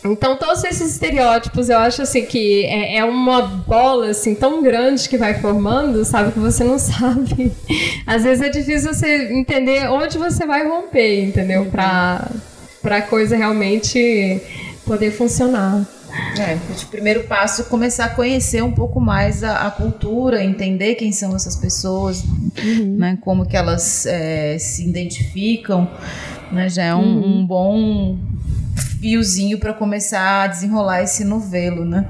então 0.04 0.38
todos 0.38 0.64
esses 0.64 0.94
estereótipos 0.94 1.70
eu 1.70 1.78
acho 1.78 2.02
assim 2.02 2.26
que 2.26 2.66
é, 2.66 2.98
é, 2.98 3.04
uma 3.04 3.42
bola 3.42 4.10
assim 4.10 4.34
tão 4.34 4.64
grande 4.64 5.10
que 5.10 5.18
vai 5.18 5.40
formando, 5.40 6.06
sabe 6.06 6.32
que 6.32 6.40
você 6.40 6.64
não 6.64 6.80
sabe. 6.80 7.52
Às 8.08 8.24
vezes 8.24 8.42
é 8.42 8.50
difícil 8.50 8.94
você 8.94 9.34
entender 9.34 9.90
onde 9.90 10.18
você 10.18 10.46
vai 10.46 10.68
romper, 10.68 11.26
entendeu? 11.26 11.66
Para 11.66 12.28
para 12.82 13.02
coisa 13.02 13.36
realmente 13.36 14.42
poder 14.86 15.12
funcionar. 15.12 15.86
É, 16.40 16.56
o 16.56 16.88
primeiro 16.88 17.24
passo 17.26 17.62
é 17.62 17.66
começar 17.66 18.06
a 18.06 18.10
conhecer 18.10 18.64
um 18.64 18.72
pouco 18.72 19.00
mais 19.00 19.44
a, 19.44 19.68
a 19.68 19.72
cultura, 19.72 20.44
entender 20.44 20.96
quem 20.96 21.12
são 21.12 21.36
essas 21.36 21.56
pessoas, 21.56 22.24
uhum. 22.24 22.96
né, 22.98 23.18
como 23.22 23.46
que 23.46 23.56
elas 23.56 24.06
é, 24.08 24.58
se 24.58 24.88
identificam, 24.88 25.88
né, 26.52 26.68
já 26.68 26.84
é 26.84 26.96
um, 26.96 27.00
uhum. 27.00 27.40
um 27.40 27.46
bom 27.46 28.18
fiozinho 29.00 29.58
para 29.58 29.74
começar 29.74 30.44
a 30.44 30.48
desenrolar 30.48 31.04
esse 31.04 31.24
novelo, 31.24 31.86
né? 31.86 32.06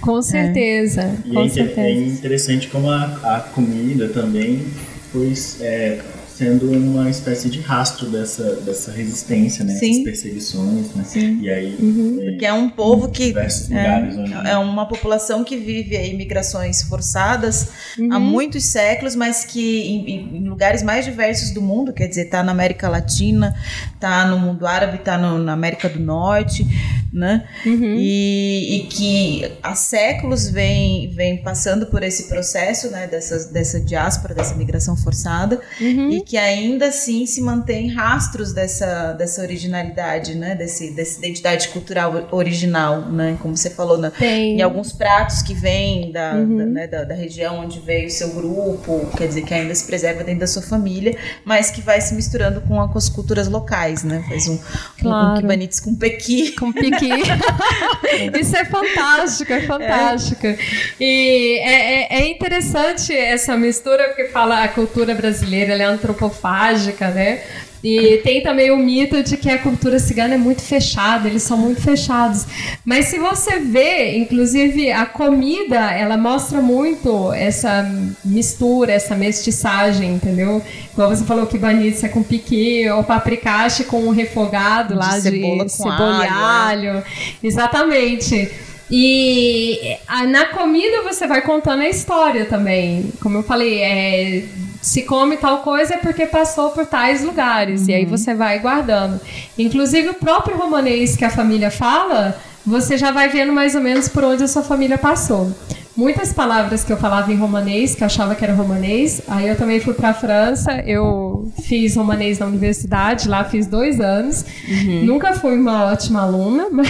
Com 0.00 0.22
certeza. 0.22 1.02
É. 1.02 1.14
E 1.28 1.34
com 1.34 1.44
é, 1.44 1.48
certeza. 1.48 1.80
é 1.80 1.92
interessante 1.92 2.68
como 2.68 2.90
a, 2.90 3.04
a 3.24 3.40
comida 3.40 4.08
também 4.08 4.66
foi 5.12 5.32
é, 5.60 6.00
sendo 6.38 6.70
uma 6.70 7.10
espécie 7.10 7.50
de 7.50 7.60
rastro 7.60 8.08
dessa, 8.08 8.54
dessa 8.60 8.92
resistência, 8.92 9.64
né? 9.64 9.74
Sim. 9.74 9.90
Essas 9.90 10.04
perseguições, 10.04 10.94
né? 10.94 11.02
Sim. 11.04 11.40
E 11.40 11.50
aí... 11.50 11.76
Uhum. 11.80 12.18
É, 12.22 12.30
Porque 12.30 12.46
é 12.46 12.52
um 12.52 12.70
povo 12.70 13.08
que... 13.08 13.26
Diversos 13.26 13.68
lugares 13.68 14.16
é, 14.16 14.20
onde... 14.20 14.48
é 14.50 14.56
uma 14.56 14.86
população 14.86 15.42
que 15.42 15.56
vive 15.56 15.96
aí 15.96 16.16
migrações 16.16 16.80
forçadas 16.82 17.70
uhum. 17.98 18.12
há 18.12 18.20
muitos 18.20 18.64
séculos, 18.66 19.16
mas 19.16 19.44
que 19.44 19.80
em, 19.80 20.36
em, 20.36 20.48
lugares 20.48 20.80
mais 20.80 21.04
diversos 21.04 21.50
do 21.50 21.60
mundo, 21.60 21.92
quer 21.92 22.06
dizer, 22.06 22.26
tá 22.26 22.40
na 22.44 22.52
América 22.52 22.88
Latina, 22.88 23.52
tá 23.98 24.24
no 24.24 24.38
mundo 24.38 24.64
árabe, 24.64 24.98
tá 24.98 25.18
no, 25.18 25.38
na 25.38 25.54
América 25.54 25.88
do 25.88 25.98
Norte, 25.98 26.64
né? 27.12 27.48
Uhum. 27.64 27.96
E, 27.98 28.76
e, 28.76 28.86
que 28.86 29.52
há 29.62 29.74
séculos 29.74 30.48
vem, 30.48 31.10
vem 31.10 31.42
passando 31.42 31.86
por 31.86 32.02
esse 32.02 32.28
processo, 32.28 32.90
né? 32.90 33.06
Dessa, 33.06 33.50
dessa 33.50 33.80
diáspora, 33.80 34.34
dessa 34.34 34.54
migração 34.54 34.96
forçada, 34.96 35.60
uhum. 35.80 36.10
e 36.10 36.20
que 36.22 36.36
ainda 36.36 36.86
assim 36.86 37.24
se 37.26 37.40
mantém 37.40 37.88
rastros 37.88 38.52
dessa, 38.52 39.12
dessa 39.12 39.40
originalidade, 39.40 40.34
né? 40.34 40.54
Desse, 40.54 40.90
dessa 40.94 41.18
identidade 41.18 41.68
cultural 41.68 42.28
original, 42.30 43.02
né? 43.10 43.38
Como 43.40 43.56
você 43.56 43.70
falou, 43.70 43.96
na, 43.96 44.12
em 44.20 44.60
alguns 44.60 44.92
pratos 44.92 45.42
que 45.42 45.54
vêm 45.54 46.12
da, 46.12 46.34
uhum. 46.34 46.56
da, 46.56 46.66
né? 46.66 46.86
da, 46.86 47.04
da, 47.04 47.14
região 47.14 47.60
onde 47.60 47.80
veio 47.80 48.08
o 48.08 48.10
seu 48.10 48.30
grupo, 48.30 49.08
quer 49.16 49.28
dizer, 49.28 49.42
que 49.42 49.54
ainda 49.54 49.74
se 49.74 49.86
preserva 49.86 50.22
dentro 50.22 50.40
da 50.40 50.46
sua 50.46 50.62
família, 50.62 51.16
mas 51.44 51.70
que 51.70 51.80
vai 51.80 52.00
se 52.00 52.14
misturando 52.14 52.60
com, 52.60 52.80
a, 52.80 52.88
com 52.88 52.98
as 52.98 53.08
culturas 53.08 53.48
locais, 53.48 54.04
né? 54.04 54.24
Faz 54.28 54.46
um, 54.46 54.58
claro. 54.98 55.46
um, 55.46 55.52
um 55.52 55.68
com 55.82 55.94
pequi. 55.94 56.52
Com 56.52 56.72
pequi. 56.72 56.97
Isso 58.40 58.56
é 58.56 58.64
fantástico, 58.64 59.52
é 59.52 59.62
fantástico. 59.62 60.46
É. 60.46 60.58
E 61.00 61.58
é, 61.58 62.16
é, 62.16 62.22
é 62.22 62.28
interessante 62.28 63.14
essa 63.14 63.56
mistura, 63.56 64.08
porque 64.08 64.26
fala 64.26 64.64
a 64.64 64.68
cultura 64.68 65.14
brasileira, 65.14 65.72
ela 65.72 65.82
é 65.82 65.86
antropofágica, 65.86 67.08
né? 67.08 67.42
E 67.82 68.18
tem 68.24 68.42
também 68.42 68.70
o 68.70 68.76
mito 68.76 69.22
de 69.22 69.36
que 69.36 69.48
a 69.48 69.58
cultura 69.58 69.98
cigana 69.98 70.34
é 70.34 70.38
muito 70.38 70.62
fechada, 70.62 71.28
eles 71.28 71.42
são 71.42 71.56
muito 71.56 71.80
fechados. 71.80 72.44
Mas 72.84 73.06
se 73.06 73.18
você 73.18 73.60
vê, 73.60 74.16
inclusive 74.16 74.90
a 74.90 75.06
comida, 75.06 75.92
ela 75.92 76.16
mostra 76.16 76.60
muito 76.60 77.32
essa 77.32 77.88
mistura, 78.24 78.92
essa 78.92 79.14
mestiçagem, 79.14 80.14
entendeu? 80.14 80.60
Como 80.94 81.08
você 81.08 81.24
falou 81.24 81.46
que 81.46 81.56
banitza 81.56 82.06
é 82.06 82.08
com 82.08 82.22
piqui 82.22 82.88
ou 82.90 83.04
paprikache 83.04 83.84
com 83.84 84.00
um 84.02 84.10
refogado 84.10 84.94
de 84.94 84.98
lá 84.98 85.20
cebola 85.20 85.64
de 85.64 85.72
cebola 85.72 86.24
e 86.24 86.28
alho. 86.28 86.90
alho. 86.90 87.04
Exatamente. 87.42 88.50
E 88.90 89.96
na 90.28 90.46
comida 90.46 91.02
você 91.02 91.26
vai 91.26 91.42
contando 91.42 91.82
a 91.82 91.88
história 91.88 92.46
também. 92.46 93.12
Como 93.20 93.38
eu 93.38 93.42
falei, 93.42 93.80
é, 93.80 94.44
se 94.88 95.02
come 95.02 95.36
tal 95.36 95.58
coisa 95.58 95.94
é 95.94 95.98
porque 95.98 96.24
passou 96.24 96.70
por 96.70 96.86
tais 96.86 97.22
lugares. 97.22 97.82
Uhum. 97.82 97.90
E 97.90 97.94
aí 97.94 98.04
uhum. 98.04 98.10
você 98.10 98.34
vai 98.34 98.58
guardando. 98.58 99.20
Inclusive, 99.58 100.08
o 100.08 100.14
próprio 100.14 100.56
romanês 100.56 101.14
que 101.14 101.24
a 101.24 101.30
família 101.30 101.70
fala, 101.70 102.40
você 102.68 102.96
já 102.96 103.10
vai 103.10 103.28
vendo 103.28 103.52
mais 103.52 103.74
ou 103.74 103.80
menos 103.80 104.08
por 104.08 104.24
onde 104.24 104.44
a 104.44 104.48
sua 104.48 104.62
família 104.62 104.98
passou 104.98 105.52
muitas 105.98 106.32
palavras 106.32 106.84
que 106.84 106.92
eu 106.92 106.96
falava 106.96 107.32
em 107.32 107.36
romanês, 107.36 107.96
que 107.96 108.04
eu 108.04 108.06
achava 108.06 108.36
que 108.36 108.44
era 108.44 108.54
romanês. 108.54 109.20
Aí 109.26 109.48
eu 109.48 109.56
também 109.56 109.80
fui 109.80 109.92
para 109.92 110.10
a 110.10 110.14
França, 110.14 110.80
eu 110.86 111.50
fiz 111.64 111.96
romanês 111.96 112.38
na 112.38 112.46
universidade, 112.46 113.28
lá 113.28 113.42
fiz 113.42 113.66
dois 113.66 114.00
anos. 114.00 114.44
Uhum. 114.68 115.04
Nunca 115.04 115.34
fui 115.34 115.58
uma 115.58 115.86
ótima 115.86 116.22
aluna, 116.22 116.68
mas... 116.70 116.86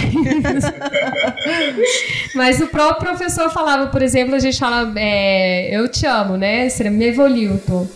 mas 2.35 2.61
o 2.61 2.67
próprio 2.67 3.09
professor 3.09 3.49
falava, 3.49 3.87
por 3.87 4.03
exemplo, 4.03 4.35
a 4.35 4.39
gente 4.39 4.59
fala, 4.59 4.93
é, 4.95 5.75
eu 5.75 5.89
te 5.89 6.05
amo, 6.05 6.37
né? 6.37 6.69
Seria 6.69 6.91
me 6.91 7.11
volilto. 7.11 7.89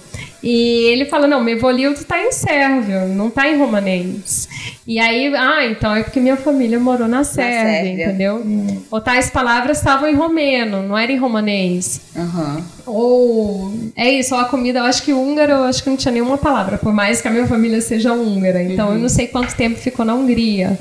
E 0.44 0.89
ele 0.91 1.06
fala, 1.06 1.26
não, 1.26 1.41
Mevolildo 1.41 2.02
está 2.02 2.22
em 2.22 2.34
sérvio, 2.34 3.08
não 3.08 3.30
está 3.30 3.48
em 3.48 3.58
romanês. 3.58 4.50
E 4.86 5.00
aí, 5.00 5.34
ah, 5.34 5.66
então 5.66 5.96
é 5.96 6.04
porque 6.04 6.20
minha 6.20 6.36
família 6.36 6.78
morou 6.78 7.08
na 7.08 7.24
Sérvia, 7.24 7.64
na 7.64 7.70
Sérvia. 7.70 8.06
entendeu? 8.08 8.36
Hum. 8.46 8.82
Ou 8.91 9.00
tais 9.00 9.30
palavras 9.30 9.78
estavam 9.78 10.10
em 10.10 10.16
romeno, 10.16 10.84
não 10.84 10.98
era 10.98 11.10
em 11.10 11.18
romanês. 11.18 12.02
Uhum. 12.14 12.64
Ou 12.86 13.74
é 13.96 14.12
isso, 14.12 14.36
ou 14.36 14.41
a 14.41 14.46
comida, 14.46 14.80
eu 14.80 14.84
acho 14.84 15.04
que 15.04 15.14
húngaro, 15.14 15.54
eu 15.54 15.64
acho 15.64 15.82
que 15.82 15.89
não 15.89 15.96
tinha 15.96 16.12
nenhuma 16.12 16.38
palavra, 16.38 16.78
por 16.78 16.91
mais 16.91 17.22
que 17.22 17.28
a 17.30 17.32
minha 17.32 17.48
família 17.48 17.80
seja 17.80 18.12
húngara. 18.12 18.62
Então 18.62 18.89
uhum. 18.89 18.96
eu 18.96 19.00
não 19.00 19.10
sei 19.10 19.28
quanto 19.28 19.56
tempo 19.56 19.78
ficou 19.80 20.04
na 20.04 20.14
Hungria. 20.14 20.78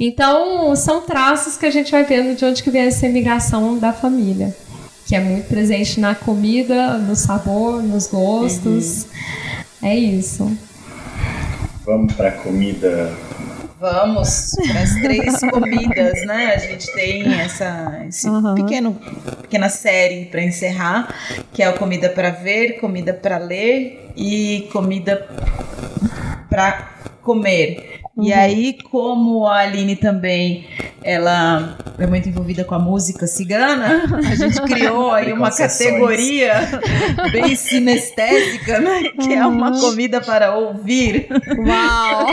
Então, 0.00 0.76
são 0.76 1.00
traços 1.02 1.56
que 1.56 1.66
a 1.66 1.70
gente 1.70 1.90
vai 1.90 2.04
vendo 2.04 2.36
de 2.36 2.44
onde 2.44 2.62
que 2.62 2.70
vem 2.70 2.82
essa 2.82 3.06
imigração 3.06 3.78
da 3.78 3.92
família 3.92 4.54
que 5.08 5.16
é 5.16 5.20
muito 5.20 5.48
presente 5.48 5.98
na 5.98 6.14
comida, 6.14 6.98
no 6.98 7.16
sabor, 7.16 7.82
nos 7.82 8.06
gostos. 8.06 9.04
Uhum. 9.04 9.88
É 9.88 9.96
isso. 9.96 10.58
Vamos 11.86 12.12
para 12.12 12.32
comida. 12.32 13.10
Vamos 13.80 14.54
para 14.66 14.80
as 14.82 14.94
três 14.96 15.40
comidas, 15.50 16.26
né? 16.26 16.52
A 16.54 16.58
gente 16.58 16.92
tem 16.92 17.40
essa 17.40 18.04
esse 18.06 18.28
uhum. 18.28 18.54
pequeno 18.54 19.00
pequena 19.40 19.70
série 19.70 20.26
para 20.26 20.42
encerrar, 20.42 21.14
que 21.54 21.62
é 21.62 21.66
a 21.66 21.72
comida 21.72 22.10
para 22.10 22.28
ver, 22.28 22.78
comida 22.78 23.14
para 23.14 23.38
ler 23.38 24.10
e 24.14 24.68
comida 24.70 25.26
para 26.50 26.98
comer. 27.22 28.02
Uhum. 28.18 28.24
E 28.24 28.32
aí, 28.32 28.76
como 28.90 29.46
a 29.46 29.58
Aline 29.58 29.94
também 29.94 30.66
ela 31.04 31.78
é 31.96 32.06
muito 32.06 32.28
envolvida 32.28 32.64
com 32.64 32.74
a 32.74 32.78
música 32.78 33.26
cigana, 33.28 34.02
a 34.12 34.34
gente 34.34 34.60
criou 34.62 35.10
aí 35.14 35.32
uma 35.32 35.50
categoria 35.50 36.52
bem 37.30 37.54
sinestésica, 37.54 38.80
né? 38.80 39.04
Que 39.22 39.34
é 39.34 39.46
uma 39.46 39.70
uhum. 39.70 39.80
comida 39.80 40.20
para 40.20 40.56
ouvir. 40.56 41.28
Uau! 41.64 42.26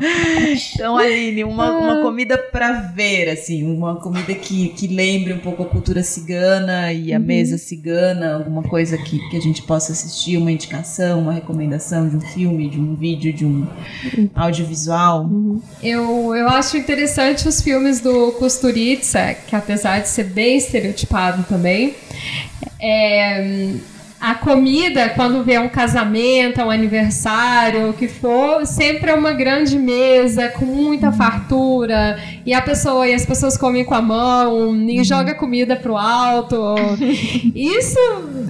então, 0.74 0.96
Aline, 0.96 1.44
uma, 1.44 1.70
uma 1.72 2.00
ah. 2.00 2.02
comida 2.02 2.38
para 2.38 2.72
ver, 2.72 3.28
assim, 3.28 3.70
uma 3.70 3.96
comida 3.96 4.34
que, 4.34 4.70
que 4.70 4.86
lembre 4.86 5.34
um 5.34 5.38
pouco 5.38 5.62
a 5.62 5.66
cultura 5.66 6.02
cigana 6.02 6.90
e 6.92 7.12
a 7.12 7.18
uhum. 7.18 7.24
mesa 7.24 7.58
cigana, 7.58 8.36
alguma 8.36 8.62
coisa 8.62 8.96
que, 8.96 9.18
que 9.28 9.36
a 9.36 9.40
gente 9.40 9.62
possa 9.62 9.92
assistir, 9.92 10.38
uma 10.38 10.50
indicação, 10.50 11.20
uma 11.20 11.32
recomendação 11.32 12.08
de 12.08 12.16
um 12.16 12.20
filme, 12.20 12.70
de 12.70 12.80
um 12.80 12.94
vídeo, 12.94 13.32
de 13.32 13.44
um 13.44 13.66
uhum. 14.16 14.30
audiovisual 14.34 14.85
visual. 14.86 15.24
Uhum. 15.24 15.60
Eu, 15.82 16.34
eu 16.34 16.48
acho 16.48 16.76
interessante 16.76 17.48
os 17.48 17.60
filmes 17.60 18.00
do 18.00 18.32
Kusturica, 18.32 19.34
que 19.46 19.56
apesar 19.56 20.00
de 20.00 20.08
ser 20.08 20.24
bem 20.24 20.56
estereotipado 20.56 21.44
também, 21.44 21.94
é, 22.80 23.74
a 24.18 24.34
comida, 24.34 25.10
quando 25.10 25.44
vê 25.44 25.58
um 25.58 25.68
casamento, 25.68 26.62
um 26.62 26.70
aniversário, 26.70 27.90
o 27.90 27.92
que 27.92 28.08
for, 28.08 28.66
sempre 28.66 29.10
é 29.10 29.14
uma 29.14 29.32
grande 29.32 29.78
mesa 29.78 30.48
com 30.48 30.64
muita 30.64 31.12
fartura 31.12 32.18
e 32.44 32.54
a 32.54 32.62
pessoa 32.62 33.06
e 33.06 33.12
as 33.12 33.26
pessoas 33.26 33.58
comem 33.58 33.84
com 33.84 33.94
a 33.94 34.00
mão 34.00 34.74
e 34.88 34.98
uhum. 34.98 35.04
joga 35.04 35.34
comida 35.34 35.76
pro 35.76 35.96
alto. 35.96 36.56
Isso, 37.54 37.98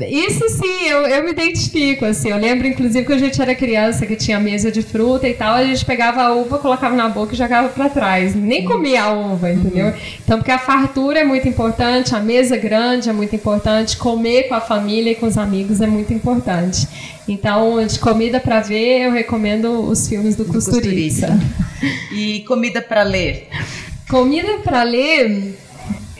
isso 0.09 0.49
sim, 0.51 0.89
eu, 0.89 1.03
eu 1.07 1.25
me 1.25 1.31
identifico 1.31 2.05
assim. 2.05 2.31
Eu 2.31 2.39
lembro 2.39 2.67
inclusive 2.67 3.05
que 3.05 3.13
a 3.13 3.19
gente 3.19 3.41
era 3.41 3.55
criança 3.55 4.07
que 4.07 4.15
tinha 4.15 4.39
mesa 4.39 4.71
de 4.71 4.83
fruta 4.83 5.29
e 5.29 5.35
tal, 5.35 5.55
a 5.55 5.65
gente 5.65 5.85
pegava 5.85 6.23
a 6.23 6.33
uva, 6.33 6.59
colocava 6.59 6.95
na 6.95 7.09
boca 7.09 7.35
e 7.35 7.37
jogava 7.37 7.69
para 7.69 7.89
trás. 7.89 8.35
Nem 8.35 8.65
comia 8.65 9.05
a 9.05 9.13
uva, 9.13 9.51
entendeu? 9.51 9.87
Uhum. 9.87 9.95
Então, 10.25 10.39
porque 10.39 10.51
a 10.51 10.59
fartura 10.59 11.21
é 11.21 11.25
muito 11.25 11.49
importante, 11.49 12.15
a 12.15 12.21
mesa 12.21 12.57
grande 12.57 13.09
é 13.09 13.13
muito 13.13 13.35
importante, 13.35 13.97
comer 13.97 14.45
com 14.45 14.55
a 14.55 14.61
família 14.61 15.13
e 15.13 15.15
com 15.15 15.27
os 15.27 15.37
amigos 15.37 15.56
amigos 15.57 15.81
é 15.81 15.87
muito 15.87 16.13
importante. 16.13 16.87
Então, 17.27 17.85
de 17.85 17.99
comida 17.99 18.39
para 18.39 18.61
ver, 18.61 19.07
eu 19.07 19.13
recomendo 19.13 19.89
os 19.89 20.07
filmes 20.07 20.37
do, 20.37 20.45
do. 20.45 20.61
E 22.13 22.41
comida 22.41 22.83
para 22.83 23.03
ler? 23.03 23.49
Comida 24.09 24.59
para 24.63 24.83
ler, 24.83 25.59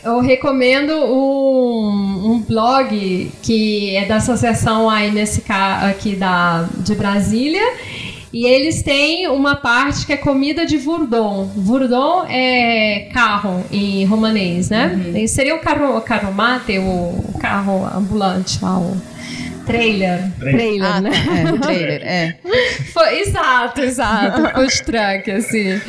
eu 0.03 0.19
recomendo 0.19 0.91
um, 0.91 2.31
um, 2.31 2.39
blog 2.41 3.31
que 3.43 3.95
é 3.95 4.05
da 4.05 4.17
Associação 4.17 4.89
AMSK 4.89 5.51
aqui 5.89 6.15
da, 6.15 6.67
de 6.79 6.95
Brasília. 6.95 7.63
E 8.31 8.45
eles 8.45 8.83
têm 8.83 9.27
uma 9.27 9.55
parte 9.55 10.05
que 10.05 10.13
é 10.13 10.17
comida 10.17 10.65
de 10.65 10.77
Vurdon. 10.77 11.45
Vurdon 11.55 12.25
é 12.27 13.09
carro 13.13 13.63
em 13.71 14.03
romanês, 14.05 14.69
né? 14.69 15.13
Uhum. 15.13 15.27
Seria 15.27 15.55
o 15.55 15.59
carro, 15.59 15.99
carro 16.01 16.33
mate, 16.33 16.77
o 16.77 17.33
carro 17.39 17.85
ambulante 17.95 18.59
lá, 18.61 18.77
o 18.79 18.97
Trailer. 19.67 20.31
Trailer, 20.39 20.83
Ah, 20.95 21.01
né? 21.01 21.11
tá. 21.11 21.37
É, 21.37 21.57
trailer, 21.59 22.01
é. 22.03 22.35
Foi- 22.93 23.19
exato, 23.19 23.81
exato. 23.81 24.41
Food 24.53 24.83
truck, 24.83 25.31
assim. 25.31 25.79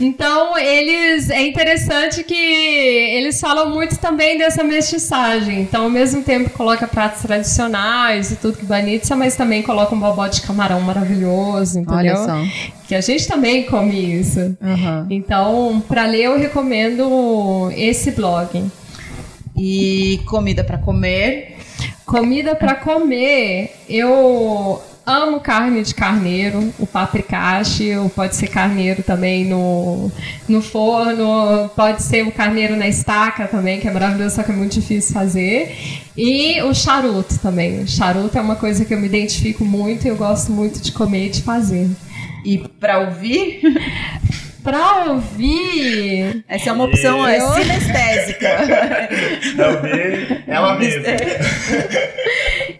Então, 0.00 0.56
eles. 0.58 1.30
É 1.30 1.40
interessante 1.40 2.22
que 2.22 2.34
eles 2.34 3.40
falam 3.40 3.70
muito 3.70 3.96
também 3.98 4.36
dessa 4.36 4.62
mestiçagem. 4.62 5.62
Então, 5.62 5.84
ao 5.84 5.90
mesmo 5.90 6.22
tempo, 6.22 6.50
coloca 6.50 6.86
pratos 6.86 7.22
tradicionais 7.22 8.30
e 8.30 8.36
tudo 8.36 8.58
que 8.58 8.66
banitza, 8.66 9.16
mas 9.16 9.34
também 9.36 9.62
coloca 9.62 9.94
um 9.94 9.98
bobó 9.98 10.26
de 10.28 10.42
camarão 10.42 10.80
maravilhoso, 10.82 11.78
entendeu? 11.80 11.96
Olha 11.96 12.16
só. 12.16 12.44
Que 12.86 12.94
a 12.94 13.00
gente 13.00 13.26
também 13.26 13.62
come 13.64 14.20
isso. 14.20 14.54
Aham. 14.62 15.06
Então, 15.08 15.82
para 15.88 16.04
ler, 16.04 16.24
eu 16.24 16.38
recomendo 16.38 17.70
esse 17.74 18.10
blog. 18.10 18.64
E 19.58 20.20
comida 20.26 20.62
pra 20.62 20.76
comer. 20.76 21.56
Comida 22.06 22.54
para 22.54 22.76
comer, 22.76 23.74
eu 23.88 24.80
amo 25.04 25.40
carne 25.40 25.82
de 25.82 25.92
carneiro, 25.92 26.72
o 26.78 26.86
paprikashi, 26.86 27.96
ou 27.96 28.08
pode 28.08 28.36
ser 28.36 28.46
carneiro 28.46 29.02
também 29.02 29.44
no, 29.44 30.12
no 30.48 30.62
forno, 30.62 31.68
pode 31.74 32.04
ser 32.04 32.24
o 32.24 32.30
carneiro 32.30 32.76
na 32.76 32.86
estaca 32.86 33.48
também, 33.48 33.80
que 33.80 33.88
é 33.88 33.90
maravilhoso, 33.90 34.36
só 34.36 34.44
que 34.44 34.52
é 34.52 34.54
muito 34.54 34.74
difícil 34.74 35.12
fazer. 35.12 35.76
E 36.16 36.62
o 36.62 36.72
charuto 36.72 37.40
também. 37.40 37.82
O 37.82 37.88
charuto 37.88 38.38
é 38.38 38.40
uma 38.40 38.54
coisa 38.54 38.84
que 38.84 38.94
eu 38.94 39.00
me 39.00 39.06
identifico 39.06 39.64
muito 39.64 40.04
e 40.04 40.08
eu 40.08 40.16
gosto 40.16 40.52
muito 40.52 40.80
de 40.80 40.92
comer 40.92 41.26
e 41.26 41.30
de 41.30 41.42
fazer. 41.42 41.90
E 42.44 42.58
pra 42.58 43.00
ouvir, 43.00 43.60
Pra 44.66 45.04
ouvir, 45.12 46.44
essa 46.48 46.70
é 46.70 46.72
uma 46.72 46.86
opção 46.86 47.24
é 47.24 47.38
sinestésica. 47.38 48.48
Não 49.54 49.80
vê 49.80 50.42
ela 50.44 50.76
mesma. 50.76 51.04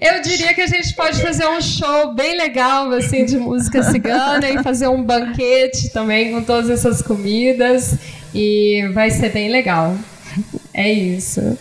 Eu 0.01 0.21
diria 0.21 0.53
que 0.53 0.63
a 0.63 0.67
gente 0.67 0.93
pode 0.97 1.23
fazer 1.23 1.47
um 1.47 1.61
show 1.61 2.13
bem 2.13 2.37
legal, 2.37 2.91
assim, 2.91 3.25
de 3.25 3.39
música 3.39 3.85
cigana 3.85 4.51
e 4.51 4.61
fazer 4.65 4.89
um 4.89 5.01
banquete 5.01 5.91
também 5.91 6.33
com 6.33 6.43
todas 6.43 6.71
essas 6.71 7.01
comidas 7.01 7.97
e 8.35 8.91
vai 8.93 9.09
ser 9.13 9.31
bem 9.31 9.49
legal. 9.49 9.95
É 10.75 10.91
isso. 10.93 11.57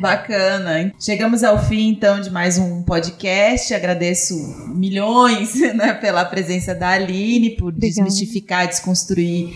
Bacana. 0.00 0.92
Chegamos 1.00 1.42
ao 1.42 1.58
fim, 1.62 1.88
então, 1.88 2.20
de 2.20 2.30
mais 2.30 2.56
um 2.56 2.82
podcast. 2.82 3.74
Agradeço 3.74 4.34
milhões 4.74 5.54
né, 5.74 5.92
pela 5.94 6.24
presença 6.24 6.72
da 6.74 6.90
Aline, 6.90 7.50
por 7.56 7.72
Obrigada. 7.72 8.04
desmistificar, 8.04 8.68
desconstruir 8.68 9.54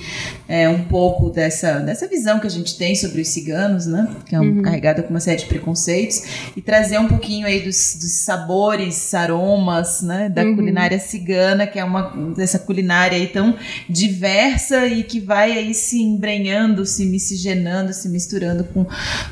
é, 0.48 0.68
um 0.68 0.82
pouco 0.84 1.30
dessa, 1.30 1.78
dessa 1.78 2.08
visão 2.08 2.40
que 2.40 2.46
a 2.46 2.50
gente 2.50 2.76
tem 2.76 2.94
sobre 2.96 3.20
os 3.22 3.28
ciganos, 3.28 3.86
né? 3.86 4.08
Que 4.26 4.34
é 4.34 4.40
um, 4.40 4.52
Uhum. 4.56 4.62
carregada 4.62 5.02
com 5.02 5.10
uma 5.10 5.20
série 5.20 5.38
de 5.38 5.46
preconceitos. 5.46 6.22
E 6.56 6.60
trazer 6.60 6.98
um 6.98 7.06
pouquinho 7.08 7.46
aí 7.46 7.60
dos, 7.60 7.96
dos 8.00 8.12
sabores, 8.24 9.14
aromas, 9.14 10.02
né? 10.02 10.28
Da 10.28 10.42
Uhum. 10.42 10.56
culinária 10.56 10.98
cigana, 10.98 11.66
que 11.66 11.78
é 11.78 11.84
uma 11.84 12.10
dessa 12.36 12.58
culinária 12.58 13.16
aí 13.16 13.28
tão 13.28 13.54
diversa 13.88 14.86
e 14.86 15.04
que 15.04 15.20
vai 15.20 15.52
aí 15.52 15.72
se 15.72 16.02
embrenhando, 16.02 16.84
se 16.84 17.06
miscigenando, 17.06 17.92
se 17.92 18.08
misturando 18.08 18.64
com, 18.64 18.84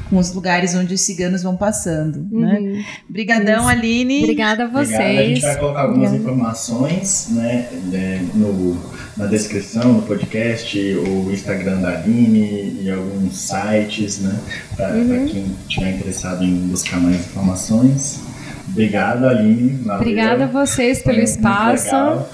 com 0.08 0.16
os 0.16 0.32
lugares 0.32 0.74
onde 0.74 0.99
os 1.00 1.06
ciganos 1.06 1.42
vão 1.42 1.56
passando, 1.56 2.26
né? 2.30 2.58
Uhum. 2.60 2.82
Brigadão, 3.08 3.60
Isso. 3.60 3.68
Aline. 3.68 4.22
Obrigada 4.24 4.64
a 4.64 4.66
Obrigado. 4.66 5.00
A 5.00 5.06
gente 5.22 5.40
vocês. 5.40 5.42
vai 5.42 5.56
colocar 5.56 5.80
algumas 5.82 6.08
Obrigada. 6.10 6.32
informações 6.32 7.28
né, 7.30 7.68
é, 7.92 8.20
no, 8.34 8.76
na 9.16 9.26
descrição 9.26 9.94
do 9.94 10.02
podcast, 10.02 10.78
o 10.78 11.30
Instagram 11.32 11.80
da 11.80 11.88
Aline 11.98 12.80
e 12.82 12.90
alguns 12.90 13.36
sites, 13.36 14.20
né? 14.20 14.38
Para 14.76 14.90
Uhum. 14.94 15.26
quem 15.26 15.44
estiver 15.68 15.94
interessado 15.96 16.44
em 16.44 16.54
buscar 16.68 17.00
mais 17.00 17.16
informações. 17.16 18.20
Obrigado, 18.68 19.26
Aline. 19.26 19.78
Valeu. 19.82 20.00
Obrigada 20.00 20.44
a 20.44 20.46
vocês 20.46 20.98
Foi 20.98 21.12
pelo 21.12 21.16
muito 21.18 21.28
espaço. 21.28 22.24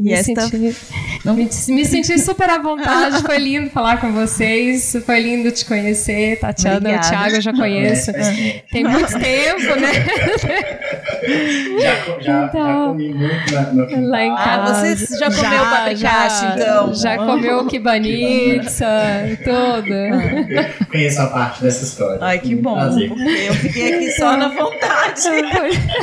Me, 0.00 0.10
E 0.10 0.12
esta- 0.14 0.42
senti, 0.42 0.56
me, 0.58 0.74
me 1.74 1.84
senti 1.84 2.18
super 2.20 2.48
à 2.48 2.58
vontade. 2.58 3.20
Foi 3.22 3.38
lindo 3.38 3.68
falar 3.70 4.00
com 4.00 4.12
vocês. 4.12 4.96
Foi 5.04 5.20
lindo 5.20 5.50
te 5.50 5.64
conhecer. 5.64 6.38
Tatiana, 6.38 6.76
Obrigada. 6.76 7.06
o 7.06 7.10
Thiago 7.10 7.34
eu 7.36 7.40
já 7.40 7.52
conheço. 7.52 8.10
É, 8.10 8.12
tempo. 8.12 8.64
Tem 8.70 8.84
muito 8.84 9.18
tempo, 9.18 9.80
né? 9.80 9.92
Já, 11.80 11.94
já, 12.20 12.44
Então, 12.46 12.62
já 12.62 12.84
comi 12.86 13.14
muito 13.14 13.52
na, 13.54 13.62
no. 13.72 14.08
Lá 14.08 14.22
em 14.24 14.30
Ah, 14.32 14.36
casa. 14.36 14.96
você 14.96 15.18
já 15.18 15.30
comeu 15.30 15.60
paprikashi, 15.64 16.40
já, 16.46 16.54
então? 16.54 16.94
Já 16.94 17.16
comeu 17.18 17.66
kibanitsa 17.66 18.86
e 19.32 19.36
tudo. 19.36 20.86
Conheço 20.90 21.20
a 21.22 21.26
parte 21.26 21.62
dessa 21.62 21.84
história. 21.84 22.18
Ai, 22.20 22.38
que 22.38 22.54
bom, 22.54 22.74
prazer. 22.74 23.10
eu 23.46 23.54
fiquei 23.54 23.94
aqui 23.94 24.10
só 24.12 24.36
na 24.36 24.48
vontade. 24.48 25.22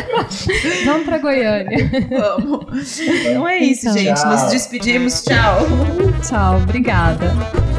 Vamos 0.85 1.05
pra 1.05 1.17
Goiânia. 1.17 1.89
Vamos. 2.09 2.99
Então 2.99 3.47
é 3.47 3.59
isso, 3.59 3.84
Gente. 3.93 4.25
Nos 4.25 4.41
Tchau. 4.41 4.49
despedimos. 4.49 5.21
Tchau. 5.23 5.59
Tchau, 6.21 6.57
obrigada. 6.57 7.74